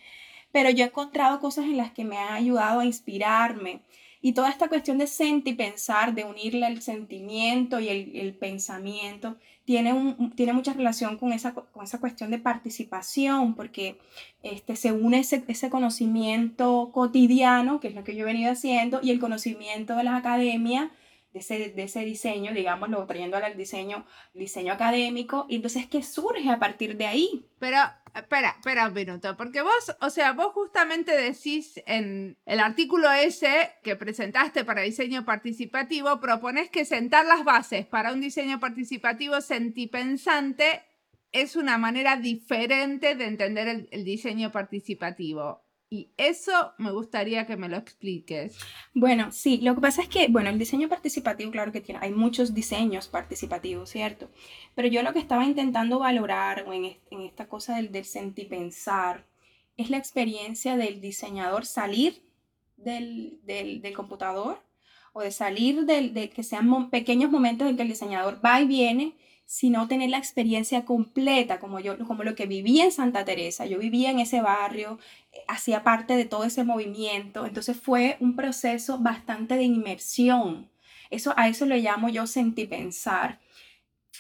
pero 0.52 0.70
yo 0.70 0.84
he 0.84 0.88
encontrado 0.88 1.40
cosas 1.40 1.66
en 1.66 1.78
las 1.78 1.92
que 1.92 2.04
me 2.04 2.18
han 2.18 2.34
ayudado 2.34 2.82
a 2.82 2.86
inspirarme. 2.86 3.82
Y 4.22 4.34
toda 4.34 4.50
esta 4.50 4.68
cuestión 4.68 5.00
de 5.00 5.08
sentir 5.08 5.54
y 5.54 5.58
pensar, 5.58 6.14
de 6.14 6.26
unirle 6.26 6.68
el 6.68 6.82
sentimiento 6.82 7.80
y 7.80 7.90
el, 7.90 8.34
pensamiento, 8.36 9.38
tiene, 9.66 9.94
un, 9.94 10.32
tiene 10.36 10.54
mucha 10.54 10.74
relación 10.74 11.18
con 11.18 11.34
esa, 11.34 11.54
con 11.54 11.84
esa 11.84 12.00
cuestión 12.00 12.30
de 12.30 12.38
participación, 12.38 13.56
porque 13.56 13.98
este, 14.44 14.76
se 14.76 14.92
une 14.92 15.20
ese, 15.20 15.44
ese 15.48 15.72
conocimiento 15.72 16.92
cotidiano, 16.94 17.80
que 17.80 17.88
es 17.88 17.96
lo 17.96 18.04
que 18.04 18.16
yo 18.16 18.22
he 18.22 18.26
venido 18.26 18.52
haciendo, 18.52 19.00
y 19.02 19.10
el 19.10 19.20
conocimiento 19.20 19.96
de 19.96 20.04
las 20.04 20.20
academias, 20.20 20.92
de 21.34 21.40
ese, 21.40 21.70
de 21.70 21.84
ese 21.84 22.02
diseño, 22.02 22.54
digámoslo, 22.54 23.06
trayéndolo 23.06 23.46
al 23.46 23.56
diseño, 23.56 24.06
diseño 24.34 24.74
académico, 24.74 25.46
y 25.50 25.56
entonces, 25.56 25.88
¿qué 25.88 26.04
surge 26.04 26.50
a 26.50 26.60
partir 26.60 26.98
de 26.98 27.08
ahí? 27.08 27.46
Pero, 27.60 27.78
espera, 28.14 28.56
espera 28.58 28.88
un 28.88 28.94
minuto, 28.94 29.38
porque 29.38 29.62
vos, 29.62 29.96
o 30.02 30.10
sea, 30.10 30.34
vos 30.34 30.54
justamente 30.54 31.16
decís 31.16 31.82
en 31.86 32.38
el 32.46 32.60
artículo 32.60 33.12
ese 33.12 33.72
que 33.84 33.96
presentaste 33.96 34.66
para 34.66 34.82
diseño 34.82 35.24
participativo, 35.24 36.20
propones 36.20 36.70
que 36.70 36.86
sentar 36.86 37.26
las 37.26 37.46
bases 37.46 37.86
para 37.86 38.12
un 38.12 38.20
diseño 38.20 38.60
participativo 38.60 39.40
sentipensante 39.40 40.84
es 41.32 41.56
una 41.56 41.78
manera 41.78 42.18
diferente 42.18 43.16
de 43.16 43.26
entender 43.26 43.68
el, 43.70 43.88
el 43.92 44.04
diseño 44.04 44.52
participativo. 44.52 45.64
Y 45.94 46.10
eso 46.16 46.74
me 46.78 46.90
gustaría 46.92 47.46
que 47.46 47.58
me 47.58 47.68
lo 47.68 47.76
expliques. 47.76 48.58
Bueno, 48.94 49.34
sí, 49.34 49.60
lo 49.62 49.76
que 49.76 49.82
pasa 49.82 50.02
es 50.02 50.08
que, 50.08 50.30
bueno, 50.30 50.50
el 50.50 50.58
diseño 50.58 50.88
participativo, 50.88 51.52
claro 51.52 51.74
que 51.74 51.82
tiene, 51.82 52.00
hay 52.02 52.12
muchos 52.12 52.54
diseños 52.54 53.10
participativos, 53.10 53.90
¿cierto? 53.90 54.32
Pero 54.74 54.88
yo 54.88 55.04
lo 55.04 55.12
que 55.12 55.20
estaba 55.20 55.44
intentando 55.44 56.00
valorar 56.00 56.66
en, 56.72 56.98
en 57.12 57.22
esta 57.24 57.50
cosa 57.50 57.76
del, 57.76 57.92
del 57.92 58.06
sentipensar 58.06 59.26
es 59.76 59.90
la 59.90 59.98
experiencia 59.98 60.78
del 60.78 61.02
diseñador 61.02 61.66
salir 61.66 62.24
del, 62.78 63.40
del, 63.44 63.82
del 63.82 63.94
computador 63.94 64.64
o 65.12 65.22
de 65.22 65.32
salir 65.32 65.86
de, 65.86 66.30
que 66.30 66.44
sean 66.44 66.90
pequeños 66.90 67.32
momentos 67.32 67.68
en 67.68 67.76
que 67.76 67.84
el 67.84 67.90
diseñador 67.90 68.40
va 68.44 68.62
y 68.62 68.66
viene, 68.66 69.18
sino 69.52 69.90
tener 69.90 70.10
la 70.10 70.18
experiencia 70.18 70.86
completa, 70.86 71.60
como 71.60 71.82
yo, 71.82 71.98
como 72.08 72.24
lo 72.24 72.36
que 72.36 72.46
vivía 72.46 72.86
en 72.86 72.92
Santa 72.94 73.26
Teresa. 73.26 73.66
Yo 73.66 73.80
vivía 73.80 74.10
en 74.10 74.20
ese 74.20 74.42
barrio, 74.42 74.98
eh, 75.34 75.40
hacía 75.50 75.84
parte 75.84 76.16
de 76.16 76.24
todo 76.24 76.46
ese 76.46 76.64
movimiento, 76.64 77.46
entonces 77.46 77.76
fue 77.78 78.16
un 78.22 78.38
proceso 78.38 79.00
bastante 79.00 79.58
de 79.58 79.64
inmersión. 79.64 80.70
Eso, 81.10 81.34
a 81.36 81.50
eso 81.50 81.66
lo 81.66 81.76
llamo 81.76 82.08
yo 82.08 82.28
sentí 82.28 82.66
pensar 82.66 83.42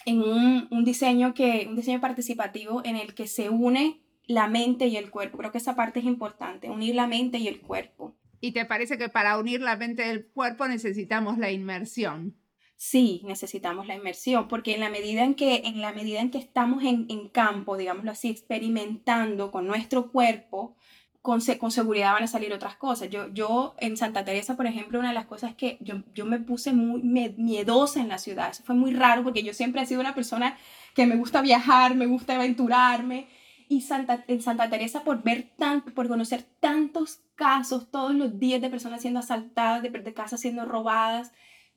en 0.06 0.22
un, 0.22 0.68
un, 0.70 0.84
diseño 0.84 1.34
que, 1.34 1.66
un 1.70 1.78
diseño 1.78 2.02
participativo 2.02 2.82
en 2.84 2.98
el 2.98 3.14
que 3.14 3.28
se 3.28 3.50
une 3.50 4.02
la 4.26 4.50
mente 4.50 4.88
y 4.88 4.98
el 4.98 5.12
cuerpo. 5.12 5.38
Creo 5.38 5.54
que 5.54 5.60
esa 5.60 5.78
parte 5.78 6.00
es 6.00 6.06
importante, 6.06 6.70
unir 6.70 6.96
la 6.96 7.08
mente 7.08 7.38
y 7.38 7.48
el 7.48 7.62
cuerpo. 7.62 8.18
¿Y 8.42 8.52
te 8.52 8.66
parece 8.66 8.98
que 8.98 9.08
para 9.08 9.38
unir 9.38 9.62
la 9.62 9.78
mente 9.78 10.06
y 10.06 10.10
el 10.10 10.28
cuerpo 10.28 10.68
necesitamos 10.68 11.38
la 11.38 11.52
inmersión? 11.52 12.36
Sí, 12.84 13.22
necesitamos 13.26 13.86
la 13.86 13.94
inmersión, 13.94 14.48
porque 14.48 14.74
en 14.74 14.80
la 14.80 14.90
medida 14.90 15.24
en 15.24 15.36
que, 15.36 15.62
en 15.66 15.82
la 15.82 15.94
medida 15.94 16.20
en 16.20 16.32
que 16.32 16.40
estamos 16.40 16.84
en, 16.84 17.06
en 17.10 17.30
campo, 17.30 17.78
digámoslo 17.78 18.10
así, 18.10 18.30
experimentando 18.30 19.52
con 19.52 19.68
nuestro 19.68 20.12
cuerpo, 20.12 20.76
con, 21.22 21.42
con, 21.60 21.70
seguridad 21.70 22.14
van 22.14 22.24
a 22.24 22.28
salir 22.28 22.52
otras 22.54 22.78
cosas. 22.78 23.12
Yo, 23.12 23.32
yo 23.34 23.76
en 23.78 23.98
Santa 23.98 24.26
Teresa, 24.26 24.58
por 24.58 24.66
ejemplo, 24.66 24.98
una 24.98 25.10
de 25.10 25.14
las 25.14 25.28
cosas 25.28 25.54
que 25.54 25.78
yo, 25.80 26.02
yo 26.16 26.26
me 26.26 26.40
puse 26.40 26.74
muy 26.74 27.04
miedosa 27.04 28.02
en 28.02 28.10
la 28.10 28.18
ciudad, 28.18 28.50
eso 28.50 28.64
fue 28.64 28.74
muy 28.74 28.96
raro 28.96 29.22
porque 29.24 29.44
yo 29.44 29.54
siempre 29.54 29.84
he 29.84 29.86
sido 29.86 30.02
una 30.02 30.16
persona 30.16 30.58
que 30.96 31.06
me 31.06 31.18
gusta 31.18 31.44
viajar, 31.44 31.94
me 31.94 32.08
gusta 32.08 32.34
aventurarme, 32.34 33.28
y 33.70 33.82
Santa, 33.82 34.26
en 34.28 34.42
Santa 34.42 34.72
Teresa 34.72 35.04
por 35.04 35.22
ver 35.22 35.52
tanto, 35.56 35.94
por 35.94 36.08
conocer 36.08 36.46
tantos 36.60 37.20
casos 37.36 37.92
todos 37.92 38.16
los 38.16 38.40
días 38.40 38.60
de 38.60 38.72
personas 38.72 39.02
siendo 39.02 39.20
asaltadas, 39.20 39.84
de, 39.84 39.92
de 39.92 40.14
casas 40.16 40.42
siendo 40.42 40.66
robadas, 40.66 41.32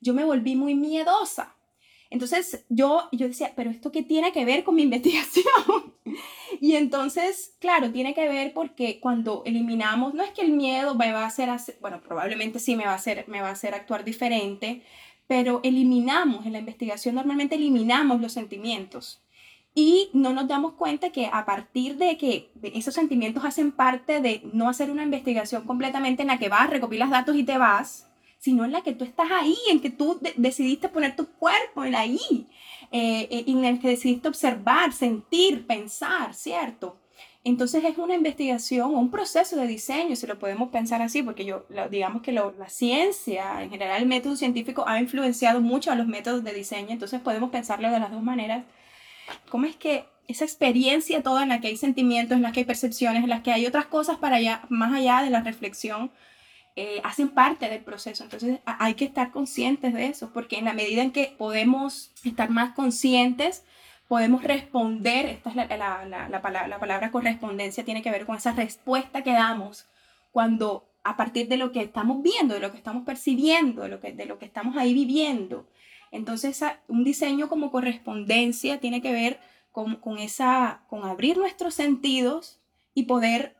yo 0.05 0.13
me 0.13 0.23
volví 0.23 0.55
muy 0.55 0.75
miedosa. 0.75 1.55
Entonces 2.11 2.63
yo, 2.69 3.09
yo 3.11 3.27
decía, 3.27 3.53
pero 3.55 3.71
esto 3.71 3.91
qué 3.91 4.03
tiene 4.03 4.31
que 4.31 4.45
ver 4.45 4.63
con 4.63 4.75
mi 4.75 4.83
investigación? 4.89 5.93
y 6.61 6.75
entonces, 6.75 7.55
claro, 7.59 7.91
tiene 7.91 8.13
que 8.13 8.29
ver 8.29 8.53
porque 8.53 8.99
cuando 8.99 9.41
eliminamos, 9.45 10.13
no 10.13 10.23
es 10.23 10.29
que 10.29 10.43
el 10.43 10.51
miedo 10.51 10.93
me 10.93 11.11
va 11.11 11.23
a 11.23 11.27
hacer, 11.27 11.49
bueno, 11.81 11.99
probablemente 12.01 12.59
sí 12.59 12.75
me 12.75 12.85
va 12.85 12.91
a 12.91 12.95
hacer, 12.95 13.25
me 13.27 13.41
va 13.41 13.49
a 13.49 13.53
hacer 13.53 13.73
actuar 13.73 14.05
diferente, 14.05 14.83
pero 15.27 15.59
eliminamos 15.63 16.45
en 16.45 16.53
la 16.53 16.59
investigación, 16.59 17.15
normalmente 17.15 17.55
eliminamos 17.55 18.21
los 18.21 18.31
sentimientos 18.31 19.25
y 19.73 20.09
no 20.13 20.31
nos 20.33 20.47
damos 20.47 20.73
cuenta 20.73 21.09
que 21.09 21.29
a 21.33 21.45
partir 21.45 21.97
de 21.97 22.15
que 22.15 22.51
esos 22.61 22.93
sentimientos 22.93 23.43
hacen 23.43 23.71
parte 23.71 24.21
de 24.21 24.41
no 24.53 24.69
hacer 24.69 24.91
una 24.91 25.03
investigación 25.03 25.63
completamente 25.65 26.21
en 26.21 26.27
la 26.27 26.37
que 26.37 26.47
vas, 26.47 26.69
recopilas 26.69 27.09
datos 27.09 27.35
y 27.35 27.43
te 27.43 27.57
vas, 27.57 28.07
sino 28.45 28.63
en 28.63 28.71
la 28.71 28.81
que 28.81 28.93
tú 28.93 29.03
estás 29.03 29.31
ahí, 29.31 29.57
en 29.71 29.79
que 29.79 29.89
tú 29.89 30.19
decidiste 30.35 30.87
poner 30.87 31.15
tu 31.15 31.25
cuerpo 31.25 31.83
en 31.83 31.95
ahí, 31.95 32.45
eh, 32.91 33.27
eh, 33.31 33.43
en 33.47 33.65
el 33.65 33.79
que 33.79 33.87
decidiste 33.87 34.27
observar, 34.27 34.93
sentir, 34.93 35.65
pensar, 35.65 36.35
¿cierto? 36.35 36.95
Entonces 37.43 37.83
es 37.83 37.97
una 37.97 38.13
investigación, 38.13 38.93
un 38.93 39.09
proceso 39.09 39.55
de 39.55 39.65
diseño, 39.65 40.15
si 40.15 40.27
lo 40.27 40.37
podemos 40.37 40.69
pensar 40.69 41.01
así, 41.01 41.23
porque 41.23 41.43
yo, 41.43 41.65
digamos 41.89 42.21
que 42.21 42.31
la 42.33 42.69
ciencia, 42.69 43.63
en 43.63 43.71
general 43.71 44.03
el 44.03 44.07
método 44.07 44.35
científico 44.35 44.83
ha 44.87 44.99
influenciado 44.99 45.59
mucho 45.59 45.91
a 45.91 45.95
los 45.95 46.05
métodos 46.05 46.43
de 46.43 46.53
diseño, 46.53 46.91
entonces 46.91 47.21
podemos 47.21 47.49
pensarlo 47.49 47.89
de 47.89 47.99
las 47.99 48.11
dos 48.11 48.21
maneras 48.21 48.63
cómo 49.49 49.65
es 49.65 49.75
que 49.75 50.05
esa 50.27 50.45
experiencia 50.45 51.23
toda 51.23 51.41
en 51.41 51.49
la 51.49 51.61
que 51.61 51.67
hay 51.69 51.77
sentimientos, 51.77 52.35
en 52.35 52.43
la 52.43 52.51
que 52.51 52.59
hay 52.59 52.65
percepciones, 52.65 53.23
en 53.23 53.29
las 53.29 53.41
que 53.41 53.51
hay 53.51 53.65
otras 53.65 53.87
cosas 53.87 54.17
para 54.17 54.35
allá, 54.35 54.61
más 54.69 54.93
allá 54.93 55.23
de 55.23 55.31
la 55.31 55.41
reflexión, 55.41 56.11
eh, 56.75 57.01
hacen 57.03 57.29
parte 57.29 57.69
del 57.69 57.83
proceso. 57.83 58.23
Entonces 58.23 58.59
hay 58.65 58.95
que 58.95 59.05
estar 59.05 59.31
conscientes 59.31 59.93
de 59.93 60.07
eso, 60.07 60.31
porque 60.33 60.57
en 60.57 60.65
la 60.65 60.73
medida 60.73 61.01
en 61.01 61.11
que 61.11 61.33
podemos 61.37 62.11
estar 62.23 62.49
más 62.49 62.73
conscientes, 62.73 63.63
podemos 64.07 64.43
responder, 64.43 65.25
esta 65.25 65.49
es 65.49 65.55
la, 65.55 65.65
la, 65.77 66.29
la, 66.29 66.41
palabra, 66.41 66.67
la 66.67 66.79
palabra 66.79 67.11
correspondencia, 67.11 67.85
tiene 67.85 68.01
que 68.01 68.11
ver 68.11 68.25
con 68.25 68.35
esa 68.35 68.53
respuesta 68.53 69.23
que 69.23 69.31
damos 69.33 69.87
cuando 70.31 70.85
a 71.03 71.17
partir 71.17 71.47
de 71.47 71.57
lo 71.57 71.71
que 71.71 71.81
estamos 71.81 72.21
viendo, 72.21 72.55
de 72.55 72.59
lo 72.59 72.71
que 72.71 72.77
estamos 72.77 73.03
percibiendo, 73.05 73.83
de 73.83 73.89
lo 73.89 73.99
que, 73.99 74.11
de 74.11 74.25
lo 74.25 74.37
que 74.37 74.45
estamos 74.45 74.75
ahí 74.77 74.93
viviendo, 74.93 75.67
entonces, 76.15 76.63
un 76.87 77.03
diseño 77.03 77.49
como 77.49 77.71
correspondencia 77.71 78.79
tiene 78.79 79.01
que 79.01 79.11
ver 79.11 79.39
con, 79.71 80.17
esa, 80.17 80.83
con 80.87 81.03
abrir 81.03 81.37
nuestros 81.37 81.73
sentidos 81.73 82.61
y 82.93 83.03
poder 83.03 83.54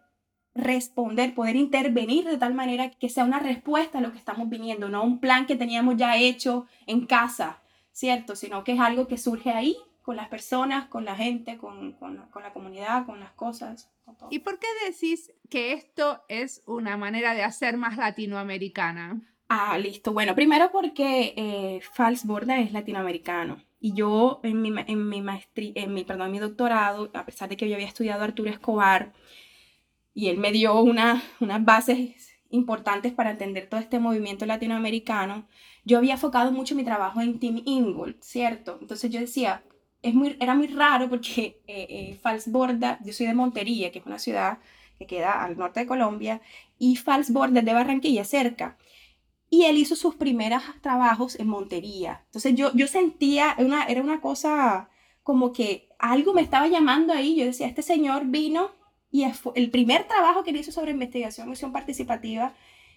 responder, 0.55 1.35
poder 1.35 1.57
intervenir 1.57 2.25
de 2.25 2.37
tal 2.37 2.53
manera 2.53 2.89
que 2.89 3.09
sea 3.09 3.25
una 3.25 3.39
respuesta 3.39 3.99
a 3.99 4.01
lo 4.01 4.11
que 4.11 4.17
estamos 4.17 4.49
viniendo, 4.49 4.89
no 4.89 5.03
un 5.03 5.19
plan 5.19 5.45
que 5.45 5.57
teníamos 5.57 5.97
ya 5.97 6.17
hecho 6.17 6.65
en 6.87 7.05
casa, 7.05 7.59
¿cierto? 7.91 8.35
Sino 8.35 8.63
que 8.63 8.71
es 8.71 8.79
algo 8.79 9.07
que 9.07 9.17
surge 9.17 9.51
ahí, 9.51 9.77
con 10.01 10.15
las 10.15 10.29
personas, 10.29 10.87
con 10.87 11.03
la 11.03 11.15
gente, 11.15 11.57
con, 11.57 11.93
con, 11.93 12.27
con 12.29 12.43
la 12.43 12.53
comunidad, 12.53 13.07
con 13.07 13.19
las 13.19 13.31
cosas. 13.31 13.89
¿Y 14.29 14.39
por 14.39 14.59
qué 14.59 14.67
decís 14.87 15.33
que 15.49 15.73
esto 15.73 16.21
es 16.29 16.61
una 16.67 16.95
manera 16.95 17.33
de 17.33 17.43
hacer 17.43 17.75
más 17.75 17.97
latinoamericana? 17.97 19.19
Ah, 19.49 19.77
listo. 19.79 20.13
Bueno, 20.13 20.35
primero 20.35 20.71
porque 20.71 21.33
eh, 21.35 21.79
Fals 21.93 22.25
Borda 22.25 22.59
es 22.59 22.71
latinoamericano. 22.71 23.57
Y 23.79 23.93
yo 23.93 24.39
en 24.43 24.61
mi, 24.61 24.73
en 24.87 25.09
mi 25.09 25.21
maestría, 25.21 25.73
en 25.75 25.93
mi, 25.93 26.03
perdón, 26.03 26.31
mi 26.31 26.39
doctorado, 26.39 27.09
a 27.13 27.25
pesar 27.25 27.49
de 27.49 27.57
que 27.57 27.67
yo 27.67 27.75
había 27.75 27.87
estudiado 27.87 28.23
Arturo 28.23 28.49
Escobar, 28.49 29.11
y 30.15 30.29
él 30.29 30.37
me 30.37 30.51
dio 30.51 30.79
una, 30.81 31.21
unas 31.39 31.63
bases 31.63 32.39
importantes 32.49 33.13
para 33.13 33.31
entender 33.31 33.69
todo 33.69 33.79
este 33.79 33.99
movimiento 33.99 34.47
latinoamericano, 34.47 35.45
yo 35.83 35.99
había 35.99 36.13
enfocado 36.13 36.51
mucho 36.51 36.73
mi 36.73 36.83
trabajo 36.83 37.21
en 37.21 37.37
Tim 37.39 37.61
Ingold, 37.65 38.15
¿cierto? 38.21 38.79
Entonces 38.81 39.11
yo 39.11 39.19
decía, 39.19 39.63
es 40.01 40.15
muy, 40.15 40.35
era 40.39 40.55
muy 40.55 40.67
raro 40.67 41.09
porque 41.09 41.61
eh, 41.67 41.87
eh, 41.89 42.19
Fals 42.21 42.51
Borda, 42.51 42.97
yo 43.03 43.13
soy 43.13 43.27
de 43.27 43.35
Montería, 43.35 43.91
que 43.91 43.99
es 43.99 44.05
una 44.07 44.17
ciudad 44.17 44.57
que 44.97 45.05
queda 45.05 45.43
al 45.43 45.57
norte 45.57 45.81
de 45.81 45.85
Colombia, 45.85 46.41
y 46.79 46.95
Fals 46.95 47.31
Borda 47.31 47.59
es 47.59 47.65
de 47.65 47.73
Barranquilla, 47.73 48.23
cerca 48.23 48.77
y 49.49 49.65
él 49.65 49.77
hizo 49.77 49.95
sus 49.95 50.15
primeros 50.15 50.63
trabajos 50.81 51.39
en 51.39 51.47
Montería. 51.47 52.23
Entonces 52.25 52.55
yo, 52.55 52.71
yo 52.73 52.87
sentía, 52.87 53.55
una, 53.59 53.85
era 53.85 54.01
una 54.01 54.19
cosa 54.19 54.89
como 55.23 55.53
que 55.53 55.89
algo 55.99 56.33
me 56.33 56.41
estaba 56.41 56.67
llamando 56.67 57.13
ahí. 57.13 57.35
Yo 57.35 57.45
decía, 57.45 57.67
este 57.67 57.81
señor 57.81 58.25
vino 58.25 58.71
y 59.11 59.25
el 59.55 59.71
primer 59.71 60.07
trabajo 60.07 60.43
que 60.43 60.49
él 60.49 60.57
hizo 60.57 60.71
sobre 60.71 60.91
investigación, 60.91 61.49
acción 61.49 61.71
participativa, 61.71 62.53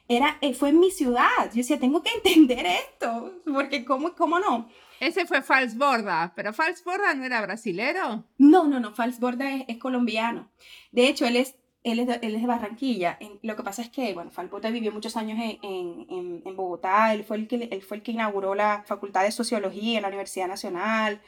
era, 0.09 0.39
eh, 0.41 0.55
fue 0.55 0.71
en 0.71 0.81
mi 0.81 0.91
ciudad. 0.91 1.51
Yo 1.51 1.57
decía, 1.57 1.79
tengo 1.79 2.03
que 2.03 2.11
entender 2.15 2.67
esto, 2.67 3.43
porque 3.45 3.85
¿cómo, 3.85 4.15
cómo 4.15 4.39
no? 4.39 4.69
Ese 5.01 5.27
fue 5.27 5.43
Falsborda, 5.43 6.33
pero 6.35 6.53
Falsborda 6.53 7.15
no 7.15 7.25
era 7.25 7.41
brasilero. 7.41 8.25
No, 8.39 8.67
no, 8.67 8.81
no, 8.81 8.95
Falsborda 8.95 9.55
es, 9.55 9.65
es 9.69 9.79
colombiano. 9.79 10.51
De 10.91 11.07
hecho, 11.09 11.25
él 11.25 11.37
es 11.37 11.55
él 11.85 12.01
es, 12.01 12.07
de, 12.07 12.19
él 12.23 12.35
es 12.35 12.41
de 12.41 12.47
Barranquilla. 12.47 13.19
lo 13.43 13.57
que 13.57 13.63
pasa 13.63 13.83
es 13.83 13.89
que, 13.91 14.13
bueno, 14.15 14.31
Falpota 14.31 14.71
vivió 14.71 14.93
muchos 14.93 15.17
años 15.17 15.39
en, 15.41 15.59
en, 15.63 16.43
en, 16.45 16.57
Bogotá. 16.57 17.13
Él 17.15 17.25
fue, 17.25 17.37
el 17.37 17.49
que, 17.49 17.69
él 17.71 17.83
fue 17.83 17.99
el 17.99 18.03
que 18.03 18.13
inauguró 18.13 18.55
la 18.55 18.83
Facultad 18.87 19.23
de 19.23 19.33
Sociología 19.33 19.99
en 19.99 20.03
la 20.03 20.09
Universidad 20.09 20.49
Nacional, 20.49 21.21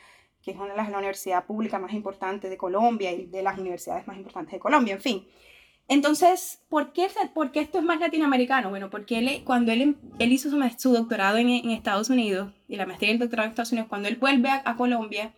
que 0.53 0.59
es 0.59 0.63
una 0.63 0.73
de 0.73 0.77
las 0.77 0.89
universidades 0.89 1.45
públicas 1.45 1.81
más 1.81 1.93
importantes 1.93 2.51
de 2.51 2.57
Colombia 2.57 3.13
y 3.13 3.27
de 3.27 3.43
las 3.43 3.59
universidades 3.59 4.07
más 4.07 4.17
importantes 4.17 4.53
de 4.53 4.59
Colombia, 4.59 4.95
en 4.95 5.01
fin. 5.01 5.27
Entonces, 5.89 6.63
¿por 6.69 6.93
qué, 6.93 7.09
por 7.35 7.51
qué 7.51 7.61
esto 7.61 7.79
es 7.79 7.85
más 7.85 7.99
latinoamericano? 7.99 8.71
Bueno, 8.71 8.91
porque 8.91 9.19
él, 9.19 9.43
cuando 9.45 9.73
él, 9.73 9.97
él 10.19 10.33
hizo 10.33 10.51
su, 10.51 10.63
su 10.79 10.93
doctorado 10.93 11.39
en, 11.39 11.49
en, 11.49 11.71
Estados 11.71 12.11
Unidos 12.11 12.53
y 12.69 12.77
la 12.77 12.87
maestría 12.87 13.11
y 13.11 13.15
el 13.15 13.19
doctorado 13.19 13.47
en 13.47 13.51
Estados 13.51 13.73
Unidos, 13.73 13.89
cuando 13.89 14.09
él 14.09 14.17
vuelve 14.17 14.51
a, 14.51 14.63
a 14.65 14.77
Colombia 14.77 15.35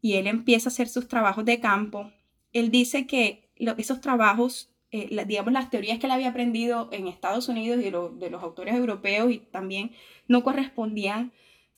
y 0.00 0.14
él 0.14 0.26
empieza 0.26 0.68
a 0.68 0.72
hacer 0.72 0.88
sus 0.88 1.08
trabajos 1.08 1.44
de 1.44 1.60
campo, 1.60 2.10
él 2.52 2.70
dice 2.70 3.06
que 3.06 3.50
esos 3.78 4.00
trabajos, 4.00 4.70
eh, 4.90 5.24
digamos, 5.26 5.52
las 5.52 5.70
teorías 5.70 5.98
que 5.98 6.06
él 6.06 6.12
había 6.12 6.30
aprendido 6.30 6.88
en 6.92 7.06
Estados 7.06 7.48
Unidos 7.48 7.80
y 7.80 7.84
de, 7.84 8.30
los 8.30 8.42
autores 8.42 8.74
europeos 8.74 9.30
y 9.30 9.38
también 9.38 9.92
no 10.28 10.42
correspondían 10.42 11.32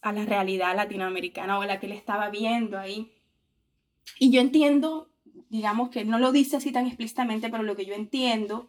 a 0.05 0.13
la 0.13 0.27
realidad 0.27 0.77
latinoamericana 0.77 1.59
o 1.59 1.65
la 1.65 1.81
que 1.81 1.87
él 1.87 1.93
estaba 1.93 2.29
viendo 2.29 2.79
ahí. 2.79 3.11
Y 4.19 4.31
yo 4.31 4.43
entiendo, 4.43 5.09
digamos 5.49 5.89
que 5.89 6.05
no 6.05 6.19
lo 6.19 6.31
dice 6.31 6.59
así 6.59 6.73
tan 6.73 6.87
explícitamente, 6.87 7.49
pero 7.49 7.63
lo 7.63 7.75
que 7.75 7.87
yo 7.87 7.95
entiendo 7.95 8.69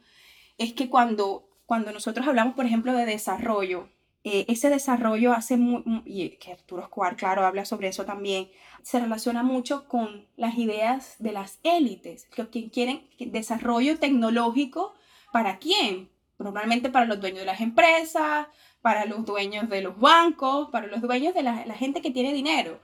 es 0.57 0.71
que 0.71 0.89
cuando, 0.89 1.49
cuando 1.65 1.91
nosotros 1.91 2.25
hablamos, 2.25 2.55
por 2.55 2.65
ejemplo, 2.65 2.93
de 2.93 3.05
desarrollo, 3.05 3.89
eh, 4.23 4.45
ese 4.47 4.69
desarrollo 4.69 5.33
hace, 5.33 5.57
muy, 5.57 5.83
y 6.05 6.29
que 6.37 6.53
Arturo 6.53 6.83
Escobar, 6.83 7.17
claro, 7.17 7.45
habla 7.45 7.65
sobre 7.65 7.89
eso 7.89 8.05
también, 8.05 8.49
se 8.81 9.01
relaciona 9.01 9.43
mucho 9.43 9.89
con 9.89 10.27
las 10.37 10.57
ideas 10.57 11.15
de 11.19 11.33
las 11.33 11.59
élites, 11.63 12.29
que 12.29 12.69
quieren 12.69 13.09
desarrollo 13.19 13.99
tecnológico, 13.99 14.93
¿para 15.33 15.59
quién? 15.59 16.09
Normalmente 16.39 16.89
para 16.89 17.05
los 17.05 17.19
dueños 17.19 17.39
de 17.39 17.45
las 17.45 17.59
empresas, 17.59 18.47
para 18.85 19.05
los 19.05 19.25
dueños 19.25 19.67
de 19.67 19.81
los 19.81 19.99
bancos, 19.99 20.69
para 20.69 20.85
los 20.85 21.01
dueños 21.01 21.33
de 21.33 21.41
la, 21.41 21.73
gente 21.73 22.03
que 22.03 22.11
tiene 22.11 22.33
dinero. 22.33 22.79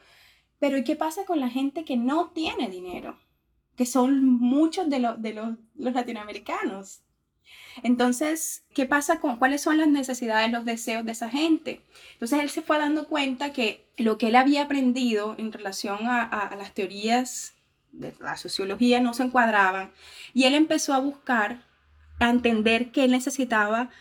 Pero 0.58 0.76
¿y 0.76 0.84
qué 0.84 0.95
pasa 0.95 1.26
con 1.26 1.39
la 1.39 1.47
gente 1.47 1.86
que 1.86 1.95
no 1.95 2.32
tiene 2.32 2.72
dinero? 2.72 3.20
Que 3.76 3.86
son 3.86 4.26
muchos 4.26 4.89
de, 4.89 5.14
de 5.20 5.34
los, 5.34 5.60
latinoamericanos. 5.76 7.04
Entonces, 7.84 8.66
¿qué 8.74 8.88
pasa 8.88 9.20
con 9.20 9.38
cuáles 9.38 9.62
son 9.62 9.78
las 9.78 9.89
necesidades, 9.89 10.52
los 10.52 10.66
deseos 10.66 11.06
de 11.06 11.12
esa 11.12 11.30
gente? 11.30 11.86
Entonces, 12.14 12.39
él 12.39 12.49
se 12.49 12.64
fue 12.64 12.80
dando 12.80 13.08
cuenta 13.08 13.54
que 13.54 13.86
lo 13.97 14.18
que 14.18 14.30
él 14.30 14.38
había 14.38 14.64
aprendido 14.64 15.36
en 15.38 15.52
relación 15.52 16.08
a, 16.08 16.24
a 16.24 16.56
las 16.56 16.74
teorías 16.74 17.54
de 17.91 18.12
la 18.20 18.38
sociología 18.38 19.02
no 19.02 19.14
se 19.14 19.22
encuadraban 19.22 19.91
y 20.34 20.45
él 20.45 20.56
empezó 20.56 20.95
a 20.95 20.99
buscar, 20.99 21.64
a 22.20 22.32
entender 22.32 22.91
que 22.91 23.04
él 23.04 23.12
necesitaba 23.12 23.91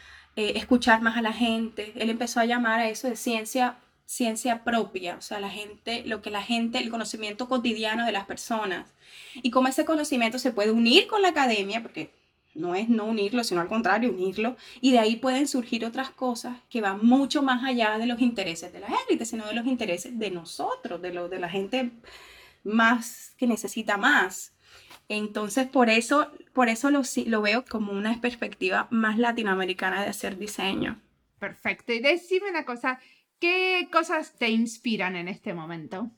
eh, 0.41 0.53
escuchar 0.57 1.03
más 1.03 1.17
a 1.17 1.23
la 1.23 1.33
gente. 1.33 1.93
Él 1.97 2.09
empezó 2.09 2.41
a 2.41 2.47
llamar 2.47 2.81
a 2.81 2.89
eso 2.89 3.09
de 3.09 3.17
ciencia 3.17 3.77
ciencia 4.07 4.65
propia, 4.65 5.15
o 5.19 5.21
sea, 5.21 5.39
la 5.39 5.51
gente, 5.51 6.03
lo 6.05 6.21
que 6.21 6.31
la 6.31 6.43
gente, 6.43 6.79
el 6.79 6.91
conocimiento 6.91 7.49
cotidiano 7.49 8.05
de 8.05 8.11
las 8.11 8.25
personas. 8.25 8.93
Y 9.35 9.53
cómo 9.53 9.69
ese 9.69 9.85
conocimiento 9.85 10.41
se 10.41 10.51
puede 10.51 10.73
unir 10.73 11.07
con 11.07 11.23
la 11.23 11.29
academia, 11.29 11.81
porque 11.81 12.11
no 12.55 12.75
es 12.75 12.89
no 12.89 13.05
unirlo, 13.05 13.45
sino 13.45 13.61
al 13.61 13.69
contrario, 13.69 14.11
unirlo. 14.11 14.57
Y 14.81 14.91
de 14.91 14.99
ahí 14.99 15.15
pueden 15.15 15.47
surgir 15.47 15.85
otras 15.85 16.11
cosas 16.11 16.57
que 16.69 16.81
van 16.81 17.07
mucho 17.07 17.43
más 17.43 17.63
allá 17.63 17.99
de 17.99 18.07
los 18.07 18.21
intereses 18.21 18.73
de 18.73 18.81
la 18.81 18.89
élite, 19.09 19.25
sino 19.25 19.47
de 19.47 19.55
los 19.55 19.67
intereses 19.67 20.19
de 20.19 20.33
nosotros, 20.33 21.01
de, 21.01 21.13
lo, 21.13 21.29
de 21.29 21.39
la 21.39 21.49
gente 21.49 21.93
más 22.65 23.35
que 23.37 23.47
necesita 23.47 23.97
más. 23.97 24.53
Entonces, 25.11 25.67
por 25.67 25.91
eso, 25.91 26.31
por 26.53 26.69
eso 26.69 26.89
lo, 26.93 27.03
lo 27.27 27.43
veo 27.43 27.65
como 27.65 27.91
una 27.91 28.21
perspectiva 28.21 28.87
más 28.91 29.19
latinoamericana 29.19 30.03
de 30.03 30.09
hacer 30.09 30.39
diseño. 30.39 31.01
Perfecto. 31.41 31.93
Y 31.93 31.99
decime 31.99 32.49
una 32.49 32.65
cosa, 32.65 33.01
¿qué 33.41 33.89
cosas 33.91 34.37
te 34.39 34.51
inspiran 34.51 35.17
en 35.17 35.27
este 35.27 35.53
momento? 35.53 36.09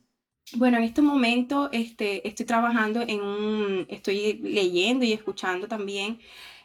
Bueno, 0.56 0.76
en 0.76 0.84
este 0.84 1.00
momento 1.00 1.70
este, 1.72 2.28
estoy 2.28 2.44
trabajando 2.44 3.00
en 3.00 3.22
un, 3.22 3.86
estoy 3.88 4.34
leyendo 4.42 5.06
y 5.06 5.14
escuchando 5.14 5.68
también 5.68 6.18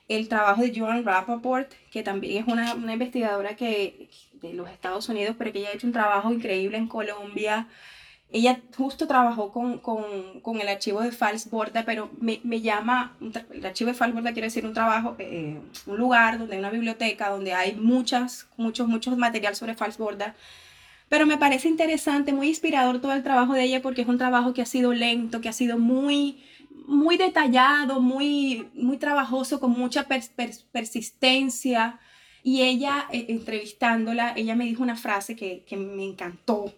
el 0.09 0.27
trabajo 0.27 0.63
de 0.63 0.77
Joan 0.77 1.05
Rappaport, 1.05 1.71
que 1.91 2.03
también 2.03 2.43
es 2.43 2.51
una, 2.51 2.73
una 2.73 2.91
investigadora 2.91 3.55
que, 3.55 4.09
de 4.33 4.53
los 4.53 4.69
Estados 4.69 5.07
Unidos, 5.07 5.37
pero 5.37 5.53
que 5.53 5.59
ella 5.59 5.69
ha 5.69 5.75
hecho 5.75 5.87
un 5.87 5.93
trabajo 5.93 6.29
increíble 6.33 6.77
en 6.77 6.87
Colombia, 6.89 7.69
ella 8.29 8.59
justo 8.75 9.07
trabajó 9.07 9.51
con, 9.51 9.79
con, 9.79 10.41
con 10.41 10.59
el 10.59 10.67
archivo 10.67 11.01
de 11.01 11.11
Falsborda, 11.11 11.85
pero 11.85 12.09
me, 12.19 12.41
me, 12.43 12.59
llama, 12.59 13.15
el 13.51 13.65
archivo 13.65 13.89
de 13.89 13.93
Falsborda 13.93 14.33
quiere 14.33 14.47
decir 14.47 14.65
un 14.65 14.73
trabajo, 14.73 15.15
eh, 15.17 15.57
un 15.85 15.97
lugar 15.97 16.37
donde 16.37 16.55
hay 16.55 16.59
una 16.59 16.69
biblioteca, 16.69 17.29
donde 17.29 17.53
hay 17.53 17.75
muchas, 17.75 18.47
muchos, 18.57 18.87
muchos 18.87 19.17
material 19.17 19.55
sobre 19.55 19.75
Falsborda. 19.75 20.35
Pero 21.07 21.25
me 21.25 21.37
parece 21.37 21.69
interesante, 21.69 22.33
muy 22.33 22.49
inspirador 22.49 22.99
todo 22.99 23.13
el 23.13 23.23
trabajo 23.23 23.53
de 23.53 23.63
ella 23.63 23.81
porque 23.81 24.01
es 24.01 24.09
un 24.09 24.17
trabajo 24.17 24.53
que 24.53 24.61
ha 24.61 24.65
sido 24.65 24.91
lento, 24.93 25.39
que 25.39 25.47
ha 25.47 25.53
sido 25.53 25.77
muy, 25.79 26.43
muy 26.85 27.15
detallado, 27.15 28.01
muy, 28.01 28.67
muy 28.73 28.97
trabajoso, 28.97 29.61
con 29.61 29.71
mucha 29.71 30.05
persistencia. 30.05 31.99
Y 32.43 32.63
ella, 32.63 33.07
eh, 33.11 33.27
entrevistándola, 33.29 34.33
ella 34.35 34.55
me 34.55 34.65
dijo 34.65 34.83
una 34.83 34.97
frase 34.97 35.37
que, 35.37 35.63
que 35.65 35.77
me 35.77 36.03
encantó 36.03 36.73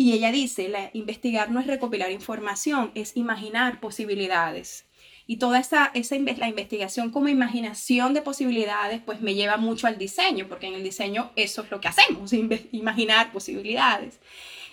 y 0.00 0.14
ella 0.14 0.32
dice, 0.32 0.70
la, 0.70 0.88
investigar 0.94 1.50
no 1.50 1.60
es 1.60 1.66
recopilar 1.66 2.10
información, 2.10 2.90
es 2.94 3.18
imaginar 3.18 3.80
posibilidades. 3.80 4.86
Y 5.26 5.36
toda 5.36 5.60
esa, 5.60 5.90
esa 5.92 6.16
la 6.16 6.48
investigación 6.48 7.10
como 7.10 7.28
imaginación 7.28 8.14
de 8.14 8.22
posibilidades, 8.22 9.02
pues 9.02 9.20
me 9.20 9.34
lleva 9.34 9.58
mucho 9.58 9.86
al 9.86 9.98
diseño, 9.98 10.48
porque 10.48 10.68
en 10.68 10.72
el 10.72 10.82
diseño 10.82 11.32
eso 11.36 11.64
es 11.64 11.70
lo 11.70 11.82
que 11.82 11.88
hacemos, 11.88 12.32
imaginar 12.72 13.30
posibilidades. 13.30 14.20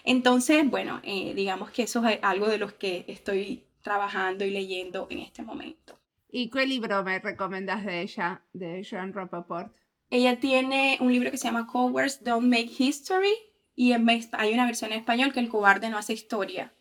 Entonces, 0.06 0.66
bueno, 0.70 1.02
eh, 1.04 1.34
digamos 1.36 1.72
que 1.72 1.84
eso 1.84 2.08
es 2.08 2.20
algo 2.22 2.48
de 2.48 2.60
los 2.60 2.72
que 2.72 3.04
estoy 3.10 3.66
trabajando 3.82 4.46
y 4.46 4.52
leyendo 4.52 5.08
en 5.10 5.20
este 5.20 5.44
momento. 5.44 6.00
¿Y 6.32 6.50
qué 6.50 6.66
libro 6.66 7.04
me 7.04 7.20
recomiendas 7.20 7.84
de 7.84 8.00
ella, 8.00 8.44
de 8.54 8.88
Joan 8.90 9.12
Rappaport? 9.12 9.76
Ella 10.10 10.40
tiene 10.40 10.98
un 11.02 11.12
libro 11.12 11.32
que 11.32 11.38
se 11.38 11.50
llama 11.50 11.68
Cowards 11.68 12.24
Don't 12.24 12.48
Make 12.48 12.72
History 12.80 13.47
y 13.78 13.92
en, 13.92 14.10
hay 14.10 14.54
una 14.54 14.66
versión 14.66 14.92
en 14.92 14.98
español 14.98 15.32
que 15.32 15.40
El 15.40 15.50
cobarde 15.50 15.92
no 15.92 16.00
hace 16.00 16.12
historia, 16.12 16.74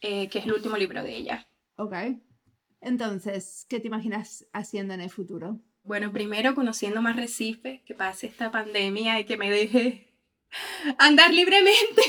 eh, 0.00 0.28
que 0.28 0.40
es 0.40 0.46
el 0.46 0.52
último 0.52 0.76
libro 0.76 1.00
de 1.04 1.14
ella. 1.14 1.48
Ok. 1.76 1.94
Entonces, 2.80 3.66
¿qué 3.68 3.78
te 3.78 3.86
imaginas 3.86 4.44
haciendo 4.52 4.94
en 4.94 5.00
el 5.00 5.10
futuro? 5.10 5.60
Bueno, 5.84 6.12
primero 6.12 6.56
conociendo 6.56 7.00
más 7.00 7.14
Recife, 7.14 7.84
que 7.86 7.94
pase 7.94 8.26
esta 8.26 8.50
pandemia 8.50 9.20
y 9.20 9.26
que 9.26 9.36
me 9.36 9.48
deje 9.48 10.12
andar 10.98 11.32
libremente 11.32 12.02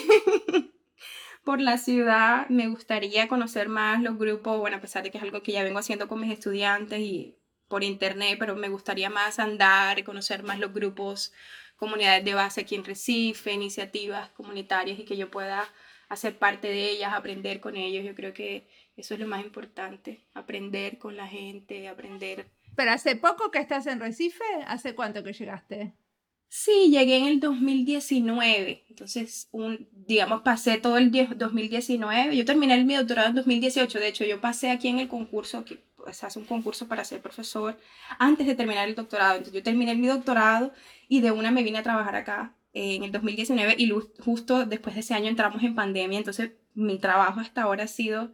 por 1.44 1.62
la 1.62 1.78
ciudad. 1.78 2.50
Me 2.50 2.68
gustaría 2.68 3.28
conocer 3.28 3.70
más 3.70 4.02
los 4.02 4.18
grupos, 4.18 4.60
bueno, 4.60 4.78
a 4.78 4.82
pesar 4.82 5.04
de 5.04 5.12
que 5.12 5.20
es 5.20 5.24
algo 5.24 5.44
que 5.44 5.52
ya 5.52 5.64
vengo 5.64 5.78
haciendo 5.78 6.08
con 6.08 6.20
mis 6.20 6.34
estudiantes 6.34 7.00
y 7.00 7.38
por 7.68 7.84
internet, 7.84 8.38
pero 8.40 8.56
me 8.56 8.70
gustaría 8.70 9.12
más 9.12 9.38
andar, 9.38 10.04
conocer 10.04 10.42
más 10.42 10.58
los 10.58 10.74
grupos 10.74 11.32
comunidades 11.76 12.24
de 12.24 12.34
base 12.34 12.62
aquí 12.62 12.76
en 12.76 12.84
Recife, 12.84 13.54
iniciativas 13.54 14.30
comunitarias 14.32 15.00
y 15.00 15.06
que 15.06 15.18
yo 15.18 15.30
pueda 15.30 15.68
hacer 16.10 16.38
parte 16.38 16.68
de 16.68 16.92
ellas, 16.92 17.14
aprender 17.14 17.60
con 17.60 17.76
ellos. 17.76 18.06
Yo 18.06 18.16
creo 18.16 18.34
que 18.34 18.68
eso 18.96 19.14
es 19.14 19.20
lo 19.20 19.28
más 19.28 19.44
importante, 19.44 20.26
aprender 20.34 20.98
con 20.98 21.18
la 21.18 21.28
gente, 21.28 21.88
aprender. 21.88 22.48
Pero 22.76 22.92
hace 22.92 23.16
poco 23.16 23.52
que 23.52 23.60
estás 23.60 23.88
en 23.88 24.00
Recife, 24.00 24.44
¿hace 24.68 24.96
cuánto 24.96 25.24
que 25.24 25.34
llegaste? 25.34 25.94
Sí, 26.48 26.90
llegué 26.90 27.18
en 27.18 27.26
el 27.26 27.40
2019, 27.40 28.86
entonces, 28.88 29.50
un, 29.52 29.90
digamos, 29.92 30.42
pasé 30.42 30.78
todo 30.78 30.98
el 30.98 31.12
2019, 31.12 32.38
yo 32.38 32.46
terminé 32.46 32.82
mi 32.86 32.96
doctorado 32.96 33.30
en 33.30 33.36
2018, 33.36 34.00
de 34.00 34.08
hecho, 34.08 34.24
yo 34.24 34.40
pasé 34.40 34.70
aquí 34.70 34.88
en 34.88 35.00
el 35.00 35.10
concurso, 35.10 35.66
que 35.66 35.80
se 36.12 36.26
hace 36.26 36.40
un 36.40 36.46
concurso 36.46 36.88
para 36.88 37.04
ser 37.04 37.22
profesor 37.22 37.78
antes 38.20 38.48
de 38.48 38.56
terminar 38.56 38.88
el 38.88 38.96
doctorado, 38.96 39.34
entonces 39.34 39.54
yo 39.54 39.64
terminé 39.64 39.96
mi 39.96 40.08
doctorado 40.08 40.72
y 41.08 41.22
de 41.22 41.32
una 41.32 41.52
me 41.52 41.64
vine 41.64 41.80
a 41.80 41.84
trabajar 41.84 42.16
acá 42.16 42.54
en 42.74 43.04
el 43.04 43.12
2019 43.12 43.76
y 43.78 43.94
justo 44.24 44.66
después 44.66 44.96
de 44.96 45.02
ese 45.02 45.14
año 45.14 45.30
entramos 45.30 45.64
en 45.64 45.76
pandemia, 45.76 46.18
entonces 46.18 46.52
mi 46.74 47.00
trabajo 47.00 47.40
hasta 47.40 47.64
ahora 47.64 47.86
ha 47.86 47.88
sido, 47.88 48.34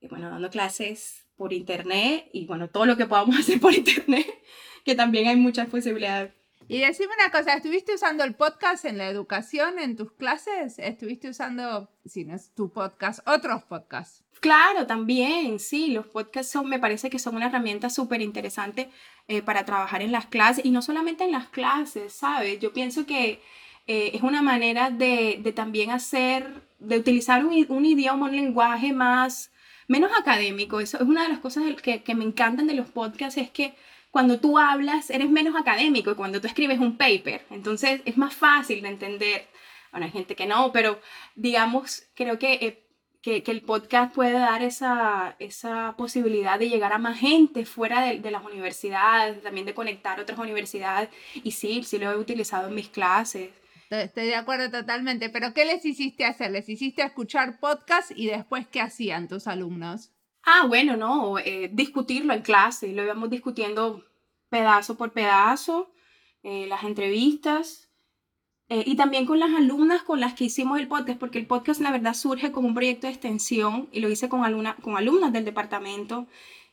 eh, 0.00 0.08
bueno, 0.08 0.30
dando 0.30 0.48
clases 0.48 1.26
por 1.36 1.52
internet 1.52 2.28
y 2.32 2.46
bueno, 2.46 2.68
todo 2.68 2.86
lo 2.86 2.96
que 2.96 3.06
podamos 3.06 3.36
hacer 3.40 3.60
por 3.60 3.74
internet, 3.74 4.26
que 4.84 4.94
también 4.94 5.26
hay 5.26 5.36
muchas 5.36 5.68
posibilidades. 5.68 6.32
Y 6.70 6.78
decime 6.78 7.12
una 7.18 7.32
cosa, 7.32 7.54
¿estuviste 7.54 7.96
usando 7.96 8.22
el 8.22 8.36
podcast 8.36 8.84
en 8.84 8.96
la 8.96 9.08
educación, 9.08 9.80
en 9.80 9.96
tus 9.96 10.12
clases? 10.12 10.78
¿Estuviste 10.78 11.28
usando, 11.28 11.90
si 12.04 12.24
no 12.24 12.36
es 12.36 12.54
tu 12.54 12.72
podcast, 12.72 13.26
otros 13.26 13.64
podcasts? 13.64 14.22
Claro, 14.38 14.86
también, 14.86 15.58
sí, 15.58 15.88
los 15.88 16.06
podcasts 16.06 16.52
son, 16.52 16.68
me 16.68 16.78
parece 16.78 17.10
que 17.10 17.18
son 17.18 17.34
una 17.34 17.46
herramienta 17.46 17.90
súper 17.90 18.22
interesante 18.22 18.88
eh, 19.26 19.42
para 19.42 19.64
trabajar 19.64 20.00
en 20.00 20.12
las 20.12 20.26
clases 20.26 20.64
y 20.64 20.70
no 20.70 20.80
solamente 20.80 21.24
en 21.24 21.32
las 21.32 21.48
clases, 21.48 22.12
¿sabes? 22.12 22.60
Yo 22.60 22.72
pienso 22.72 23.04
que 23.04 23.42
eh, 23.88 24.12
es 24.14 24.22
una 24.22 24.40
manera 24.40 24.90
de, 24.90 25.42
también 25.56 25.90
hacer, 25.90 26.62
de 26.78 26.98
utilizar 26.98 27.44
un, 27.44 27.84
idioma, 27.84 28.26
un 28.26 28.36
lenguaje 28.36 28.92
más, 28.92 29.50
menos 29.88 30.12
académico. 30.16 30.78
Eso 30.78 30.98
es 30.98 31.02
una 31.02 31.24
de 31.24 31.30
las 31.30 31.40
cosas 31.40 31.64
que 31.82 32.14
me 32.14 32.22
encantan 32.22 32.68
de 32.68 32.74
los 32.74 32.88
podcasts, 32.88 33.40
es 33.40 33.50
que 33.50 33.74
cuando 34.10 34.40
tú 34.40 34.58
hablas 34.58 35.10
eres 35.10 35.30
menos 35.30 35.54
académico 35.56 36.10
que 36.10 36.16
cuando 36.16 36.40
tú 36.40 36.46
escribes 36.46 36.78
un 36.78 36.96
paper. 36.96 37.46
Entonces 37.50 38.02
es 38.04 38.16
más 38.16 38.34
fácil 38.34 38.82
de 38.82 38.88
entender. 38.88 39.48
Bueno, 39.92 40.06
hay 40.06 40.12
gente 40.12 40.36
que 40.36 40.46
no, 40.46 40.72
pero 40.72 41.00
digamos, 41.34 42.04
creo 42.14 42.38
que... 42.38 42.54
Eh, 42.54 42.86
que, 43.22 43.42
que, 43.42 43.50
el 43.50 43.60
podcast 43.60 44.14
puede 44.14 44.32
dar 44.32 44.62
esa, 44.62 45.36
esa 45.40 45.94
posibilidad 45.98 46.58
de 46.58 46.70
llegar 46.70 46.94
a 46.94 46.98
más 46.98 47.18
gente 47.18 47.66
fuera 47.66 48.00
de, 48.00 48.18
de, 48.18 48.30
las 48.30 48.42
universidades, 48.42 49.42
también 49.42 49.66
de 49.66 49.74
conectar 49.74 50.18
otras 50.18 50.38
universidades. 50.38 51.10
Y 51.34 51.50
sí, 51.50 51.82
sí 51.82 51.98
lo 51.98 52.10
he 52.10 52.16
utilizado 52.16 52.68
en 52.68 52.74
mis 52.74 52.88
clases. 52.88 53.50
Estoy 53.90 54.26
de 54.26 54.36
acuerdo 54.36 54.70
totalmente, 54.70 55.28
pero 55.28 55.52
¿qué 55.52 55.64
les 55.64 55.84
hiciste 55.84 56.24
hacer? 56.24 56.52
¿Les 56.52 56.68
hiciste 56.68 57.02
escuchar 57.02 57.58
podcast 57.58 58.12
y 58.14 58.28
después 58.28 58.66
qué 58.68 58.80
hacían 58.80 59.28
tus 59.28 59.46
alumnos? 59.48 60.12
Ah, 60.52 60.66
bueno, 60.66 60.96
no, 60.96 61.38
eh, 61.38 61.70
discutirlo 61.72 62.34
en 62.34 62.42
clase, 62.42 62.92
lo 62.92 63.04
íbamos 63.04 63.30
discutiendo 63.30 64.04
pedazo 64.48 64.96
por 64.96 65.12
pedazo, 65.12 65.92
eh, 66.42 66.66
las 66.66 66.82
entrevistas, 66.82 67.88
eh, 68.68 68.82
y 68.84 68.96
también 68.96 69.26
con 69.26 69.38
las 69.38 69.54
alumnas 69.54 70.02
con 70.02 70.18
las 70.18 70.34
que 70.34 70.44
hicimos 70.44 70.80
el 70.80 70.88
podcast, 70.88 71.20
porque 71.20 71.38
el 71.38 71.46
podcast 71.46 71.80
la 71.80 71.92
verdad 71.92 72.14
surge 72.14 72.50
como 72.50 72.66
un 72.66 72.74
proyecto 72.74 73.06
de 73.06 73.12
extensión 73.12 73.88
y 73.92 74.00
lo 74.00 74.10
hice 74.10 74.28
con, 74.28 74.44
alumna, 74.44 74.74
con 74.82 74.96
alumnas 74.96 75.32
del 75.32 75.44
departamento. 75.44 76.26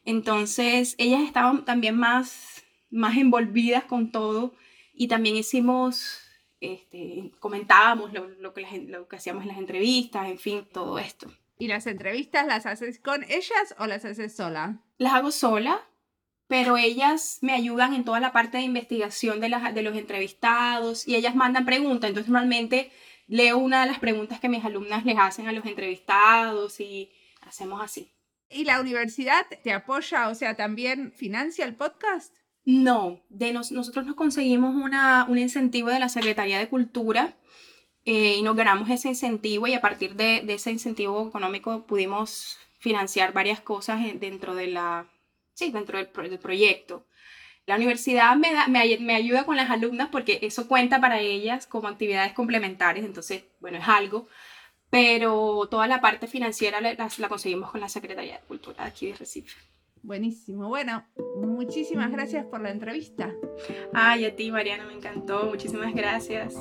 Entonces, 0.05 0.95
ellas 0.97 1.21
estaban 1.21 1.63
también 1.63 1.95
más, 1.97 2.63
más 2.89 3.15
envolvidas 3.17 3.83
con 3.83 4.11
todo 4.11 4.55
y 4.93 5.07
también 5.07 5.35
hicimos, 5.35 6.19
este, 6.61 7.31
comentábamos 7.39 8.11
lo, 8.11 8.53
que 8.55 8.87
lo 8.87 9.07
que 9.07 9.17
hacíamos 9.17 9.43
en 9.43 9.49
las 9.49 9.59
entrevistas, 9.59 10.27
en 10.29 10.39
fin, 10.39 10.67
todo 10.73 10.97
esto. 10.97 11.27
¿Y 11.59 11.67
las 11.67 11.87
entrevistas 11.87 12.45
las 12.45 12.65
haces 12.65 12.99
con 12.99 13.23
ellas 13.23 13.75
o 13.79 13.87
las 13.87 14.05
haces 14.05 14.35
sola? 14.35 14.83
Las 14.97 15.13
hago 15.13 15.31
sola, 15.31 15.81
pero 16.47 16.77
ellas 16.77 17.39
me 17.41 17.53
ayudan 17.53 17.93
en 17.93 18.05
toda 18.05 18.19
la 18.19 18.31
parte 18.31 18.57
de 18.57 18.63
investigación 18.63 19.39
de, 19.39 19.49
las, 19.49 19.73
de 19.73 19.81
los 19.81 19.95
entrevistados 19.95 21.07
y 21.07 21.15
ellas 21.15 21.35
mandan 21.35 21.65
preguntas. 21.65 22.09
Entonces, 22.09 22.31
normalmente 22.31 22.91
leo 23.27 23.57
una 23.57 23.81
de 23.81 23.87
las 23.87 23.99
preguntas 23.99 24.39
que 24.39 24.49
mis 24.49 24.63
alumnas 24.63 25.03
les 25.05 25.17
hacen 25.17 25.47
a 25.47 25.51
los 25.51 25.65
entrevistados 25.65 26.79
y 26.79 27.11
hacemos 27.41 27.81
así. 27.81 28.13
¿Y 28.49 28.63
la 28.63 28.79
universidad 28.79 29.45
te 29.63 29.73
apoya, 29.73 30.29
o 30.29 30.35
sea, 30.35 30.55
también 30.55 31.11
financia 31.11 31.65
el 31.65 31.75
podcast? 31.75 32.33
No, 32.63 33.23
de 33.29 33.51
nosotros 33.51 34.05
nos 34.05 34.15
conseguimos 34.15 34.75
una, 34.75 35.25
un 35.27 35.37
incentivo 35.37 35.89
de 35.89 35.99
la 35.99 36.09
Secretaría 36.09 36.59
de 36.59 36.69
Cultura 36.69 37.35
eh, 38.09 38.37
y 38.37 38.41
nos 38.41 38.55
ganamos 38.55 38.89
ese 38.89 39.09
incentivo 39.09 39.67
y 39.67 39.73
a 39.73 39.81
partir 39.81 40.15
de, 40.15 40.41
de, 40.41 40.53
ese 40.53 40.71
incentivo 40.71 41.27
económico 41.27 41.85
pudimos 41.85 42.57
financiar 42.79 43.33
varias 43.33 43.59
cosas 43.59 43.99
dentro, 44.21 44.55
de 44.55 44.67
la, 44.67 45.07
sí, 45.53 45.71
dentro 45.71 45.97
del, 45.97 46.09
del 46.29 46.39
proyecto. 46.39 47.05
La 47.65 47.75
universidad 47.75 48.37
me, 48.37 48.53
da, 48.53 48.69
me, 48.69 48.97
me, 48.99 49.13
ayuda 49.13 49.43
con 49.43 49.57
las 49.57 49.69
alumnas 49.69 50.07
porque 50.09 50.39
eso 50.41 50.69
cuenta 50.69 51.01
para 51.01 51.19
ellas 51.19 51.67
como 51.67 51.89
actividades 51.89 52.31
complementarias, 52.31 53.05
entonces, 53.05 53.43
bueno, 53.59 53.77
es 53.77 53.87
algo, 53.89 54.29
pero 54.89 55.67
toda 55.69 55.85
la 55.87 55.99
parte 55.99 56.27
financiera 56.27 56.79
la, 56.79 56.93
la 56.93 57.27
conseguimos 57.27 57.71
con 57.71 57.81
la 57.81 57.89
Secretaría 57.89 58.35
de 58.35 58.45
Cultura 58.47 58.85
de 58.85 58.89
aquí 58.89 59.07
de 59.07 59.17
Recife. 59.17 59.57
Buenísimo. 60.01 60.69
Bueno, 60.69 61.05
muchísimas 61.35 62.09
gracias 62.09 62.45
por 62.45 62.61
la 62.61 62.69
entrevista. 62.69 63.33
Ay, 63.93 64.23
a 64.23 64.33
ti, 64.33 64.49
Mariana, 64.49 64.85
me 64.85 64.93
encantó. 64.93 65.47
Muchísimas 65.47 65.93
gracias. 65.93 66.55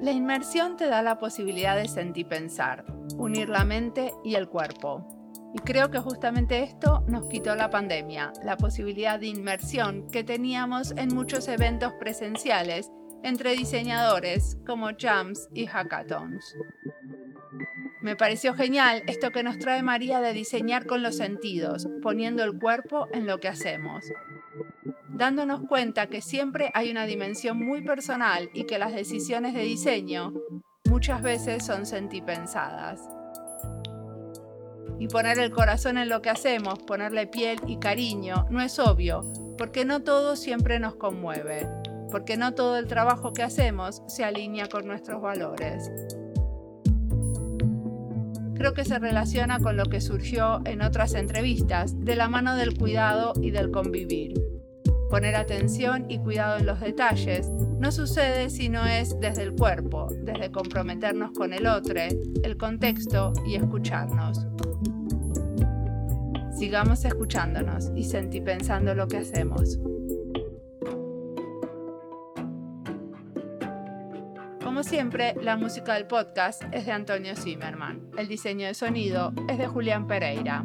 La 0.00 0.12
inmersión 0.12 0.76
te 0.76 0.86
da 0.86 1.02
la 1.02 1.18
posibilidad 1.18 1.76
de 1.76 1.88
sentir 1.88 2.28
pensar, 2.28 2.84
unir 3.16 3.48
la 3.48 3.64
mente 3.64 4.12
y 4.22 4.36
el 4.36 4.48
cuerpo. 4.48 5.15
Y 5.56 5.58
creo 5.60 5.90
que 5.90 6.00
justamente 6.00 6.62
esto 6.62 7.02
nos 7.08 7.28
quitó 7.28 7.56
la 7.56 7.70
pandemia, 7.70 8.30
la 8.44 8.58
posibilidad 8.58 9.18
de 9.18 9.28
inmersión 9.28 10.06
que 10.10 10.22
teníamos 10.22 10.92
en 10.98 11.14
muchos 11.14 11.48
eventos 11.48 11.94
presenciales 11.94 12.90
entre 13.22 13.52
diseñadores 13.52 14.58
como 14.66 14.90
jams 14.98 15.48
y 15.54 15.64
hackathons. 15.64 16.54
Me 18.02 18.16
pareció 18.16 18.52
genial 18.52 19.02
esto 19.06 19.30
que 19.30 19.42
nos 19.42 19.58
trae 19.58 19.82
María 19.82 20.20
de 20.20 20.34
diseñar 20.34 20.84
con 20.84 21.02
los 21.02 21.16
sentidos, 21.16 21.88
poniendo 22.02 22.44
el 22.44 22.58
cuerpo 22.58 23.08
en 23.14 23.26
lo 23.26 23.40
que 23.40 23.48
hacemos 23.48 24.04
dándonos 25.08 25.62
cuenta 25.66 26.08
que 26.08 26.20
siempre 26.20 26.70
hay 26.74 26.90
una 26.90 27.06
dimensión 27.06 27.58
muy 27.58 27.82
personal 27.82 28.50
y 28.52 28.64
que 28.64 28.78
las 28.78 28.92
decisiones 28.92 29.54
de 29.54 29.62
diseño 29.62 30.34
muchas 30.90 31.22
veces 31.22 31.64
son 31.64 31.86
sentipensadas. 31.86 33.15
Y 34.98 35.08
poner 35.08 35.38
el 35.38 35.50
corazón 35.50 35.98
en 35.98 36.08
lo 36.08 36.22
que 36.22 36.30
hacemos, 36.30 36.78
ponerle 36.80 37.26
piel 37.26 37.58
y 37.66 37.78
cariño, 37.78 38.46
no 38.50 38.62
es 38.62 38.78
obvio, 38.78 39.22
porque 39.58 39.84
no 39.84 40.02
todo 40.02 40.36
siempre 40.36 40.78
nos 40.78 40.96
conmueve, 40.96 41.68
porque 42.10 42.36
no 42.36 42.54
todo 42.54 42.76
el 42.76 42.86
trabajo 42.86 43.32
que 43.32 43.42
hacemos 43.42 44.02
se 44.06 44.24
alinea 44.24 44.68
con 44.68 44.86
nuestros 44.86 45.20
valores. 45.20 45.90
Creo 48.54 48.72
que 48.72 48.86
se 48.86 48.98
relaciona 48.98 49.58
con 49.58 49.76
lo 49.76 49.84
que 49.84 50.00
surgió 50.00 50.62
en 50.64 50.80
otras 50.80 51.14
entrevistas 51.14 52.04
de 52.04 52.16
la 52.16 52.28
mano 52.28 52.56
del 52.56 52.76
cuidado 52.76 53.34
y 53.40 53.50
del 53.50 53.70
convivir. 53.70 54.34
Poner 55.10 55.36
atención 55.36 56.06
y 56.08 56.18
cuidado 56.18 56.58
en 56.58 56.66
los 56.66 56.80
detalles 56.80 57.48
no 57.78 57.92
sucede 57.92 58.50
si 58.50 58.68
no 58.68 58.84
es 58.86 59.20
desde 59.20 59.42
el 59.42 59.52
cuerpo, 59.52 60.08
desde 60.22 60.50
comprometernos 60.50 61.32
con 61.32 61.52
el 61.52 61.66
otro, 61.66 62.00
el 62.42 62.56
contexto 62.56 63.32
y 63.46 63.56
escucharnos. 63.56 64.46
Sigamos 66.56 67.04
escuchándonos 67.04 67.92
y 67.94 68.04
sentí 68.04 68.40
pensando 68.40 68.94
lo 68.94 69.06
que 69.08 69.18
hacemos. 69.18 69.78
Como 74.64 74.82
siempre, 74.82 75.34
la 75.42 75.58
música 75.58 75.94
del 75.94 76.06
podcast 76.06 76.62
es 76.72 76.86
de 76.86 76.92
Antonio 76.92 77.36
Zimmerman. 77.36 78.10
El 78.16 78.28
diseño 78.28 78.66
de 78.66 78.72
sonido 78.72 79.34
es 79.50 79.58
de 79.58 79.66
Julián 79.66 80.06
Pereira. 80.06 80.64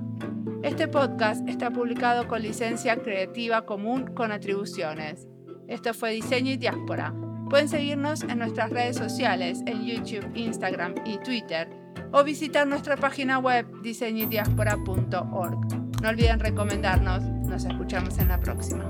Este 0.64 0.88
podcast 0.88 1.46
está 1.50 1.72
publicado 1.72 2.26
con 2.28 2.42
licencia 2.42 2.96
creativa 2.96 3.66
común 3.66 4.14
con 4.14 4.32
atribuciones. 4.32 5.28
Esto 5.68 5.94
fue 5.94 6.12
Diseño 6.12 6.52
y 6.52 6.58
Diáspora. 6.58 7.14
Pueden 7.50 7.68
seguirnos 7.68 8.24
en 8.24 8.40
nuestras 8.40 8.70
redes 8.70 8.96
sociales, 8.96 9.60
en 9.66 9.86
YouTube, 9.86 10.32
Instagram 10.36 10.96
y 11.06 11.18
Twitter, 11.18 11.81
o 12.12 12.24
visitar 12.24 12.68
nuestra 12.68 12.98
página 12.98 13.40
web 13.40 13.66
diseñoydiaspora.org. 13.82 16.02
No 16.02 16.10
olviden 16.10 16.40
recomendarnos. 16.40 17.24
Nos 17.24 17.66
escuchamos 17.66 18.18
en 18.18 18.30
la 18.30 18.40
próxima. 18.40 18.90